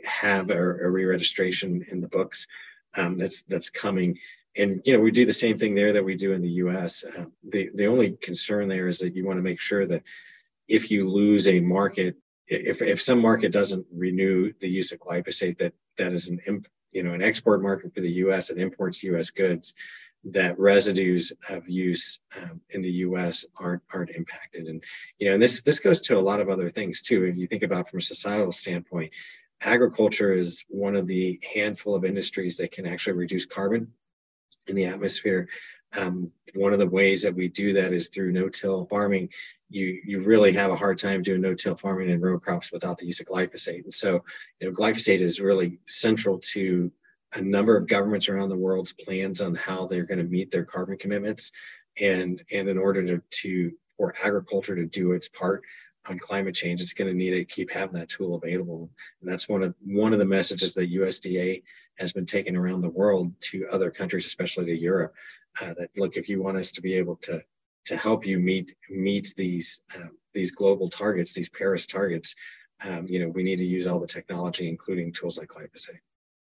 have 0.04 0.50
a, 0.50 0.58
a 0.58 0.90
re-registration 0.90 1.86
in 1.90 2.02
the 2.02 2.08
books 2.08 2.48
um, 2.96 3.18
that's 3.18 3.44
that's 3.44 3.70
coming. 3.70 4.18
And 4.56 4.82
you 4.86 4.94
know, 4.94 5.00
we 5.00 5.12
do 5.12 5.26
the 5.26 5.34
same 5.34 5.58
thing 5.58 5.76
there 5.76 5.94
that 5.94 6.04
we 6.04 6.16
do 6.16 6.34
in 6.34 6.42
the 6.42 6.50
U.S. 6.64 7.04
Uh, 7.04 7.26
the 7.48 7.70
the 7.76 7.88
only 7.88 8.18
concern 8.22 8.68
there 8.68 8.88
is 8.88 9.00
that 9.00 9.16
you 9.16 9.26
want 9.26 9.38
to 9.38 9.44
make 9.44 9.60
sure 9.60 9.86
that 9.86 10.04
if 10.68 10.90
you 10.90 11.08
lose 11.08 11.48
a 11.48 11.60
market, 11.60 12.16
if 12.48 12.82
if 12.82 13.02
some 13.02 13.22
market 13.22 13.52
doesn't 13.52 13.86
renew 13.94 14.52
the 14.60 14.70
use 14.70 14.92
of 14.92 15.00
glyphosate, 15.00 15.60
that 15.60 15.74
that 15.98 16.14
is 16.14 16.28
an 16.28 16.40
imp, 16.48 16.68
you 16.92 17.04
know 17.04 17.14
an 17.14 17.22
export 17.22 17.62
market 17.62 17.94
for 17.94 18.02
the 18.02 18.12
U.S. 18.12 18.50
and 18.50 18.60
imports 18.60 19.04
U.S. 19.04 19.30
goods, 19.30 19.74
that 20.26 20.60
residues 20.60 21.32
of 21.50 21.68
use 21.70 22.20
um, 22.42 22.62
in 22.72 22.82
the 22.82 22.92
U.S. 22.92 23.46
aren't 23.60 23.82
aren't 23.94 24.10
impacted. 24.12 24.68
And 24.68 24.84
you 25.20 25.28
know, 25.28 25.34
and 25.34 25.42
this 25.42 25.62
this 25.62 25.80
goes 25.80 26.02
to 26.02 26.18
a 26.18 26.20
lot 26.20 26.42
of 26.42 26.50
other 26.50 26.70
things 26.70 27.02
too. 27.02 27.26
If 27.26 27.38
you 27.38 27.48
think 27.48 27.64
about 27.64 27.90
from 27.90 28.00
a 28.00 28.02
societal 28.02 28.52
standpoint, 28.52 29.12
agriculture 29.62 30.34
is 30.34 30.64
one 30.68 30.96
of 30.96 31.08
the 31.08 31.40
handful 31.54 31.96
of 31.96 32.06
industries 32.06 32.58
that 32.58 32.72
can 32.72 32.86
actually 32.86 33.14
reduce 33.14 33.46
carbon 33.46 33.94
in 34.68 34.76
the 34.76 34.86
atmosphere. 34.86 35.48
Um, 35.98 36.32
one 36.54 36.74
of 36.74 36.80
the 36.80 36.90
ways 36.90 37.24
that 37.24 37.36
we 37.36 37.48
do 37.48 37.74
that 37.74 37.94
is 37.94 38.10
through 38.10 38.34
no-till 38.34 38.86
farming. 38.88 39.30
You 39.70 40.02
you 40.06 40.22
really 40.24 40.54
have 40.54 40.72
a 40.72 40.76
hard 40.76 40.98
time 40.98 41.24
doing 41.24 41.42
no-till 41.42 41.76
farming 41.76 42.12
and 42.12 42.22
row 42.22 42.40
crops 42.40 42.72
without 42.72 42.98
the 42.98 43.06
use 43.06 43.20
of 43.20 43.28
glyphosate. 43.28 43.84
And 43.84 43.94
so, 43.94 44.24
you 44.60 44.68
know, 44.68 44.76
glyphosate 44.76 45.20
is 45.20 45.40
really 45.40 45.80
central 45.86 46.40
to 46.54 46.92
a 47.36 47.42
number 47.42 47.76
of 47.76 47.88
governments 47.88 48.30
around 48.30 48.50
the 48.50 48.58
world's 48.58 48.94
plans 48.94 49.42
on 49.42 49.56
how 49.56 49.86
they're 49.86 50.06
going 50.06 50.20
to 50.20 50.24
meet 50.24 50.52
their 50.52 50.66
carbon 50.66 50.98
commitments. 50.98 51.52
And 52.00 52.42
and 52.52 52.70
in 52.70 52.78
order 52.78 53.06
to 53.06 53.22
to 53.42 53.72
for 53.98 54.14
agriculture 54.24 54.76
to 54.76 54.86
do 54.86 55.12
its 55.14 55.28
part, 55.28 55.64
on 56.10 56.20
climate 56.20 56.56
change, 56.56 56.82
it's 56.82 56.94
going 56.94 57.10
to 57.10 57.18
need 57.18 57.32
to 57.32 57.46
keep 57.46 57.72
having 57.72 57.96
that 57.96 58.10
tool 58.10 58.36
available. 58.36 58.90
And 59.22 59.30
that's 59.30 59.50
one 59.50 59.64
of 59.64 59.76
one 59.84 60.14
of 60.14 60.20
the 60.20 60.26
messages 60.26 60.74
that 60.76 60.92
USDA 60.92 61.64
has 61.98 62.14
been 62.14 62.26
taking 62.26 62.56
around 62.56 62.82
the 62.82 62.90
world 62.90 63.34
to 63.52 63.68
other 63.68 63.92
countries, 63.92 64.26
especially 64.26 64.66
to 64.66 64.78
Europe. 64.78 65.14
Uh, 65.62 65.74
that 65.74 65.90
look, 65.98 66.18
if 66.18 66.30
you 66.30 66.42
want 66.42 66.58
us 66.58 66.72
to 66.72 66.82
be 66.82 66.94
able 66.96 67.16
to 67.18 67.42
to 67.88 67.98
help 67.98 68.26
you 68.26 68.40
meet 68.40 68.76
meet 68.90 69.34
these 69.36 69.82
uh, 69.96 70.08
these 70.34 70.52
global 70.52 70.90
targets, 70.90 71.34
these 71.34 71.50
Paris 71.50 71.88
targets, 71.88 72.36
um, 72.86 73.08
you 73.08 73.20
know, 73.20 73.30
we 73.30 73.44
need 73.44 73.58
to 73.58 73.66
use 73.66 73.88
all 73.88 74.00
the 74.00 74.08
technology, 74.08 74.70
including 74.70 75.12
tools 75.12 75.38
like 75.38 75.50
glyphosate. 75.50 76.00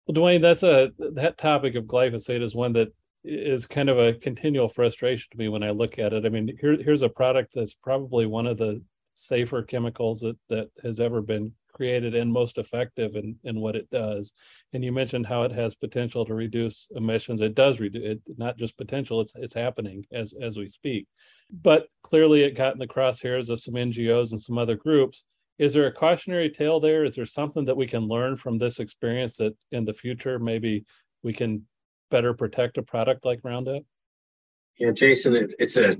Well, 0.07 0.15
Dwayne, 0.15 0.41
that's 0.41 0.63
a 0.63 0.91
that 0.99 1.39
topic 1.39 1.75
of 1.75 1.85
glyphosate 1.85 2.43
is 2.43 2.55
one 2.55 2.73
that 2.75 2.93
is 3.25 3.67
kind 3.67 3.89
of 3.89 3.99
a 3.99 4.15
continual 4.15 4.69
frustration 4.69 5.29
to 5.31 5.39
me 5.39 5.49
when 5.49 5.63
I 5.63 5.71
look 5.71 5.99
at 5.99 6.13
it. 6.13 6.25
I 6.25 6.29
mean, 6.29 6.57
here, 6.61 6.81
here's 6.83 7.03
a 7.03 7.09
product 7.09 7.53
that's 7.55 7.75
probably 7.75 8.27
one 8.27 8.47
of 8.47 8.59
the 8.59 8.83
safer 9.15 9.63
chemicals 9.63 10.21
that, 10.21 10.37
that 10.49 10.71
has 10.83 11.01
ever 11.01 11.21
been 11.21 11.53
created 11.79 12.15
and 12.15 12.31
most 12.31 12.59
effective 12.59 13.15
in, 13.15 13.37
in 13.45 13.61
what 13.61 13.77
it 13.77 13.89
does. 13.91 14.33
And 14.75 14.85
you 14.85 14.93
mentioned 14.93 15.25
how 15.25 15.45
it 15.45 15.53
has 15.53 15.75
potential 15.75 16.27
to 16.27 16.35
reduce 16.35 16.89
emissions. 16.91 17.41
It 17.41 17.55
does 17.55 17.81
reduce 17.81 18.05
it, 18.05 18.21
not 18.37 18.59
just 18.59 18.77
potential, 18.77 19.23
it's 19.23 19.33
it's 19.37 19.55
happening 19.55 20.05
as 20.13 20.35
as 20.43 20.59
we 20.59 20.69
speak. 20.69 21.07
But 21.51 21.87
clearly 22.03 22.43
it 22.43 22.57
got 22.57 22.75
in 22.75 22.79
the 22.79 22.87
crosshairs 22.87 23.49
of 23.49 23.61
some 23.61 23.75
NGOs 23.75 24.33
and 24.33 24.41
some 24.41 24.59
other 24.59 24.77
groups. 24.77 25.23
Is 25.59 25.73
there 25.73 25.87
a 25.87 25.93
cautionary 25.93 26.51
tale 26.51 26.81
there? 26.81 27.05
Is 27.05 27.15
there 27.17 27.27
something 27.27 27.65
that 27.65 27.77
we 27.77 27.87
can 27.87 28.07
learn 28.07 28.37
from 28.37 28.59
this 28.59 28.81
experience 28.81 29.37
that 29.37 29.57
in 29.73 29.85
the 29.85 29.95
future 29.95 30.39
maybe 30.39 30.85
we 31.23 31.33
can 31.33 31.67
better 32.11 32.35
protect 32.35 32.79
a 32.79 32.83
product 32.83 33.25
like 33.25 33.41
Roundup? 33.45 33.83
Yeah, 34.79 34.93
Jason, 34.93 35.35
it, 35.35 35.55
it's 35.59 35.77
a 35.77 35.97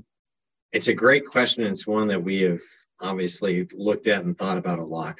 it's 0.71 0.87
a 0.87 0.93
great 0.93 1.25
question. 1.25 1.65
It's 1.65 1.87
one 1.87 2.07
that 2.07 2.23
we 2.23 2.41
have 2.41 2.61
obviously 3.01 3.67
looked 3.73 4.07
at 4.07 4.23
and 4.23 4.37
thought 4.37 4.57
about 4.57 4.79
a 4.79 4.85
lot. 4.85 5.15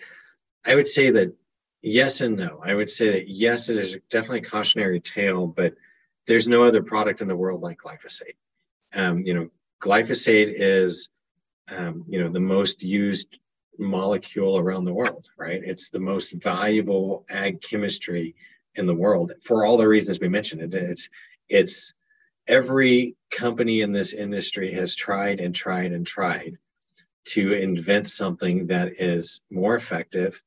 I 0.65 0.75
would 0.75 0.87
say 0.87 1.11
that 1.11 1.35
yes 1.81 2.21
and 2.21 2.35
no. 2.35 2.59
I 2.63 2.73
would 2.73 2.89
say 2.89 3.11
that 3.11 3.29
yes, 3.29 3.69
it 3.69 3.77
is 3.77 3.97
definitely 4.09 4.39
a 4.39 4.43
cautionary 4.43 4.99
tale, 4.99 5.47
but 5.47 5.73
there's 6.27 6.47
no 6.47 6.63
other 6.63 6.83
product 6.83 7.21
in 7.21 7.27
the 7.27 7.35
world 7.35 7.61
like 7.61 7.79
glyphosate. 7.79 8.35
Um, 8.93 9.23
you 9.23 9.33
know, 9.33 9.49
glyphosate 9.81 10.53
is, 10.55 11.09
um, 11.75 12.03
you 12.07 12.19
know, 12.19 12.29
the 12.29 12.39
most 12.39 12.83
used 12.83 13.39
molecule 13.77 14.57
around 14.57 14.83
the 14.83 14.93
world, 14.93 15.29
right? 15.37 15.61
It's 15.63 15.89
the 15.89 15.99
most 15.99 16.33
valuable 16.33 17.25
ag 17.29 17.61
chemistry 17.61 18.35
in 18.75 18.85
the 18.85 18.95
world 18.95 19.31
for 19.41 19.65
all 19.65 19.77
the 19.77 19.87
reasons 19.87 20.19
we 20.19 20.27
mentioned. 20.27 20.61
It, 20.61 20.73
it's, 20.73 21.09
it's 21.47 21.93
every 22.47 23.15
company 23.31 23.81
in 23.81 23.91
this 23.91 24.13
industry 24.13 24.73
has 24.73 24.95
tried 24.95 25.39
and 25.39 25.55
tried 25.55 25.93
and 25.93 26.05
tried 26.05 26.57
to 27.25 27.53
invent 27.53 28.09
something 28.09 28.67
that 28.67 29.01
is 29.01 29.41
more 29.51 29.75
effective, 29.75 30.41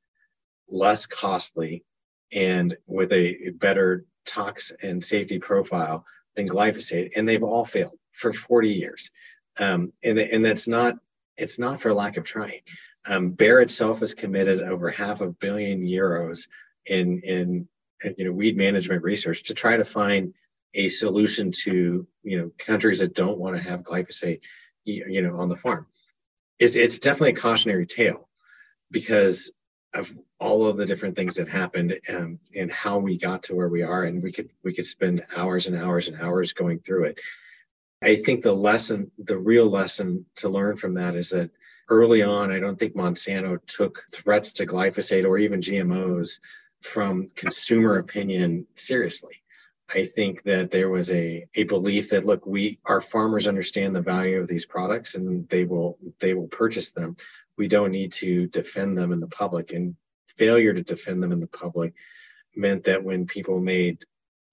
less 0.73 1.07
costly, 1.07 1.85
and 2.33 2.77
with 2.87 3.13
a 3.13 3.51
better 3.51 4.05
tox 4.25 4.73
and 4.83 5.05
safety 5.05 5.39
profile 5.39 6.05
than 6.35 6.49
glyphosate. 6.49 7.11
And 7.17 7.29
they've 7.29 7.43
all 7.43 7.65
failed 7.65 7.99
for 8.13 8.33
40 8.33 8.71
years. 8.71 9.11
Um, 9.59 9.93
and, 10.03 10.19
and 10.19 10.45
that's 10.45 10.67
not, 10.67 10.97
it's 11.37 11.59
not 11.59 11.81
for 11.81 11.93
lack 11.93 12.17
of 12.17 12.25
trying. 12.25 12.61
Um, 13.07 13.31
Bayer 13.31 13.61
itself 13.61 14.01
has 14.01 14.15
committed 14.15 14.63
over 14.63 14.89
half 14.89 15.21
a 15.21 15.29
billion 15.29 15.83
euros 15.83 16.49
in, 16.87 17.21
in, 17.21 17.69
you 18.17 18.25
know, 18.25 18.33
weed 18.33 18.57
management 18.57 19.03
research 19.03 19.43
to 19.45 19.55
try 19.55 19.77
to 19.77 19.85
find 19.85 20.33
a 20.75 20.89
solution 20.89 21.51
to, 21.65 22.07
you 22.23 22.39
know, 22.39 22.51
countries 22.59 23.01
that 23.01 23.15
don't 23.15 23.39
want 23.39 23.57
to 23.57 23.63
have 23.63 23.83
glyphosate, 23.83 24.41
you 24.85 25.21
know, 25.21 25.37
on 25.37 25.49
the 25.49 25.57
farm 25.57 25.87
it's 26.63 26.77
it's 26.77 26.99
definitely 26.99 27.31
a 27.31 27.35
cautionary 27.35 27.87
tale 27.87 28.29
because 28.91 29.51
of 29.95 30.13
all 30.43 30.67
of 30.67 30.77
the 30.77 30.87
different 30.87 31.17
things 31.17 31.37
that 31.37 31.49
happened 31.49 31.99
um, 32.09 32.39
and 32.55 32.71
how 32.71 32.99
we 32.99 33.17
got 33.17 33.43
to 33.45 33.55
where 33.55 33.69
we 33.69 33.83
are 33.83 34.05
and 34.05 34.23
we 34.23 34.33
could 34.33 34.51
we 34.65 34.75
could 34.75 34.87
spend 34.87 35.25
hours 35.37 35.67
and 35.67 35.77
hours 35.77 36.09
and 36.09 36.21
hours 36.21 36.53
going 36.53 36.79
through 36.81 37.05
it. 37.05 37.19
I 38.03 38.17
think 38.17 38.43
the 38.43 38.53
lesson 38.53 39.11
the 39.19 39.39
real 39.39 39.69
lesson 39.69 40.27
to 40.37 40.49
learn 40.49 40.77
from 40.77 40.95
that 40.95 41.15
is 41.15 41.31
that 41.31 41.51
early 41.89 42.23
on 42.23 42.53
i 42.53 42.61
don't 42.61 42.79
think 42.79 42.95
monsanto 42.95 43.59
took 43.67 44.05
threats 44.13 44.53
to 44.53 44.65
glyphosate 44.65 45.27
or 45.27 45.37
even 45.37 45.61
gmos 45.61 46.39
from 46.83 47.29
consumer 47.35 47.99
opinion 47.99 48.67
seriously. 48.75 49.43
I 49.95 50.07
think 50.07 50.43
that 50.45 50.71
there 50.71 50.89
was 50.89 51.11
a, 51.11 51.47
a 51.55 51.65
belief 51.65 52.11
that 52.11 52.25
look, 52.25 52.47
we 52.47 52.79
our 52.85 53.01
farmers 53.01 53.47
understand 53.47 53.95
the 53.95 54.03
value 54.03 54.41
of 54.41 54.49
these 54.49 54.67
products 54.67 55.15
and 55.15 55.49
they 55.49 55.65
will 55.65 55.99
they 56.19 56.35
will 56.35 56.49
purchase 56.49 56.93
them. 56.93 57.17
We 57.59 57.69
don't 57.69 57.91
need 57.91 58.13
to 58.15 58.47
defend 58.49 58.97
them 58.97 59.13
in 59.13 59.21
the 59.21 59.29
public. 59.29 59.73
And 59.73 59.97
failure 60.37 60.73
to 60.73 60.83
defend 60.83 61.23
them 61.23 61.33
in 61.33 61.41
the 61.41 61.47
public 61.47 61.95
meant 62.55 62.85
that 62.85 63.03
when 63.03 63.27
people 63.27 63.61
made 63.61 63.99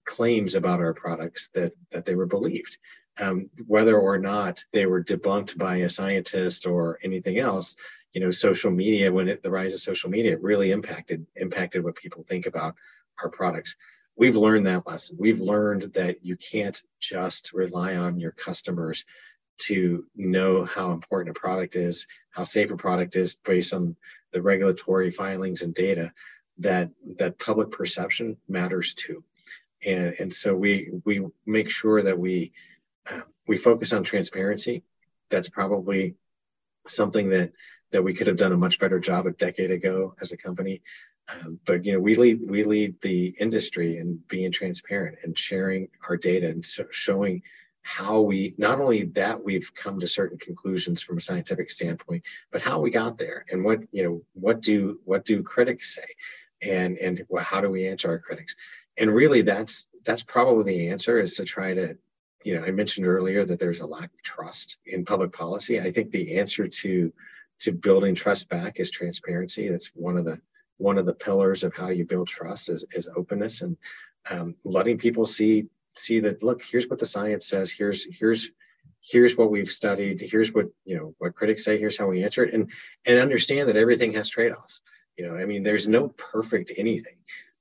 claims 0.04 0.54
about 0.54 0.80
our 0.80 0.94
products 0.94 1.50
that 1.54 1.72
that 1.92 2.04
they 2.04 2.14
were 2.14 2.26
believed. 2.26 2.78
Um, 3.20 3.50
whether 3.66 3.98
or 3.98 4.18
not 4.18 4.64
they 4.72 4.86
were 4.86 5.04
debunked 5.04 5.58
by 5.58 5.78
a 5.78 5.88
scientist 5.88 6.64
or 6.66 6.98
anything 7.02 7.38
else 7.38 7.76
you 8.12 8.20
know 8.20 8.30
social 8.30 8.70
media 8.70 9.12
when 9.12 9.28
it, 9.28 9.42
the 9.42 9.50
rise 9.50 9.74
of 9.74 9.80
social 9.80 10.10
media 10.10 10.38
really 10.38 10.70
impacted 10.70 11.26
impacted 11.36 11.84
what 11.84 11.96
people 11.96 12.24
think 12.24 12.46
about 12.46 12.74
our 13.22 13.28
products. 13.28 13.76
We've 14.16 14.36
learned 14.36 14.66
that 14.66 14.86
lesson. 14.86 15.16
We've 15.18 15.40
learned 15.40 15.94
that 15.94 16.24
you 16.24 16.36
can't 16.36 16.80
just 16.98 17.52
rely 17.52 17.96
on 17.96 18.20
your 18.20 18.32
customers 18.32 19.04
to 19.60 20.04
know 20.16 20.64
how 20.64 20.92
important 20.92 21.36
a 21.36 21.40
product 21.40 21.76
is, 21.76 22.06
how 22.30 22.44
safe 22.44 22.70
a 22.70 22.76
product 22.76 23.16
is 23.16 23.36
based 23.44 23.72
on 23.72 23.96
the 24.32 24.42
regulatory 24.42 25.10
filings 25.10 25.62
and 25.62 25.74
data 25.74 26.12
that 26.58 26.90
that 27.18 27.38
public 27.38 27.70
perception 27.70 28.36
matters 28.48 28.94
too. 28.94 29.24
And, 29.84 30.14
and 30.18 30.32
so 30.32 30.54
we 30.54 30.90
we 31.04 31.26
make 31.46 31.70
sure 31.70 32.02
that 32.02 32.18
we 32.18 32.52
uh, 33.10 33.22
we 33.48 33.56
focus 33.56 33.92
on 33.92 34.04
transparency. 34.04 34.82
That's 35.30 35.48
probably 35.48 36.14
something 36.86 37.30
that 37.30 37.52
that 37.92 38.04
we 38.04 38.14
could 38.14 38.26
have 38.26 38.36
done 38.36 38.52
a 38.52 38.56
much 38.56 38.78
better 38.78 39.00
job 39.00 39.26
a 39.26 39.32
decade 39.32 39.70
ago 39.70 40.14
as 40.20 40.32
a 40.32 40.36
company. 40.36 40.82
Um, 41.32 41.58
but 41.66 41.84
you 41.84 41.92
know, 41.92 42.00
we 42.00 42.14
lead 42.14 42.40
we 42.46 42.64
lead 42.64 43.00
the 43.00 43.34
industry 43.40 43.98
in 43.98 44.20
being 44.28 44.52
transparent 44.52 45.18
and 45.22 45.36
sharing 45.36 45.88
our 46.08 46.16
data 46.16 46.48
and 46.48 46.64
so 46.64 46.84
showing 46.90 47.42
how 47.82 48.20
we 48.20 48.54
not 48.58 48.80
only 48.80 49.04
that 49.04 49.42
we've 49.42 49.74
come 49.74 50.00
to 50.00 50.08
certain 50.08 50.38
conclusions 50.38 51.02
from 51.02 51.18
a 51.18 51.20
scientific 51.20 51.70
standpoint 51.70 52.22
but 52.52 52.60
how 52.60 52.80
we 52.80 52.90
got 52.90 53.18
there 53.18 53.44
and 53.50 53.64
what 53.64 53.80
you 53.92 54.02
know 54.02 54.22
what 54.34 54.60
do 54.60 54.98
what 55.04 55.24
do 55.24 55.42
critics 55.42 55.94
say? 55.94 56.06
And 56.62 56.98
and 56.98 57.24
how 57.38 57.60
do 57.60 57.70
we 57.70 57.88
answer 57.88 58.08
our 58.08 58.18
critics? 58.18 58.54
And 58.98 59.14
really 59.14 59.42
that's 59.42 59.88
that's 60.04 60.22
probably 60.22 60.72
the 60.74 60.88
answer 60.90 61.18
is 61.18 61.34
to 61.34 61.44
try 61.44 61.74
to 61.74 61.96
you 62.44 62.54
know 62.54 62.64
i 62.64 62.70
mentioned 62.70 63.06
earlier 63.06 63.44
that 63.44 63.58
there's 63.58 63.80
a 63.80 63.86
lack 63.86 64.12
of 64.12 64.22
trust 64.22 64.76
in 64.86 65.04
public 65.04 65.32
policy. 65.32 65.80
I 65.80 65.90
think 65.90 66.10
the 66.10 66.38
answer 66.38 66.68
to 66.68 67.12
to 67.60 67.72
building 67.72 68.14
trust 68.14 68.48
back 68.48 68.80
is 68.80 68.90
transparency. 68.90 69.68
That's 69.68 69.90
one 69.94 70.16
of 70.16 70.24
the 70.24 70.40
one 70.78 70.98
of 70.98 71.06
the 71.06 71.14
pillars 71.14 71.62
of 71.62 71.74
how 71.74 71.90
you 71.90 72.06
build 72.06 72.26
trust 72.26 72.70
is, 72.70 72.84
is 72.92 73.08
openness 73.14 73.60
and 73.60 73.76
um, 74.30 74.54
letting 74.64 74.96
people 74.96 75.26
see 75.26 75.66
see 75.94 76.20
that 76.20 76.42
look 76.42 76.62
here's 76.62 76.88
what 76.88 76.98
the 76.98 77.06
science 77.06 77.46
says 77.46 77.70
here's 77.70 78.06
here's 78.18 78.50
here's 79.02 79.36
what 79.36 79.50
we've 79.50 79.70
studied 79.70 80.20
here's 80.20 80.52
what 80.52 80.66
you 80.84 80.96
know 80.96 81.14
what 81.18 81.34
critics 81.34 81.64
say 81.64 81.78
here's 81.78 81.96
how 81.96 82.06
we 82.06 82.22
answer 82.22 82.44
it 82.44 82.54
and 82.54 82.70
and 83.06 83.18
understand 83.18 83.68
that 83.68 83.76
everything 83.76 84.12
has 84.12 84.28
trade-offs. 84.28 84.80
You 85.16 85.26
know 85.26 85.36
i 85.36 85.44
mean 85.44 85.62
there's 85.62 85.88
no 85.88 86.08
perfect 86.08 86.72
anything. 86.76 87.16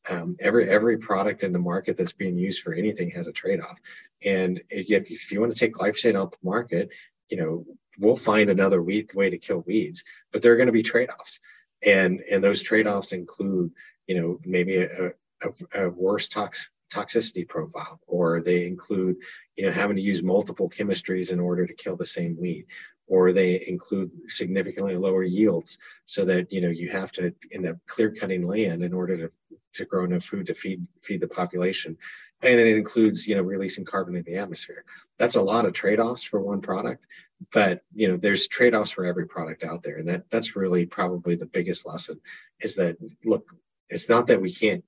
Um, 0.10 0.38
every 0.40 0.70
every 0.70 0.98
product 0.98 1.44
in 1.44 1.52
the 1.52 1.60
market 1.60 1.98
that's 1.98 2.14
being 2.14 2.38
used 2.38 2.64
for 2.64 2.74
anything 2.74 3.12
has 3.12 3.28
a 3.28 3.34
trade-off. 3.34 3.78
And 4.24 4.62
if, 4.70 5.12
if 5.12 5.32
you 5.32 5.42
want 5.42 5.54
to 5.54 5.60
take 5.60 5.74
glyphosate 5.74 6.20
off 6.20 6.32
the 6.32 6.38
market 6.44 6.90
you 7.30 7.38
know 7.38 7.66
we'll 7.98 8.16
find 8.16 8.50
another 8.50 8.82
weed, 8.82 9.14
way 9.14 9.30
to 9.30 9.38
kill 9.38 9.60
weeds 9.68 10.04
but 10.32 10.42
there 10.42 10.54
are 10.54 10.58
going 10.58 10.68
to 10.68 10.74
be 10.74 10.84
trade-offs. 10.84 11.40
And 11.86 12.22
and 12.30 12.44
those 12.44 12.62
trade-offs 12.62 13.12
include 13.12 13.72
you 14.08 14.20
know 14.20 14.40
maybe 14.46 14.78
a, 14.78 15.14
a, 15.42 15.86
a 15.86 15.90
worse 15.90 16.28
tox 16.28 16.70
toxicity 16.90 17.48
profile, 17.48 18.00
or 18.08 18.42
they 18.42 18.66
include, 18.66 19.18
you 19.56 19.66
know, 19.66 19.72
having 19.72 19.96
to 19.96 20.02
use 20.02 20.24
multiple 20.24 20.70
chemistries 20.70 21.32
in 21.32 21.40
order 21.40 21.66
to 21.66 21.74
kill 21.74 21.96
the 21.96 22.06
same 22.06 22.38
weed, 22.40 22.66
or 23.08 23.32
they 23.32 23.66
include 23.68 24.12
significantly 24.28 24.96
lower 24.96 25.24
yields, 25.24 25.78
so 26.06 26.26
that 26.26 26.52
you 26.52 26.62
know 26.62 26.70
you 26.70 26.90
have 26.90 27.12
to 27.14 27.34
end 27.52 27.68
up 27.68 27.78
clear 27.88 28.12
cutting 28.12 28.46
land 28.46 28.84
in 28.84 28.94
order 28.94 29.18
to 29.18 29.32
to 29.74 29.86
grow 29.86 30.04
enough 30.04 30.24
food 30.24 30.48
to 30.48 30.54
feed 30.54 30.86
feed 31.04 31.22
the 31.22 31.28
population, 31.28 31.98
and 32.42 32.60
it 32.60 32.78
includes 32.78 33.28
you 33.28 33.36
know 33.36 33.42
releasing 33.42 33.86
carbon 33.86 34.16
in 34.16 34.24
the 34.24 34.36
atmosphere. 34.36 34.84
That's 35.18 35.36
a 35.36 35.42
lot 35.42 35.66
of 35.66 35.74
trade-offs 35.74 36.24
for 36.24 36.40
one 36.40 36.62
product, 36.62 37.06
but 37.52 37.82
you 37.94 38.08
know 38.08 38.18
there's 38.18 38.48
trade-offs 38.48 38.92
for 38.92 39.06
every 39.06 39.28
product 39.28 39.64
out 39.64 39.84
there, 39.84 39.98
and 39.98 40.08
that 40.08 40.30
that's 40.30 40.56
really 40.56 40.86
probably 40.86 41.36
the 41.36 41.46
biggest 41.46 41.86
lesson 41.86 42.20
is 42.62 42.76
that 42.76 42.98
look, 43.26 43.46
it's 43.90 44.10
not 44.10 44.28
that 44.28 44.42
we 44.42 44.54
can't 44.54 44.84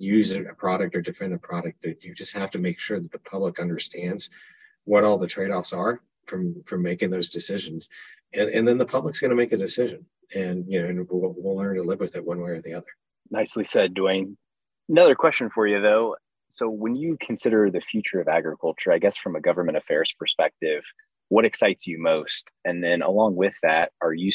use 0.00 0.32
a 0.32 0.42
product 0.56 0.94
or 0.94 1.02
defend 1.02 1.32
a 1.32 1.38
product 1.38 1.82
that 1.82 2.02
you 2.02 2.14
just 2.14 2.34
have 2.34 2.50
to 2.52 2.58
make 2.58 2.80
sure 2.80 3.00
that 3.00 3.12
the 3.12 3.18
public 3.18 3.58
understands 3.58 4.30
what 4.84 5.04
all 5.04 5.18
the 5.18 5.26
trade-offs 5.26 5.72
are 5.72 6.00
from 6.26 6.62
from 6.66 6.82
making 6.82 7.10
those 7.10 7.28
decisions. 7.28 7.88
And, 8.34 8.50
and 8.50 8.68
then 8.68 8.78
the 8.78 8.86
public's 8.86 9.20
going 9.20 9.30
to 9.30 9.36
make 9.36 9.52
a 9.52 9.56
decision 9.56 10.04
and 10.34 10.64
you 10.68 10.82
know 10.82 10.88
and 10.88 11.08
we'll, 11.10 11.34
we'll 11.36 11.56
learn 11.56 11.76
to 11.76 11.82
live 11.82 12.00
with 12.00 12.16
it 12.16 12.24
one 12.24 12.40
way 12.40 12.50
or 12.50 12.60
the 12.60 12.74
other. 12.74 12.86
Nicely 13.30 13.64
said 13.64 13.94
dwayne 13.94 14.36
another 14.88 15.14
question 15.14 15.50
for 15.50 15.66
you 15.66 15.80
though. 15.80 16.16
So 16.48 16.68
when 16.68 16.96
you 16.96 17.18
consider 17.20 17.70
the 17.70 17.80
future 17.80 18.20
of 18.20 18.28
agriculture 18.28 18.92
i 18.92 18.98
guess 18.98 19.16
from 19.16 19.36
a 19.36 19.40
government 19.40 19.76
affairs 19.76 20.12
perspective 20.18 20.84
what 21.30 21.44
excites 21.44 21.86
you 21.86 22.00
most? 22.00 22.52
And 22.64 22.82
then 22.82 23.02
along 23.02 23.36
with 23.36 23.54
that 23.62 23.92
are 24.00 24.14
you 24.14 24.30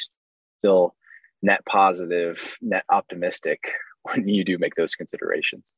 still 0.59 0.95
net 1.41 1.65
positive 1.65 2.55
net 2.61 2.83
optimistic 2.89 3.59
when 4.03 4.27
you 4.27 4.43
do 4.43 4.57
make 4.57 4.75
those 4.75 4.95
considerations? 4.95 5.75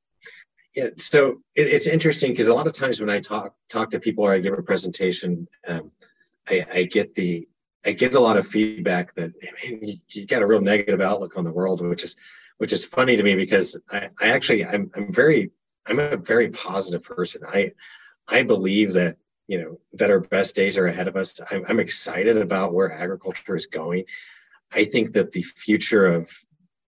Yeah, 0.76 0.90
so 0.98 1.42
it, 1.56 1.68
it's 1.68 1.88
interesting 1.88 2.32
because 2.32 2.48
a 2.48 2.54
lot 2.54 2.68
of 2.68 2.74
times 2.74 3.00
when 3.00 3.10
I 3.10 3.20
talk 3.20 3.56
talk 3.70 3.92
to 3.92 4.00
people 4.00 4.26
or 4.26 4.34
I 4.34 4.40
give 4.40 4.54
a 4.54 4.62
presentation, 4.62 5.48
um, 5.68 5.92
I, 6.48 6.66
I, 6.72 6.84
get 6.84 7.16
the 7.16 7.48
I 7.86 7.94
get 7.94 8.14
a 8.14 8.20
lot 8.20 8.36
of 8.36 8.46
feedback 8.46 9.16
that 9.16 9.34
man, 9.42 9.80
you, 9.82 9.98
you, 10.10 10.28
got 10.28 10.42
a 10.42 10.48
real 10.48 10.60
negative 10.60 11.00
outlook 11.00 11.38
on 11.38 11.46
the 11.46 11.52
world, 11.52 11.86
which 11.86 12.04
is 12.04 12.18
which 12.58 12.74
is 12.74 12.84
funny 12.84 13.16
to 13.16 13.24
me 13.24 13.36
because 13.36 13.78
I, 13.90 14.10
I 14.22 14.28
actually 14.28 14.66
I'm 14.66 14.92
I'm 14.96 15.14
very 15.14 15.52
I'm 15.88 16.00
a 16.00 16.18
very 16.18 16.50
positive 16.50 17.04
person. 17.04 17.44
I 17.48 17.72
I 18.28 18.44
believe 18.44 18.94
that 18.94 19.18
you 19.48 19.62
know 19.62 19.80
that 19.94 20.12
our 20.12 20.20
best 20.20 20.56
days 20.56 20.78
are 20.78 20.88
ahead 20.88 21.08
of 21.08 21.16
us. 21.16 21.40
I'm, 21.52 21.64
I'm 21.70 21.80
excited 21.80 22.36
about 22.38 22.74
where 22.74 22.92
agriculture 22.92 23.56
is 23.56 23.68
going. 23.68 24.06
I 24.74 24.84
think 24.84 25.14
that 25.14 25.32
the 25.32 25.44
future 25.44 26.06
of 26.06 26.30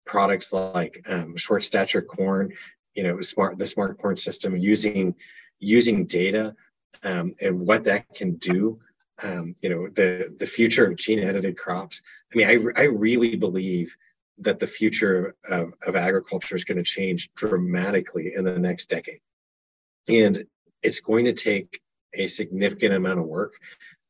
products 0.05 0.53
like 0.53 1.05
um, 1.09 1.37
short 1.37 1.63
stature 1.63 2.03
corn, 2.03 2.53
you 2.95 3.03
know, 3.03 3.21
smart 3.21 3.59
the 3.59 3.67
smart 3.67 3.99
corn 3.99 4.17
system 4.17 4.57
using 4.57 5.15
using 5.61 6.07
data 6.07 6.55
um, 7.03 7.35
and 7.41 7.61
what 7.61 7.85
that 7.85 8.13
can 8.15 8.37
do. 8.37 8.79
Um, 9.23 9.55
you 9.63 9.69
know, 9.69 9.89
the 9.89 10.35
the 10.39 10.47
future 10.47 10.87
of 10.87 10.97
gene 10.97 11.21
edited 11.21 11.57
crops. 11.57 12.03
I 12.33 12.37
mean, 12.37 12.47
I 12.49 12.81
I 12.81 12.85
really 12.85 13.37
believe 13.37 13.95
that 14.39 14.59
the 14.59 14.67
future 14.67 15.37
of, 15.49 15.73
of 15.87 15.95
agriculture 15.95 16.57
is 16.57 16.65
going 16.65 16.79
to 16.79 16.83
change 16.83 17.33
dramatically 17.35 18.33
in 18.35 18.45
the 18.45 18.59
next 18.59 18.91
decade, 18.91 19.21
and 20.09 20.45
it's 20.83 21.01
going 21.01 21.27
to 21.27 21.33
take 21.33 21.81
a 22.15 22.27
significant 22.27 22.95
amount 22.95 23.21
of 23.21 23.27
work 23.27 23.55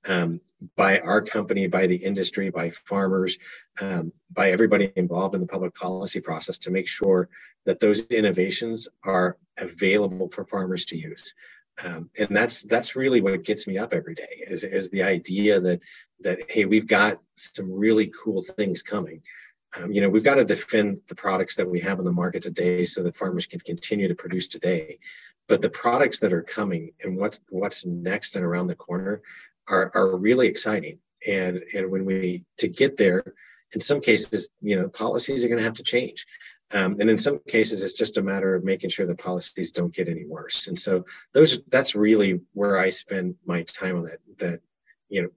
um, 0.09 0.40
by 0.76 1.00
our 1.00 1.22
company, 1.22 1.66
by 1.66 1.86
the 1.86 1.96
industry, 1.96 2.50
by 2.50 2.70
farmers, 2.70 3.38
um, 3.80 4.12
by 4.30 4.50
everybody 4.50 4.92
involved 4.96 5.34
in 5.34 5.40
the 5.40 5.46
public 5.46 5.74
policy 5.74 6.20
process 6.20 6.59
to 6.59 6.70
make 6.70 6.88
sure 6.88 7.28
that 7.66 7.80
those 7.80 8.00
innovations 8.07 8.88
are 9.05 9.36
available 9.59 10.28
for 10.30 10.44
farmers 10.44 10.84
to 10.86 10.96
use. 10.96 11.34
Um, 11.82 12.09
and 12.18 12.28
that's 12.30 12.62
that's 12.62 12.94
really 12.94 13.20
what 13.20 13.42
gets 13.42 13.66
me 13.66 13.78
up 13.78 13.92
every 13.94 14.14
day 14.14 14.44
is, 14.46 14.62
is 14.62 14.90
the 14.90 15.02
idea 15.02 15.61
that 15.61 15.80
that 16.20 16.48
hey 16.48 16.66
we've 16.66 16.86
got 16.86 17.20
some 17.34 17.72
really 17.72 18.12
cool 18.22 18.42
things 18.42 18.80
coming 18.80 19.22
um, 19.76 19.90
you 19.90 20.00
know 20.00 20.09
we've 20.09 20.22
got 20.22 20.36
to 20.36 20.44
defend 20.44 21.00
the 21.09 21.16
products 21.16 21.57
that 21.57 21.68
we 21.68 21.80
have 21.80 21.98
in 21.98 22.05
the 22.05 22.12
market 22.12 22.44
today 22.44 22.84
so 22.84 23.02
that 23.02 23.16
farmers 23.16 23.46
can 23.46 23.59
continue 23.59 24.07
to 24.07 24.14
produce 24.14 24.46
today 24.46 25.00
but 25.48 25.61
the 25.61 25.68
products 25.68 26.20
that 26.20 26.32
are 26.32 26.42
coming 26.42 26.92
and 27.02 27.16
what's 27.16 27.40
what's 27.48 27.84
next 27.84 28.36
and 28.36 28.44
around 28.44 28.68
the 28.68 28.76
corner 28.76 29.20
are, 29.69 29.91
are 29.95 30.17
really 30.17 30.49
exciting. 30.49 30.99
And, 31.27 31.62
and 31.75 31.91
when 31.91 32.05
we, 32.05 32.45
to 32.59 32.69
get 32.69 32.97
there, 32.97 33.25
in 33.73 33.81
some 33.81 34.01
cases, 34.01 34.51
you 34.61 34.79
know, 34.81 34.89
policies 34.89 35.45
are 35.45 35.49
going 35.49 35.59
to 35.59 35.65
have 35.65 35.75
to 35.75 35.83
change. 35.83 36.27
Um, 36.73 36.97
and 37.01 37.11
in 37.11 37.19
some 37.19 37.41
cases, 37.47 37.83
it's 37.83 37.93
just 37.93 38.17
a 38.17 38.23
matter 38.23 38.55
of 38.55 38.65
making 38.65 38.91
sure 38.91 39.07
the 39.07 39.15
policies 39.15 39.71
don't 39.71 39.95
get 39.95 40.09
any 40.09 40.25
worse. 40.27 40.67
And 40.67 40.79
so 40.79 41.05
those, 41.33 41.59
that's 41.69 41.95
really 41.95 42.41
where 42.53 42.79
I 42.79 42.91
spend 42.91 43.37
my 43.45 43.62
time 43.62 43.97
on 43.97 44.05
that, 44.05 44.21
that, 44.39 44.61
you 45.09 45.23
know, 45.23 45.29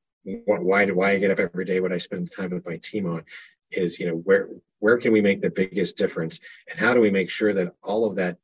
why 0.46 0.86
do 0.86 0.94
why 0.94 1.12
I 1.12 1.20
get 1.20 1.32
up 1.32 1.40
every 1.40 1.64
day, 1.64 1.80
what 1.80 1.94
I 1.94 1.98
spend 1.98 2.32
time 2.32 2.50
with 2.50 2.66
my 2.66 2.78
team 2.78 3.06
on 3.06 3.24
is 3.72 4.00
you 4.00 4.08
know 4.08 4.16
where 4.16 4.50
where 4.80 4.98
can 4.98 5.12
we 5.12 5.22
make 5.22 5.42
the 5.42 5.50
biggest 5.50 5.98
difference 5.98 6.40
and 6.70 6.80
how 6.80 6.94
do 6.94 7.02
we 7.02 7.10
make 7.10 7.30
sure 7.30 7.54
that 7.54 7.74
all 7.84 8.06
of 8.06 8.16
that 8.16 8.38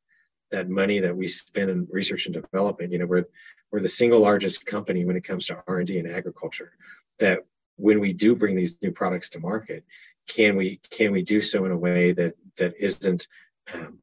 that 0.54 0.70
money 0.70 1.00
that 1.00 1.18
we 1.18 1.28
spend 1.28 1.72
in 1.72 1.88
research 1.92 2.28
and 2.28 2.36
development 2.36 2.92
you 2.92 3.00
know 3.00 3.08
we're 3.08 3.26
we're 3.72 3.80
the 3.80 3.90
single 3.90 4.20
largest 4.20 4.68
company 4.68 5.04
when 5.04 5.16
it 5.16 5.24
comes 5.24 5.48
to 5.48 5.62
r&d 5.68 5.98
in 5.98 6.08
agriculture 6.08 6.72
that 7.18 7.40
when 7.78 8.00
we 8.00 8.14
do 8.14 8.36
bring 8.36 8.56
these 8.56 8.78
new 8.84 8.92
products 8.92 9.32
to 9.32 9.40
market 9.40 9.84
can 10.28 10.56
we 10.56 10.80
can 10.92 11.12
we 11.12 11.24
do 11.24 11.42
so 11.42 11.66
in 11.66 11.72
a 11.72 11.78
way 11.78 12.14
that 12.14 12.36
that 12.58 12.74
isn't 12.80 13.28
um, 13.74 13.98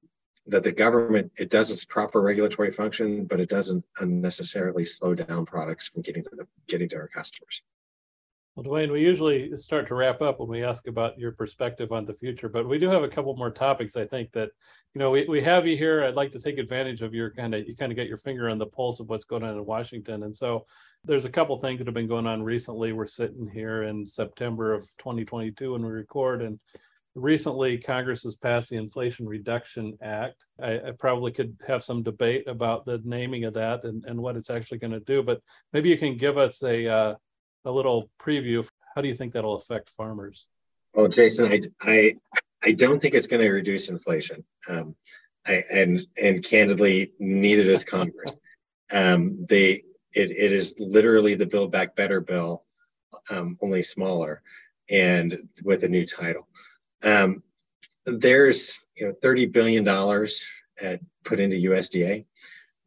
that 0.46 0.64
the 0.64 0.72
government 0.72 1.30
it 1.38 1.50
does 1.50 1.70
its 1.70 1.84
proper 1.84 2.20
regulatory 2.20 2.72
function 2.72 3.24
but 3.26 3.38
it 3.38 3.48
doesn't 3.48 3.84
unnecessarily 4.00 4.84
slow 4.84 5.14
down 5.14 5.46
products 5.46 5.86
from 5.86 6.02
getting 6.02 6.24
to 6.24 6.30
the 6.32 6.46
getting 6.66 6.88
to 6.88 6.96
our 6.96 7.08
customers 7.08 7.62
well, 8.56 8.64
Dwayne, 8.64 8.92
we 8.92 9.00
usually 9.00 9.56
start 9.56 9.86
to 9.86 9.94
wrap 9.94 10.20
up 10.20 10.40
when 10.40 10.48
we 10.48 10.64
ask 10.64 10.88
about 10.88 11.18
your 11.18 11.32
perspective 11.32 11.92
on 11.92 12.04
the 12.04 12.14
future, 12.14 12.48
but 12.48 12.68
we 12.68 12.78
do 12.78 12.90
have 12.90 13.04
a 13.04 13.08
couple 13.08 13.34
more 13.36 13.50
topics. 13.50 13.96
I 13.96 14.04
think 14.04 14.32
that, 14.32 14.50
you 14.94 14.98
know, 14.98 15.12
we, 15.12 15.24
we 15.28 15.40
have 15.42 15.68
you 15.68 15.76
here. 15.76 16.02
I'd 16.02 16.16
like 16.16 16.32
to 16.32 16.40
take 16.40 16.58
advantage 16.58 17.00
of 17.00 17.14
your 17.14 17.30
kind 17.30 17.54
of, 17.54 17.66
you 17.66 17.76
kind 17.76 17.92
of 17.92 17.96
get 17.96 18.08
your 18.08 18.16
finger 18.16 18.48
on 18.50 18.58
the 18.58 18.66
pulse 18.66 18.98
of 18.98 19.08
what's 19.08 19.24
going 19.24 19.44
on 19.44 19.56
in 19.56 19.64
Washington. 19.64 20.24
And 20.24 20.34
so 20.34 20.66
there's 21.04 21.24
a 21.24 21.30
couple 21.30 21.56
things 21.60 21.78
that 21.78 21.86
have 21.86 21.94
been 21.94 22.08
going 22.08 22.26
on 22.26 22.42
recently. 22.42 22.92
We're 22.92 23.06
sitting 23.06 23.48
here 23.48 23.84
in 23.84 24.04
September 24.04 24.74
of 24.74 24.82
2022 24.98 25.72
when 25.72 25.82
we 25.82 25.88
record, 25.88 26.42
and 26.42 26.58
recently 27.14 27.78
Congress 27.78 28.24
has 28.24 28.34
passed 28.34 28.70
the 28.70 28.76
Inflation 28.76 29.26
Reduction 29.26 29.96
Act. 30.02 30.44
I, 30.60 30.80
I, 30.88 30.90
probably 30.98 31.32
could 31.32 31.56
have 31.66 31.82
some 31.84 32.02
debate 32.02 32.46
about 32.46 32.84
the 32.84 33.00
naming 33.04 33.44
of 33.44 33.54
that 33.54 33.84
and, 33.84 34.04
and 34.06 34.20
what 34.20 34.36
it's 34.36 34.50
actually 34.50 34.78
going 34.78 34.92
to 34.92 35.00
do, 35.00 35.22
but 35.22 35.40
maybe 35.72 35.88
you 35.88 35.98
can 35.98 36.16
give 36.16 36.36
us 36.36 36.62
a, 36.62 36.86
uh, 36.86 37.14
a 37.64 37.70
little 37.70 38.10
preview. 38.20 38.66
How 38.94 39.02
do 39.02 39.08
you 39.08 39.14
think 39.14 39.32
that'll 39.32 39.56
affect 39.56 39.90
farmers? 39.90 40.46
Well, 40.94 41.08
Jason, 41.08 41.46
I, 41.46 41.62
I, 41.80 42.16
I 42.62 42.72
don't 42.72 43.00
think 43.00 43.14
it's 43.14 43.26
going 43.26 43.42
to 43.42 43.50
reduce 43.50 43.88
inflation. 43.88 44.44
Um, 44.68 44.96
I, 45.46 45.64
and 45.72 46.06
and 46.20 46.44
candidly, 46.44 47.12
neither 47.18 47.64
does 47.64 47.84
Congress. 47.84 48.38
Um, 48.92 49.46
they 49.48 49.84
it, 50.12 50.30
it 50.30 50.52
is 50.52 50.74
literally 50.78 51.34
the 51.34 51.46
Build 51.46 51.70
Back 51.70 51.96
Better 51.96 52.20
bill, 52.20 52.64
um, 53.30 53.56
only 53.62 53.82
smaller, 53.82 54.42
and 54.90 55.48
with 55.64 55.84
a 55.84 55.88
new 55.88 56.04
title. 56.04 56.48
Um, 57.02 57.42
there's 58.04 58.78
you 58.96 59.06
know 59.06 59.14
30 59.22 59.46
billion 59.46 59.84
dollars 59.84 60.42
put 61.24 61.40
into 61.40 61.56
USDA. 61.56 62.24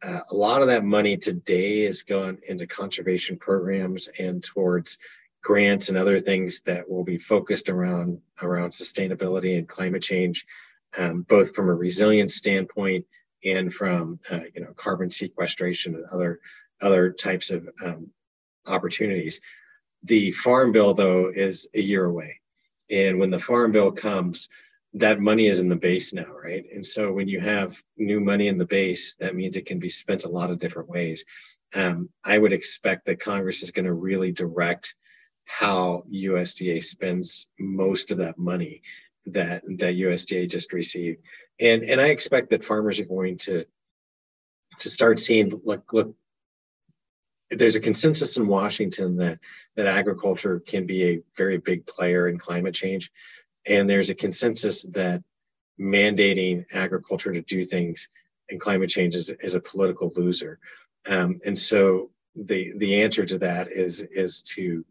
Uh, 0.04 0.20
a 0.30 0.34
lot 0.34 0.60
of 0.60 0.66
that 0.66 0.84
money 0.84 1.16
today 1.16 1.80
is 1.80 2.02
going 2.02 2.38
into 2.46 2.66
conservation 2.66 3.38
programs 3.38 4.08
and 4.18 4.42
towards 4.42 4.98
grants 5.42 5.88
and 5.88 5.96
other 5.96 6.20
things 6.20 6.60
that 6.62 6.88
will 6.88 7.04
be 7.04 7.16
focused 7.16 7.70
around 7.70 8.20
around 8.42 8.70
sustainability 8.70 9.56
and 9.56 9.66
climate 9.66 10.02
change, 10.02 10.44
um, 10.98 11.22
both 11.22 11.54
from 11.54 11.70
a 11.70 11.74
resilience 11.74 12.34
standpoint 12.34 13.06
and 13.44 13.72
from 13.72 14.18
uh, 14.30 14.40
you 14.54 14.60
know 14.60 14.74
carbon 14.76 15.10
sequestration 15.10 15.94
and 15.94 16.04
other 16.06 16.40
other 16.82 17.10
types 17.10 17.48
of 17.48 17.66
um, 17.82 18.08
opportunities. 18.66 19.40
The 20.02 20.32
farm 20.32 20.72
bill, 20.72 20.92
though, 20.92 21.30
is 21.34 21.66
a 21.72 21.80
year 21.80 22.04
away, 22.04 22.40
and 22.90 23.18
when 23.18 23.30
the 23.30 23.40
farm 23.40 23.72
bill 23.72 23.92
comes, 23.92 24.50
that 24.94 25.20
money 25.20 25.46
is 25.46 25.60
in 25.60 25.68
the 25.68 25.76
base 25.76 26.12
now, 26.12 26.32
right? 26.42 26.64
And 26.72 26.86
so 26.86 27.12
when 27.12 27.26
you 27.26 27.40
have 27.40 27.82
new 27.96 28.20
money 28.20 28.46
in 28.46 28.58
the 28.58 28.66
base, 28.66 29.16
that 29.18 29.34
means 29.34 29.56
it 29.56 29.66
can 29.66 29.80
be 29.80 29.88
spent 29.88 30.24
a 30.24 30.28
lot 30.28 30.50
of 30.50 30.60
different 30.60 30.88
ways. 30.88 31.24
Um, 31.74 32.08
I 32.24 32.38
would 32.38 32.52
expect 32.52 33.06
that 33.06 33.20
Congress 33.20 33.62
is 33.62 33.72
going 33.72 33.86
to 33.86 33.92
really 33.92 34.30
direct 34.30 34.94
how 35.46 36.04
USDA 36.12 36.82
spends 36.82 37.48
most 37.58 38.12
of 38.12 38.18
that 38.18 38.38
money 38.38 38.82
that 39.26 39.62
that 39.78 39.94
USDA 39.94 40.48
just 40.48 40.72
received, 40.72 41.20
and 41.58 41.82
and 41.82 42.00
I 42.00 42.08
expect 42.08 42.50
that 42.50 42.64
farmers 42.64 43.00
are 43.00 43.04
going 43.04 43.38
to 43.38 43.64
to 44.80 44.88
start 44.88 45.18
seeing 45.18 45.60
look 45.64 45.92
look. 45.92 46.14
There's 47.50 47.76
a 47.76 47.80
consensus 47.80 48.36
in 48.36 48.46
Washington 48.46 49.16
that 49.16 49.38
that 49.76 49.86
agriculture 49.86 50.60
can 50.60 50.86
be 50.86 51.04
a 51.04 51.22
very 51.36 51.58
big 51.58 51.86
player 51.86 52.28
in 52.28 52.38
climate 52.38 52.74
change 52.74 53.10
and 53.66 53.88
there's 53.88 54.10
a 54.10 54.14
consensus 54.14 54.82
that 54.82 55.22
mandating 55.80 56.64
agriculture 56.72 57.32
to 57.32 57.42
do 57.42 57.64
things 57.64 58.08
in 58.48 58.58
climate 58.58 58.90
change 58.90 59.14
is, 59.14 59.30
is 59.40 59.54
a 59.54 59.60
political 59.60 60.12
loser. 60.14 60.58
Um, 61.08 61.40
and 61.44 61.58
so 61.58 62.10
the 62.36 62.72
the 62.78 63.02
answer 63.02 63.24
to 63.24 63.38
that 63.38 63.70
is 63.70 64.00
is 64.00 64.42
to 64.42 64.84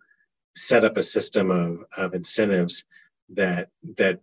set 0.56 0.86
up 0.86 0.98
a 0.98 1.04
system 1.04 1.52
of, 1.52 1.84
of 1.98 2.14
incentives 2.14 2.86
that 3.30 3.70
that 3.98 4.22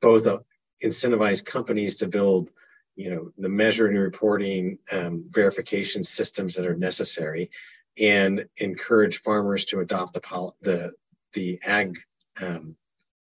both 0.00 0.26
uh, 0.26 0.38
incentivize 0.82 1.44
companies 1.44 1.96
to 1.96 2.06
build 2.08 2.50
you 2.96 3.10
know 3.10 3.32
the 3.38 3.48
measuring 3.48 3.96
and 3.96 4.04
reporting 4.04 4.78
um, 4.92 5.24
verification 5.30 6.04
systems 6.04 6.54
that 6.54 6.66
are 6.66 6.76
necessary 6.76 7.50
and 7.98 8.46
encourage 8.58 9.18
farmers 9.18 9.66
to 9.66 9.80
adopt 9.80 10.14
the 10.14 10.52
the 10.62 10.92
the 11.32 11.60
ag 11.64 11.98
um, 12.40 12.76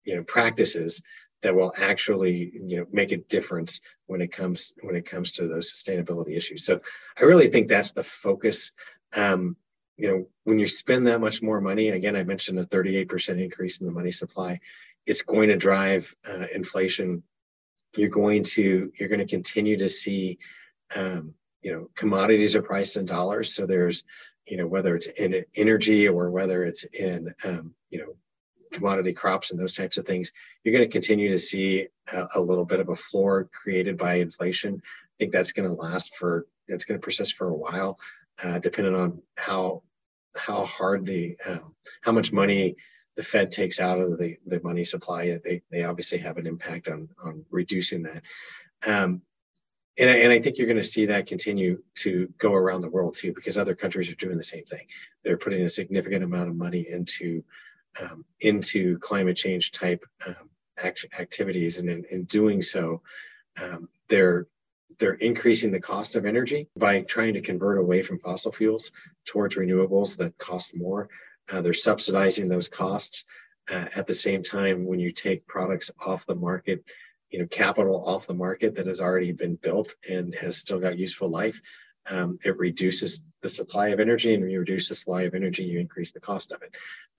you 0.10 0.16
know 0.16 0.24
practices 0.24 1.02
that 1.42 1.56
will 1.56 1.74
actually 1.78 2.52
you 2.54 2.78
know 2.78 2.86
make 2.92 3.12
a 3.12 3.18
difference 3.18 3.80
when 4.08 4.22
it 4.22 4.32
comes 4.32 4.74
when 4.82 4.96
it 4.96 5.06
comes 5.06 5.32
to 5.34 5.48
those 5.48 5.72
sustainability 5.72 6.36
issues. 6.36 6.66
So 6.66 6.82
i 7.20 7.24
really 7.24 7.50
think 7.50 7.68
that's 7.68 7.94
the 7.94 8.04
focus. 8.04 8.72
Um, 9.16 9.56
you 9.98 10.08
know 10.08 10.28
when 10.46 10.60
you 10.60 10.68
spend 10.68 11.08
that 11.08 11.20
much 11.20 11.42
more 11.42 11.60
money 11.60 11.90
again 11.90 12.16
i 12.16 12.24
mentioned 12.24 12.58
a 12.58 12.66
38% 12.68 13.44
increase 13.44 13.82
in 13.82 13.86
the 13.86 13.92
money 13.92 14.12
supply 14.12 14.58
it's 15.10 15.24
going 15.24 15.50
to 15.50 15.58
drive 15.58 16.14
uh, 16.30 16.46
inflation. 16.54 17.24
You're 17.96 18.10
going 18.10 18.44
to 18.44 18.92
you're 19.00 19.10
going 19.10 19.20
to 19.20 19.26
continue 19.26 19.78
to 19.78 19.90
see 19.90 20.38
um, 20.96 21.34
you 21.62 21.74
know 21.74 21.90
commodities 21.96 22.56
are 22.56 22.62
priced 22.62 22.96
in 22.96 23.06
dollars. 23.06 23.54
So 23.54 23.66
there's 23.66 24.04
you 24.48 24.58
know 24.58 24.68
whether 24.68 24.96
it's 24.96 25.08
in 25.08 25.44
energy 25.56 26.08
or 26.08 26.30
whether 26.30 26.64
it's 26.64 26.84
in 26.84 27.34
um, 27.44 27.74
you 27.90 28.00
know 28.00 28.16
commodity 28.72 29.14
crops 29.14 29.52
and 29.52 29.60
those 29.60 29.76
types 29.76 29.98
of 29.98 30.06
things, 30.06 30.32
you're 30.64 30.76
going 30.76 30.88
to 30.88 30.92
continue 30.92 31.30
to 31.30 31.38
see 31.38 31.88
a, 32.14 32.28
a 32.36 32.42
little 32.42 32.66
bit 32.66 32.80
of 32.80 32.90
a 32.90 32.96
floor 32.96 33.50
created 33.54 33.98
by 33.98 34.16
inflation. 34.16 34.82
I 34.84 35.16
think 35.20 35.32
that's 35.32 35.52
going 35.52 35.68
to 35.68 35.76
last 35.76 36.16
for 36.16 36.48
it's 36.68 36.86
going 36.86 37.00
to 37.00 37.04
persist 37.04 37.36
for 37.36 37.48
a 37.50 37.54
while, 37.54 37.98
uh, 38.44 38.60
depending 38.60 38.96
on 38.96 39.22
how 39.38 39.84
how 40.36 40.66
hard 40.66 41.06
the 41.06 41.38
um, 41.46 41.76
how 42.02 42.12
much 42.12 42.32
money 42.32 42.76
the 43.16 43.24
Fed 43.24 43.52
takes 43.52 43.80
out 43.80 44.00
of 44.00 44.18
the, 44.18 44.38
the 44.46 44.62
money 44.62 44.84
supply. 44.84 45.40
They 45.44 45.62
they 45.72 45.84
obviously 45.84 46.20
have 46.20 46.38
an 46.38 46.48
impact 46.48 46.88
on 46.88 47.10
on 47.24 47.44
reducing 47.50 48.04
that. 48.04 48.24
Um, 48.88 49.22
and 49.98 50.10
I, 50.10 50.14
and 50.14 50.32
I 50.32 50.40
think 50.40 50.58
you're 50.58 50.68
going 50.68 50.78
to 50.78 50.84
see 50.84 51.08
that 51.08 51.28
continue 51.28 51.84
to 51.96 52.32
go 52.38 52.54
around 52.54 52.82
the 52.82 52.90
world 52.90 53.18
too, 53.18 53.34
because 53.34 53.58
other 53.58 53.76
countries 53.76 54.10
are 54.10 54.16
doing 54.16 54.38
the 54.38 54.44
same 54.44 54.64
thing. 54.64 54.88
They're 55.24 55.38
putting 55.38 55.64
a 55.64 55.70
significant 55.70 56.24
amount 56.24 56.50
of 56.50 56.56
money 56.56 56.88
into 56.88 57.44
um, 58.02 58.26
into 58.42 58.98
climate 59.00 59.38
change 59.38 59.72
type 59.72 60.06
um, 60.28 60.50
act- 60.82 61.08
activities, 61.20 61.78
and 61.78 61.90
in, 61.90 62.06
in 62.12 62.24
doing 62.26 62.62
so, 62.62 63.02
um, 63.62 63.90
they're 64.08 64.48
they're 64.98 65.14
increasing 65.14 65.72
the 65.72 65.80
cost 65.80 66.16
of 66.16 66.26
energy 66.26 66.68
by 66.76 67.02
trying 67.02 67.34
to 67.34 67.42
convert 67.42 67.78
away 67.78 68.02
from 68.02 68.20
fossil 68.20 68.52
fuels 68.52 68.92
towards 69.26 69.56
renewables 69.56 70.18
that 70.18 70.38
cost 70.38 70.76
more. 70.76 71.10
Uh, 71.52 71.62
they're 71.62 71.74
subsidizing 71.74 72.50
those 72.50 72.68
costs. 72.68 73.24
Uh, 73.72 73.86
at 73.96 74.08
the 74.08 74.14
same 74.14 74.44
time, 74.44 74.86
when 74.86 75.00
you 75.00 75.12
take 75.12 75.48
products 75.48 75.92
off 76.06 76.26
the 76.26 76.36
market, 76.36 76.84
you 77.30 77.40
know, 77.40 77.48
capital 77.48 78.04
off 78.06 78.28
the 78.28 78.34
market 78.34 78.76
that 78.76 78.88
has 78.88 79.00
already 79.00 79.32
been 79.32 79.56
built 79.56 79.96
and 80.10 80.34
has 80.36 80.58
still 80.58 80.80
got 80.80 80.98
useful 80.98 81.30
life, 81.30 81.62
um, 82.10 82.40
it 82.44 82.58
reduces 82.58 83.22
the 83.42 83.50
supply 83.50 83.90
of 83.90 84.00
energy 84.00 84.34
and 84.34 84.44
when 84.44 84.52
you 84.52 84.60
reduce 84.60 84.90
the 84.90 84.96
supply 84.96 85.24
of 85.24 85.34
energy 85.34 85.64
you 85.64 85.80
increase 85.80 86.12
the 86.12 86.20
cost 86.20 86.52
of 86.52 86.62
it. 86.62 86.76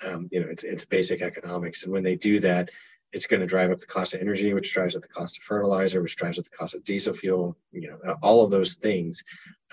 Um, 0.07 0.29
you 0.31 0.41
know 0.41 0.49
it's, 0.51 0.65
it's 0.65 0.85
basic 0.85 1.23
economics. 1.23 1.83
And 1.83 1.93
when 1.93 2.03
they 2.03 2.17
do 2.17 2.41
that 2.41 2.71
it's 3.13 3.27
going 3.27 3.41
to 3.41 3.47
drive 3.47 3.73
up 3.73 3.81
the 3.81 3.87
cost 3.87 4.15
of 4.15 4.21
energy 4.21 4.55
which 4.55 4.73
drives 4.73 4.95
up 4.95 5.03
the 5.03 5.09
cost 5.09 5.39
of 5.39 5.45
fertilizer 5.45 6.01
which 6.01 6.17
drives 6.17 6.39
up 6.39 6.45
the 6.45 6.57
cost 6.57 6.75
of 6.75 6.85
diesel 6.85 7.13
fuel 7.13 7.57
you 7.73 7.91
know 7.91 8.15
all 8.23 8.45
of 8.45 8.51
those 8.51 8.75
things 8.75 9.25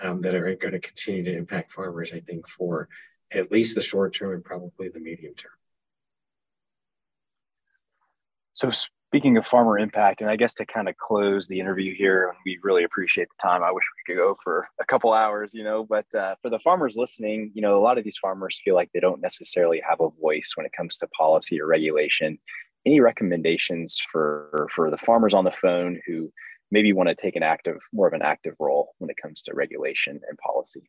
um, 0.02 0.20
that 0.20 0.34
are 0.34 0.56
going 0.56 0.72
to 0.72 0.80
continue 0.80 1.22
to 1.22 1.36
impact 1.36 1.70
farmers 1.70 2.10
i 2.12 2.18
think 2.18 2.48
for 2.48 2.88
at 3.32 3.52
least 3.52 3.74
the 3.74 3.82
short 3.82 4.14
term 4.14 4.32
and 4.32 4.44
probably 4.44 4.88
the 4.88 5.00
medium 5.00 5.34
term. 5.34 5.52
So 8.54 8.70
speaking 9.08 9.38
of 9.38 9.46
farmer 9.46 9.78
impact, 9.78 10.20
and 10.20 10.28
I 10.28 10.36
guess 10.36 10.52
to 10.54 10.66
kind 10.66 10.88
of 10.88 10.96
close 10.98 11.48
the 11.48 11.58
interview 11.58 11.94
here, 11.96 12.28
and 12.28 12.36
we 12.44 12.58
really 12.62 12.84
appreciate 12.84 13.28
the 13.28 13.48
time. 13.48 13.62
I 13.62 13.72
wish 13.72 13.84
we 13.96 14.14
could 14.14 14.20
go 14.20 14.36
for 14.44 14.68
a 14.80 14.84
couple 14.84 15.14
hours, 15.14 15.54
you 15.54 15.64
know, 15.64 15.86
but 15.88 16.04
uh, 16.14 16.34
for 16.42 16.50
the 16.50 16.58
farmers 16.58 16.96
listening, 16.96 17.50
you 17.54 17.62
know, 17.62 17.78
a 17.78 17.80
lot 17.82 17.96
of 17.96 18.04
these 18.04 18.18
farmers 18.20 18.60
feel 18.62 18.74
like 18.74 18.90
they 18.92 19.00
don't 19.00 19.22
necessarily 19.22 19.80
have 19.88 20.00
a 20.00 20.10
voice 20.20 20.52
when 20.56 20.66
it 20.66 20.72
comes 20.76 20.98
to 20.98 21.06
policy 21.08 21.58
or 21.60 21.66
regulation. 21.66 22.38
Any 22.86 23.00
recommendations 23.00 23.98
for 24.12 24.68
for 24.74 24.90
the 24.90 24.98
farmers 24.98 25.34
on 25.34 25.44
the 25.44 25.52
phone 25.52 26.00
who 26.06 26.30
maybe 26.70 26.92
want 26.92 27.08
to 27.08 27.14
take 27.14 27.36
an 27.36 27.42
active, 27.42 27.78
more 27.92 28.06
of 28.06 28.12
an 28.12 28.22
active 28.22 28.54
role 28.60 28.94
when 28.98 29.10
it 29.10 29.16
comes 29.20 29.42
to 29.42 29.54
regulation 29.54 30.20
and 30.28 30.38
policy? 30.38 30.82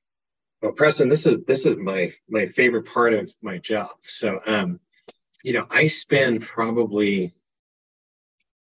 Well, 0.62 0.74
Preston, 0.74 1.08
this 1.08 1.26
is 1.26 1.44
this 1.46 1.66
is 1.66 1.78
my 1.78 2.12
my 2.30 2.48
favorite 2.48 2.84
part 2.86 3.14
of 3.14 3.32
my 3.42 3.60
job. 3.60 3.92
So, 4.04 4.42
um, 4.46 4.80
you 5.42 5.54
know, 5.54 5.66
I 5.70 5.88
spend 5.88 6.42
probably, 6.42 7.34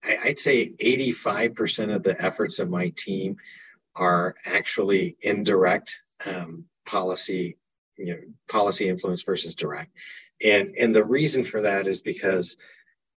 I'd 0.09 0.38
say 0.38 0.72
85% 0.80 1.94
of 1.94 2.02
the 2.02 2.20
efforts 2.22 2.59
of 2.59 2.70
my 2.70 2.90
team 2.90 3.36
are 3.96 4.34
actually 4.44 5.16
indirect 5.22 6.00
um, 6.26 6.64
policy, 6.86 7.56
you 7.96 8.14
know, 8.14 8.20
policy 8.48 8.88
influence 8.88 9.22
versus 9.22 9.54
direct. 9.54 9.92
And, 10.44 10.74
and 10.76 10.94
the 10.94 11.04
reason 11.04 11.44
for 11.44 11.62
that 11.62 11.86
is 11.86 12.00
because 12.00 12.56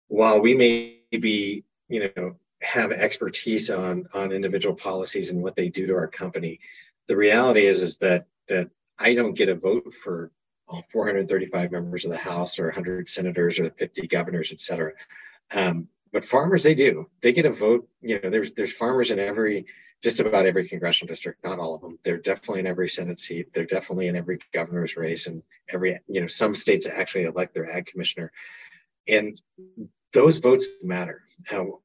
while 0.08 0.40
we 0.40 0.54
may 0.54 0.98
be, 1.10 1.64
you 1.88 2.10
know, 2.16 2.36
have 2.62 2.92
expertise 2.92 3.70
on 3.70 4.06
on 4.12 4.32
individual 4.32 4.74
policies 4.74 5.30
and 5.30 5.42
what 5.42 5.56
they 5.56 5.68
do 5.68 5.86
to 5.86 5.94
our 5.94 6.08
company, 6.08 6.60
the 7.08 7.16
reality 7.16 7.66
is 7.66 7.82
is 7.82 7.96
that 7.98 8.26
that 8.48 8.68
I 8.98 9.14
don't 9.14 9.34
get 9.34 9.48
a 9.48 9.54
vote 9.54 9.94
for 9.94 10.30
all 10.68 10.84
435 10.92 11.72
members 11.72 12.04
of 12.04 12.10
the 12.10 12.16
House 12.16 12.58
or 12.58 12.66
100 12.66 13.08
senators 13.08 13.58
or 13.58 13.70
50 13.70 14.06
governors, 14.06 14.52
et 14.52 14.60
cetera. 14.60 14.92
Um, 15.52 15.88
but 16.12 16.24
farmers, 16.24 16.62
they 16.62 16.74
do. 16.74 17.08
They 17.22 17.32
get 17.32 17.46
a 17.46 17.52
vote. 17.52 17.88
You 18.00 18.20
know, 18.20 18.30
there's 18.30 18.52
there's 18.52 18.72
farmers 18.72 19.10
in 19.10 19.18
every 19.18 19.66
just 20.02 20.20
about 20.20 20.46
every 20.46 20.66
congressional 20.66 21.08
district. 21.08 21.44
Not 21.44 21.58
all 21.58 21.74
of 21.74 21.82
them. 21.82 21.98
They're 22.04 22.16
definitely 22.16 22.60
in 22.60 22.66
every 22.66 22.88
Senate 22.88 23.20
seat. 23.20 23.52
They're 23.52 23.66
definitely 23.66 24.08
in 24.08 24.16
every 24.16 24.38
governor's 24.52 24.96
race, 24.96 25.26
and 25.26 25.42
every 25.68 25.98
you 26.08 26.20
know 26.20 26.26
some 26.26 26.54
states 26.54 26.86
actually 26.86 27.24
elect 27.24 27.54
their 27.54 27.70
ag 27.70 27.86
commissioner, 27.86 28.32
and 29.06 29.40
those 30.12 30.38
votes 30.38 30.66
matter. 30.82 31.22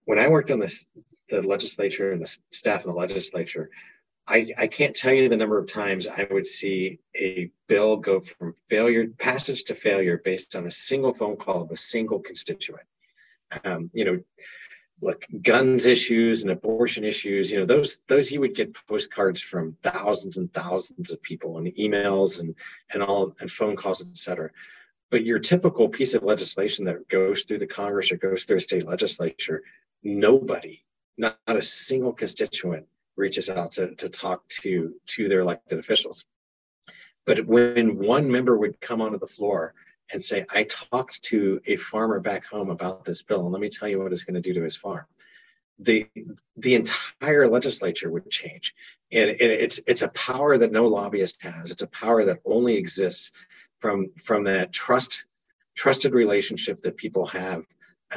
When 0.05 0.19
I 0.19 0.27
worked 0.27 0.51
on 0.51 0.59
this, 0.59 0.85
the 1.29 1.41
legislature 1.41 2.11
and 2.11 2.21
the 2.21 2.37
staff 2.51 2.83
in 2.83 2.91
the 2.91 2.97
legislature, 2.97 3.69
I, 4.27 4.51
I 4.57 4.67
can't 4.67 4.95
tell 4.95 5.13
you 5.13 5.29
the 5.29 5.37
number 5.37 5.57
of 5.57 5.67
times 5.67 6.07
I 6.07 6.27
would 6.31 6.45
see 6.45 6.99
a 7.15 7.51
bill 7.67 7.97
go 7.97 8.21
from 8.21 8.55
failure, 8.69 9.07
passage 9.19 9.63
to 9.65 9.75
failure 9.75 10.19
based 10.23 10.55
on 10.55 10.65
a 10.65 10.71
single 10.71 11.13
phone 11.13 11.37
call 11.37 11.61
of 11.61 11.71
a 11.71 11.77
single 11.77 12.19
constituent. 12.19 12.85
Um, 13.63 13.89
you 13.93 14.05
know, 14.05 14.19
look, 15.01 15.25
guns 15.41 15.85
issues 15.85 16.41
and 16.41 16.51
abortion 16.51 17.03
issues, 17.03 17.51
you 17.51 17.59
know, 17.59 17.65
those 17.65 17.99
those 18.07 18.31
you 18.31 18.39
would 18.39 18.55
get 18.55 18.75
postcards 18.87 19.41
from 19.41 19.77
thousands 19.83 20.37
and 20.37 20.51
thousands 20.53 21.11
of 21.11 21.21
people 21.21 21.57
and 21.57 21.67
emails 21.75 22.39
and 22.39 22.55
and 22.93 23.03
all 23.03 23.35
and 23.39 23.51
phone 23.51 23.75
calls, 23.75 24.01
et 24.01 24.17
cetera. 24.17 24.49
But 25.11 25.23
your 25.23 25.39
typical 25.39 25.87
piece 25.87 26.13
of 26.13 26.23
legislation 26.23 26.85
that 26.85 27.07
goes 27.07 27.43
through 27.43 27.59
the 27.59 27.67
Congress 27.67 28.11
or 28.11 28.17
goes 28.17 28.43
through 28.43 28.57
a 28.57 28.61
state 28.61 28.87
legislature, 28.87 29.61
nobody, 30.03 30.83
not, 31.17 31.37
not 31.47 31.57
a 31.57 31.61
single 31.61 32.11
constituent 32.11 32.87
reaches 33.15 33.47
out 33.47 33.73
to, 33.73 33.95
to 33.95 34.09
talk 34.09 34.47
to 34.49 34.95
to 35.05 35.29
their 35.29 35.41
elected 35.41 35.79
officials. 35.79 36.25
But 37.25 37.45
when 37.45 37.97
one 37.97 38.31
member 38.31 38.57
would 38.57 38.81
come 38.81 39.01
onto 39.01 39.19
the 39.19 39.27
floor 39.27 39.73
and 40.11 40.23
say, 40.23 40.45
I 40.49 40.63
talked 40.63 41.23
to 41.23 41.61
a 41.65 41.75
farmer 41.75 42.19
back 42.19 42.45
home 42.45 42.69
about 42.69 43.05
this 43.05 43.23
bill, 43.23 43.41
and 43.41 43.51
let 43.51 43.61
me 43.61 43.69
tell 43.69 43.87
you 43.87 43.99
what 43.99 44.11
it's 44.11 44.23
going 44.23 44.35
to 44.35 44.41
do 44.41 44.53
to 44.53 44.63
his 44.63 44.75
farm. 44.75 45.05
The 45.79 46.07
the 46.55 46.75
entire 46.75 47.49
legislature 47.49 48.09
would 48.09 48.29
change. 48.29 48.73
And, 49.11 49.29
and 49.29 49.39
it's 49.39 49.79
it's 49.87 50.03
a 50.03 50.09
power 50.09 50.57
that 50.57 50.71
no 50.71 50.87
lobbyist 50.87 51.41
has. 51.41 51.69
It's 51.69 51.81
a 51.81 51.87
power 51.87 52.23
that 52.25 52.39
only 52.45 52.77
exists 52.77 53.31
from 53.79 54.07
from 54.23 54.45
that 54.45 54.71
trust 54.71 55.25
trusted 55.75 56.13
relationship 56.13 56.81
that 56.81 56.95
people 56.95 57.25
have 57.27 57.65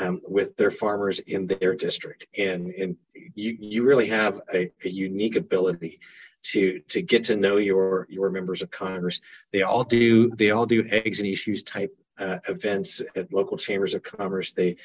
um, 0.00 0.20
with 0.28 0.56
their 0.56 0.70
farmers 0.70 1.18
in 1.18 1.46
their 1.46 1.74
district. 1.74 2.26
And, 2.36 2.68
and 2.68 2.96
you, 3.34 3.56
you 3.58 3.84
really 3.84 4.08
have 4.08 4.40
a, 4.52 4.70
a, 4.84 4.88
unique 4.88 5.36
ability 5.36 6.00
to, 6.44 6.80
to 6.88 7.02
get 7.02 7.24
to 7.24 7.36
know 7.36 7.56
your, 7.56 8.06
your 8.08 8.30
members 8.30 8.62
of 8.62 8.70
Congress. 8.70 9.20
They 9.52 9.62
all 9.62 9.84
do, 9.84 10.30
they 10.30 10.50
all 10.50 10.66
do 10.66 10.86
eggs 10.90 11.18
and 11.18 11.28
issues 11.28 11.62
type 11.62 11.96
uh, 12.18 12.38
events 12.48 13.00
at 13.16 13.32
local 13.32 13.56
chambers 13.56 13.94
of 13.94 14.02
commerce. 14.02 14.52
They, 14.52 14.76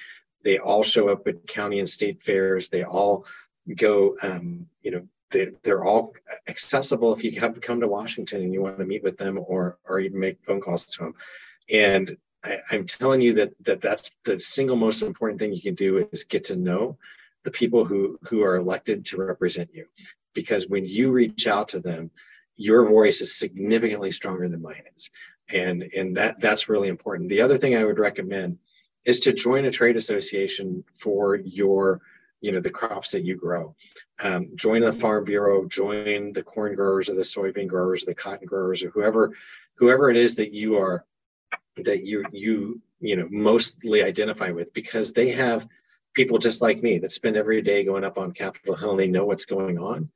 they 0.43 0.57
all 0.57 0.83
show 0.83 1.09
up 1.09 1.27
at 1.27 1.47
county 1.47 1.79
and 1.79 1.89
state 1.89 2.23
fairs. 2.23 2.69
They 2.69 2.83
all 2.83 3.25
go, 3.75 4.17
um, 4.21 4.67
you 4.81 4.91
know, 4.91 5.07
they, 5.31 5.51
they're 5.63 5.85
all 5.85 6.13
accessible 6.47 7.13
if 7.13 7.23
you 7.23 7.39
have 7.39 7.59
come 7.61 7.79
to 7.79 7.87
Washington 7.87 8.41
and 8.41 8.53
you 8.53 8.61
want 8.61 8.77
to 8.77 8.85
meet 8.85 9.03
with 9.03 9.17
them 9.17 9.39
or, 9.45 9.77
or 9.85 9.99
even 9.99 10.19
make 10.19 10.43
phone 10.45 10.61
calls 10.61 10.85
to 10.87 11.03
them. 11.03 11.15
And 11.69 12.17
I, 12.43 12.59
am 12.71 12.85
telling 12.85 13.21
you 13.21 13.33
that 13.33 13.53
that 13.61 13.81
that's 13.81 14.11
the 14.25 14.39
single 14.39 14.75
most 14.75 15.01
important 15.01 15.39
thing 15.39 15.53
you 15.53 15.61
can 15.61 15.75
do 15.75 16.07
is 16.11 16.23
get 16.25 16.45
to 16.45 16.55
know 16.55 16.97
the 17.43 17.51
people 17.51 17.85
who 17.85 18.19
who 18.23 18.43
are 18.43 18.55
elected 18.55 19.05
to 19.05 19.17
represent 19.17 19.69
you, 19.73 19.85
because 20.33 20.67
when 20.67 20.85
you 20.85 21.11
reach 21.11 21.47
out 21.47 21.69
to 21.69 21.79
them, 21.79 22.11
your 22.55 22.85
voice 22.85 23.21
is 23.21 23.35
significantly 23.37 24.11
stronger 24.11 24.47
than 24.47 24.61
mine 24.61 24.83
is, 24.95 25.09
and 25.49 25.83
and 25.95 26.17
that 26.17 26.39
that's 26.39 26.69
really 26.69 26.87
important. 26.87 27.29
The 27.29 27.41
other 27.41 27.57
thing 27.57 27.75
I 27.75 27.83
would 27.83 27.99
recommend 27.99 28.57
is 29.05 29.19
to 29.21 29.33
join 29.33 29.65
a 29.65 29.71
trade 29.71 29.97
association 29.97 30.83
for 30.97 31.35
your 31.35 32.01
you 32.41 32.51
know 32.51 32.59
the 32.59 32.69
crops 32.69 33.11
that 33.11 33.23
you 33.23 33.35
grow. 33.35 33.75
Um, 34.23 34.51
join 34.55 34.81
the 34.81 34.93
farm 34.93 35.25
bureau 35.25 35.65
join 35.65 36.33
the 36.33 36.43
corn 36.43 36.75
growers 36.75 37.09
or 37.09 37.15
the 37.15 37.21
soybean 37.21 37.67
growers 37.67 38.03
or 38.03 38.07
the 38.07 38.15
cotton 38.15 38.45
growers 38.45 38.83
or 38.83 38.89
whoever 38.89 39.33
whoever 39.75 40.09
it 40.09 40.17
is 40.17 40.35
that 40.35 40.53
you 40.53 40.77
are 40.77 41.05
that 41.77 42.05
you 42.05 42.23
you 42.31 42.81
you 42.99 43.15
know 43.15 43.27
mostly 43.31 44.03
identify 44.03 44.51
with 44.51 44.73
because 44.73 45.13
they 45.13 45.31
have 45.31 45.67
people 46.14 46.38
just 46.38 46.61
like 46.61 46.82
me 46.82 46.99
that 46.99 47.11
spend 47.11 47.38
every 47.38 47.61
day 47.61 47.84
going 47.84 48.03
up 48.03 48.18
on 48.18 48.32
Capitol 48.32 48.76
Hill 48.76 48.91
and 48.91 48.99
they 48.99 49.07
know 49.07 49.26
what's 49.26 49.45
going 49.45 49.80
on. 49.80 50.09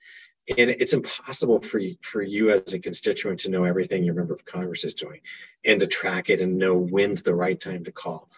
And 0.57 0.69
it's 0.69 0.93
impossible 0.93 1.61
for 1.61 1.77
you, 1.77 1.97
for 2.01 2.21
you 2.21 2.51
as 2.51 2.73
a 2.73 2.79
constituent 2.79 3.41
to 3.41 3.49
know 3.49 3.65
everything 3.65 4.03
your 4.03 4.13
member 4.13 4.33
of 4.33 4.45
Congress 4.45 4.85
is 4.85 4.93
doing 4.93 5.21
and 5.65 5.79
to 5.81 5.87
track 5.87 6.29
it 6.29 6.39
and 6.39 6.57
know 6.57 6.75
when's 6.75 7.21
the 7.21 7.35
right 7.35 7.59
time 7.59 7.83
to 7.83 7.91
call. 7.91 8.29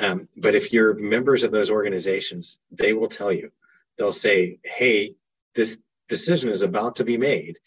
Um, 0.00 0.28
but 0.36 0.54
if 0.54 0.72
you're 0.72 0.94
members 0.94 1.44
of 1.44 1.52
those 1.52 1.70
organizations, 1.70 2.58
they 2.70 2.92
will 2.92 3.08
tell 3.08 3.30
you, 3.30 3.52
they'll 3.96 4.12
say, 4.12 4.58
hey, 4.64 5.14
this 5.54 5.78
decision 6.08 6.50
is 6.50 6.62
about 6.62 6.96
to 6.96 7.04
be 7.04 7.16
made. 7.16 7.58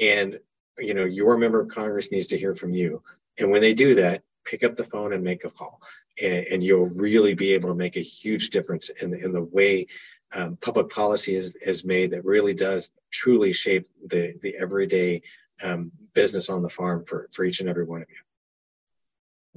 And 0.00 0.40
you 0.78 0.94
know, 0.94 1.04
your 1.04 1.36
member 1.36 1.60
of 1.60 1.68
Congress 1.68 2.10
needs 2.10 2.28
to 2.28 2.38
hear 2.38 2.54
from 2.54 2.74
you. 2.74 3.02
And 3.38 3.50
when 3.50 3.60
they 3.60 3.74
do 3.74 3.96
that, 3.96 4.22
pick 4.44 4.64
up 4.64 4.76
the 4.76 4.84
phone 4.84 5.12
and 5.12 5.22
make 5.22 5.44
a 5.44 5.50
call. 5.50 5.80
And, 6.22 6.46
and 6.46 6.64
you'll 6.64 6.86
really 6.86 7.34
be 7.34 7.52
able 7.54 7.68
to 7.70 7.74
make 7.74 7.96
a 7.96 8.00
huge 8.00 8.50
difference 8.50 8.88
in 8.88 9.10
the, 9.10 9.18
in 9.18 9.32
the 9.32 9.42
way 9.42 9.86
um, 10.34 10.56
public 10.60 10.88
policy 10.88 11.36
is, 11.36 11.52
is 11.60 11.84
made 11.84 12.10
that 12.12 12.24
really 12.24 12.54
does 12.54 12.90
truly 13.10 13.52
shape 13.52 13.88
the, 14.06 14.34
the 14.42 14.56
everyday 14.56 15.22
um, 15.62 15.92
business 16.14 16.48
on 16.48 16.62
the 16.62 16.70
farm 16.70 17.04
for, 17.06 17.28
for 17.32 17.44
each 17.44 17.60
and 17.60 17.68
every 17.68 17.84
one 17.84 18.02
of 18.02 18.08
you. 18.10 18.16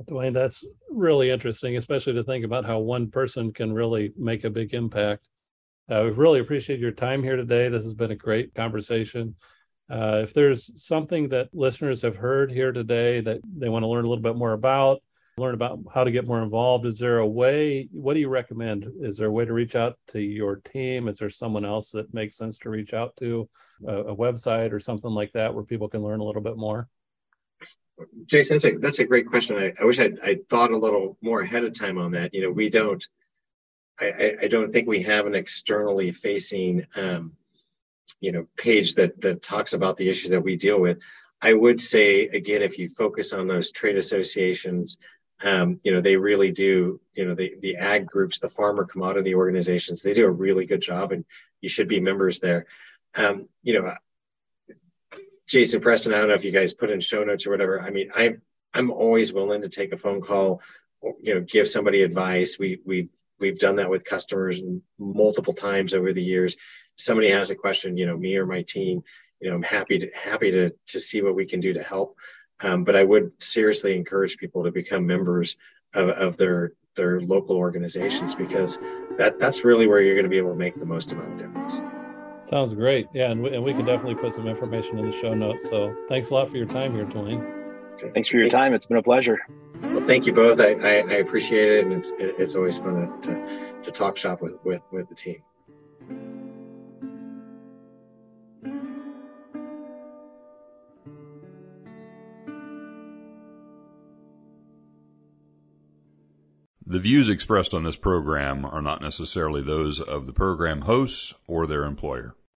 Dwayne, 0.04 0.34
that's 0.34 0.64
really 0.92 1.32
interesting, 1.32 1.76
especially 1.76 2.14
to 2.14 2.24
think 2.24 2.46
about 2.46 2.66
how 2.66 2.78
one 2.78 3.10
person 3.10 3.52
can 3.52 3.74
really 3.74 4.14
make 4.16 4.44
a 4.44 4.50
big 4.50 4.76
impact. 4.76 5.28
Uh, 5.90 6.02
we've 6.04 6.20
really 6.20 6.40
appreciated 6.40 6.82
your 6.82 6.92
time 6.92 7.24
here 7.24 7.36
today. 7.36 7.68
This 7.70 7.84
has 7.84 7.96
been 7.96 8.12
a 8.12 8.16
great 8.16 8.54
conversation. 8.54 9.36
Uh, 9.90 10.20
if 10.22 10.34
there's 10.34 10.70
something 10.76 11.30
that 11.30 11.50
listeners 11.54 12.02
have 12.02 12.18
heard 12.18 12.52
here 12.52 12.72
today 12.72 13.22
that 13.22 13.40
they 13.58 13.70
want 13.70 13.84
to 13.84 13.88
learn 13.88 14.06
a 14.06 14.08
little 14.08 14.22
bit 14.22 14.36
more 14.36 14.54
about, 14.54 15.02
learn 15.38 15.54
about 15.54 15.80
how 15.94 16.04
to 16.04 16.12
get 16.12 16.28
more 16.28 16.42
involved, 16.42 16.86
is 16.86 16.98
there 16.98 17.20
a 17.20 17.28
way? 17.28 17.88
What 17.92 18.16
do 18.16 18.20
you 18.20 18.30
recommend? 18.30 18.88
Is 19.02 19.18
there 19.18 19.28
a 19.28 19.32
way 19.32 19.46
to 19.46 19.54
reach 19.54 19.76
out 19.76 19.98
to 20.10 20.20
your 20.20 20.58
team? 20.58 21.08
Is 21.08 21.18
there 21.18 21.30
someone 21.30 21.64
else 21.64 21.92
that 21.92 22.14
makes 22.14 22.36
sense 22.36 22.58
to 22.60 22.70
reach 22.70 22.94
out 22.94 23.16
to, 23.18 23.48
a, 23.88 23.96
a 23.96 24.16
website 24.16 24.72
or 24.72 24.80
something 24.80 25.12
like 25.12 25.32
that, 25.34 25.54
where 25.54 25.64
people 25.64 25.88
can 25.88 26.02
learn 26.02 26.22
a 26.22 26.24
little 26.24 26.42
bit 26.42 26.58
more? 26.58 26.88
Jason, 28.26 28.56
that's 28.56 28.66
a, 28.66 28.78
that's 28.78 29.00
a 29.00 29.06
great 29.06 29.28
question. 29.28 29.58
I, 29.58 29.74
I 29.80 29.86
wish 29.86 30.00
I'd, 30.00 30.20
I'd 30.22 30.50
thought 30.50 30.72
a 30.72 30.78
little 30.78 31.18
more 31.22 31.42
ahead 31.42 31.64
of 31.64 31.78
time 31.78 31.98
on 31.98 32.12
that. 32.12 32.34
You 32.34 32.42
know, 32.42 32.52
we 32.52 32.70
don't, 32.70 33.06
I, 34.00 34.38
I 34.44 34.48
don't 34.48 34.72
think 34.72 34.88
we 34.88 35.02
have 35.04 35.26
an 35.26 35.36
externally 35.36 36.12
facing 36.12 36.86
um, 36.96 37.34
you 38.20 38.32
know 38.32 38.48
page 38.58 38.96
that 38.96 39.20
that 39.22 39.42
talks 39.42 39.74
about 39.74 39.98
the 39.98 40.10
issues 40.10 40.32
that 40.32 40.42
we 40.42 40.56
deal 40.56 40.80
with 40.80 40.98
i 41.42 41.54
would 41.54 41.80
say 41.80 42.28
again 42.28 42.62
if 42.62 42.80
you 42.80 42.90
focus 42.90 43.34
on 43.34 43.48
those 43.48 43.72
trade 43.72 43.98
associations 43.98 44.98
um, 45.44 45.80
you 45.84 45.94
know 45.94 46.02
they 46.02 46.16
really 46.16 46.52
do 46.52 47.00
you 47.14 47.26
know 47.26 47.36
the 47.36 47.56
the 47.60 47.78
ag 47.78 48.08
groups 48.08 48.40
the 48.40 48.50
farmer 48.50 48.86
commodity 48.86 49.36
organizations 49.36 50.02
they 50.02 50.14
do 50.14 50.26
a 50.26 50.32
really 50.32 50.66
good 50.66 50.82
job 50.82 51.12
and 51.12 51.26
you 51.62 51.70
should 51.70 51.88
be 51.88 52.00
members 52.00 52.40
there. 52.40 52.66
Um, 53.16 53.48
you 53.64 53.80
know 53.80 53.94
jason 55.48 55.80
preston 55.80 56.14
i 56.14 56.18
don't 56.18 56.28
know 56.28 56.36
if 56.36 56.44
you 56.44 56.52
guys 56.52 56.74
put 56.74 56.90
in 56.90 57.00
show 57.00 57.24
notes 57.24 57.48
or 57.48 57.52
whatever. 57.52 57.82
I 57.82 57.90
mean 57.90 58.12
i'm 58.16 58.42
i'm 58.74 58.92
always 58.92 59.32
willing 59.32 59.62
to 59.62 59.70
take 59.70 59.94
a 59.94 59.98
phone 59.98 60.22
call 60.22 60.62
you 61.22 61.36
know 61.36 61.42
give 61.42 61.68
somebody 61.68 62.04
advice. 62.04 62.58
We 62.60 62.80
we've 62.86 63.10
we've 63.40 63.60
done 63.60 63.78
that 63.78 63.90
with 63.90 64.04
customers 64.04 64.62
multiple 64.98 65.54
times 65.54 65.94
over 65.94 66.14
the 66.14 66.24
years. 66.24 66.56
Somebody 66.96 67.30
has 67.30 67.50
a 67.50 67.56
question, 67.56 67.98
you 67.98 68.08
know, 68.08 68.18
me 68.18 68.36
or 68.38 68.46
my 68.46 68.64
team, 68.64 69.04
you 69.40 69.50
know, 69.50 69.56
I'm 69.56 69.64
happy 69.64 70.00
to 70.00 70.10
happy 70.16 70.52
to 70.52 70.72
to 70.88 71.00
see 71.00 71.22
what 71.22 71.36
we 71.36 71.46
can 71.46 71.60
do 71.60 71.74
to 71.74 71.84
help. 71.84 72.18
Um, 72.62 72.84
but 72.84 72.96
I 72.96 73.04
would 73.04 73.32
seriously 73.40 73.96
encourage 73.96 74.38
people 74.38 74.64
to 74.64 74.72
become 74.72 75.06
members 75.06 75.56
of, 75.94 76.10
of 76.10 76.38
their 76.38 76.74
their 76.96 77.20
local 77.22 77.56
organizations 77.56 78.34
because 78.34 78.80
that 79.18 79.40
that's 79.40 79.64
really 79.64 79.88
where 79.88 80.02
you're 80.02 80.16
going 80.16 80.26
to 80.26 80.30
be 80.30 80.40
able 80.40 80.52
to 80.52 80.58
make 80.58 80.78
the 80.80 80.86
most 80.86 81.12
amount 81.12 81.34
of 81.34 81.38
difference. 81.38 81.82
Sounds 82.42 82.74
great. 82.74 83.08
Yeah, 83.14 83.32
and 83.32 83.44
we, 83.44 83.54
and 83.54 83.64
we 83.64 83.74
can 83.74 83.86
definitely 83.86 84.16
put 84.16 84.34
some 84.34 84.48
information 84.48 84.98
in 84.98 85.10
the 85.10 85.12
show 85.12 85.34
notes. 85.34 85.70
So 85.70 85.96
thanks 86.10 86.30
a 86.30 86.34
lot 86.34 86.50
for 86.50 86.58
your 86.58 86.66
time 86.66 86.94
here, 86.94 87.06
Dwayne. 87.06 87.54
Thanks 88.14 88.28
for 88.30 88.38
your 88.38 88.50
time. 88.50 88.74
It's 88.74 88.86
been 88.86 88.98
a 88.98 89.04
pleasure. 89.04 89.40
Well, 89.82 90.06
thank 90.06 90.26
you 90.26 90.34
both. 90.34 90.60
I, 90.60 90.74
I, 90.74 90.94
I, 91.00 91.14
appreciate 91.16 91.80
it, 91.80 91.86
and 91.86 91.94
it's 91.94 92.12
it's 92.18 92.56
always 92.56 92.78
fun 92.78 93.22
to, 93.22 93.80
to 93.84 93.92
talk 93.92 94.18
shop 94.18 94.42
with, 94.42 94.64
with, 94.64 94.82
with 94.92 95.10
the 95.10 95.16
team. 95.16 95.42
The 106.90 107.00
views 107.00 107.28
expressed 107.28 107.74
on 107.74 107.84
this 107.84 107.98
program 107.98 108.64
are 108.64 108.82
not 108.82 109.02
necessarily 109.02 109.62
those 109.62 110.00
of 110.00 110.26
the 110.26 110.32
program 110.32 110.84
hosts 110.84 111.34
or 111.46 111.68
their 111.68 111.84
employer. 111.84 112.34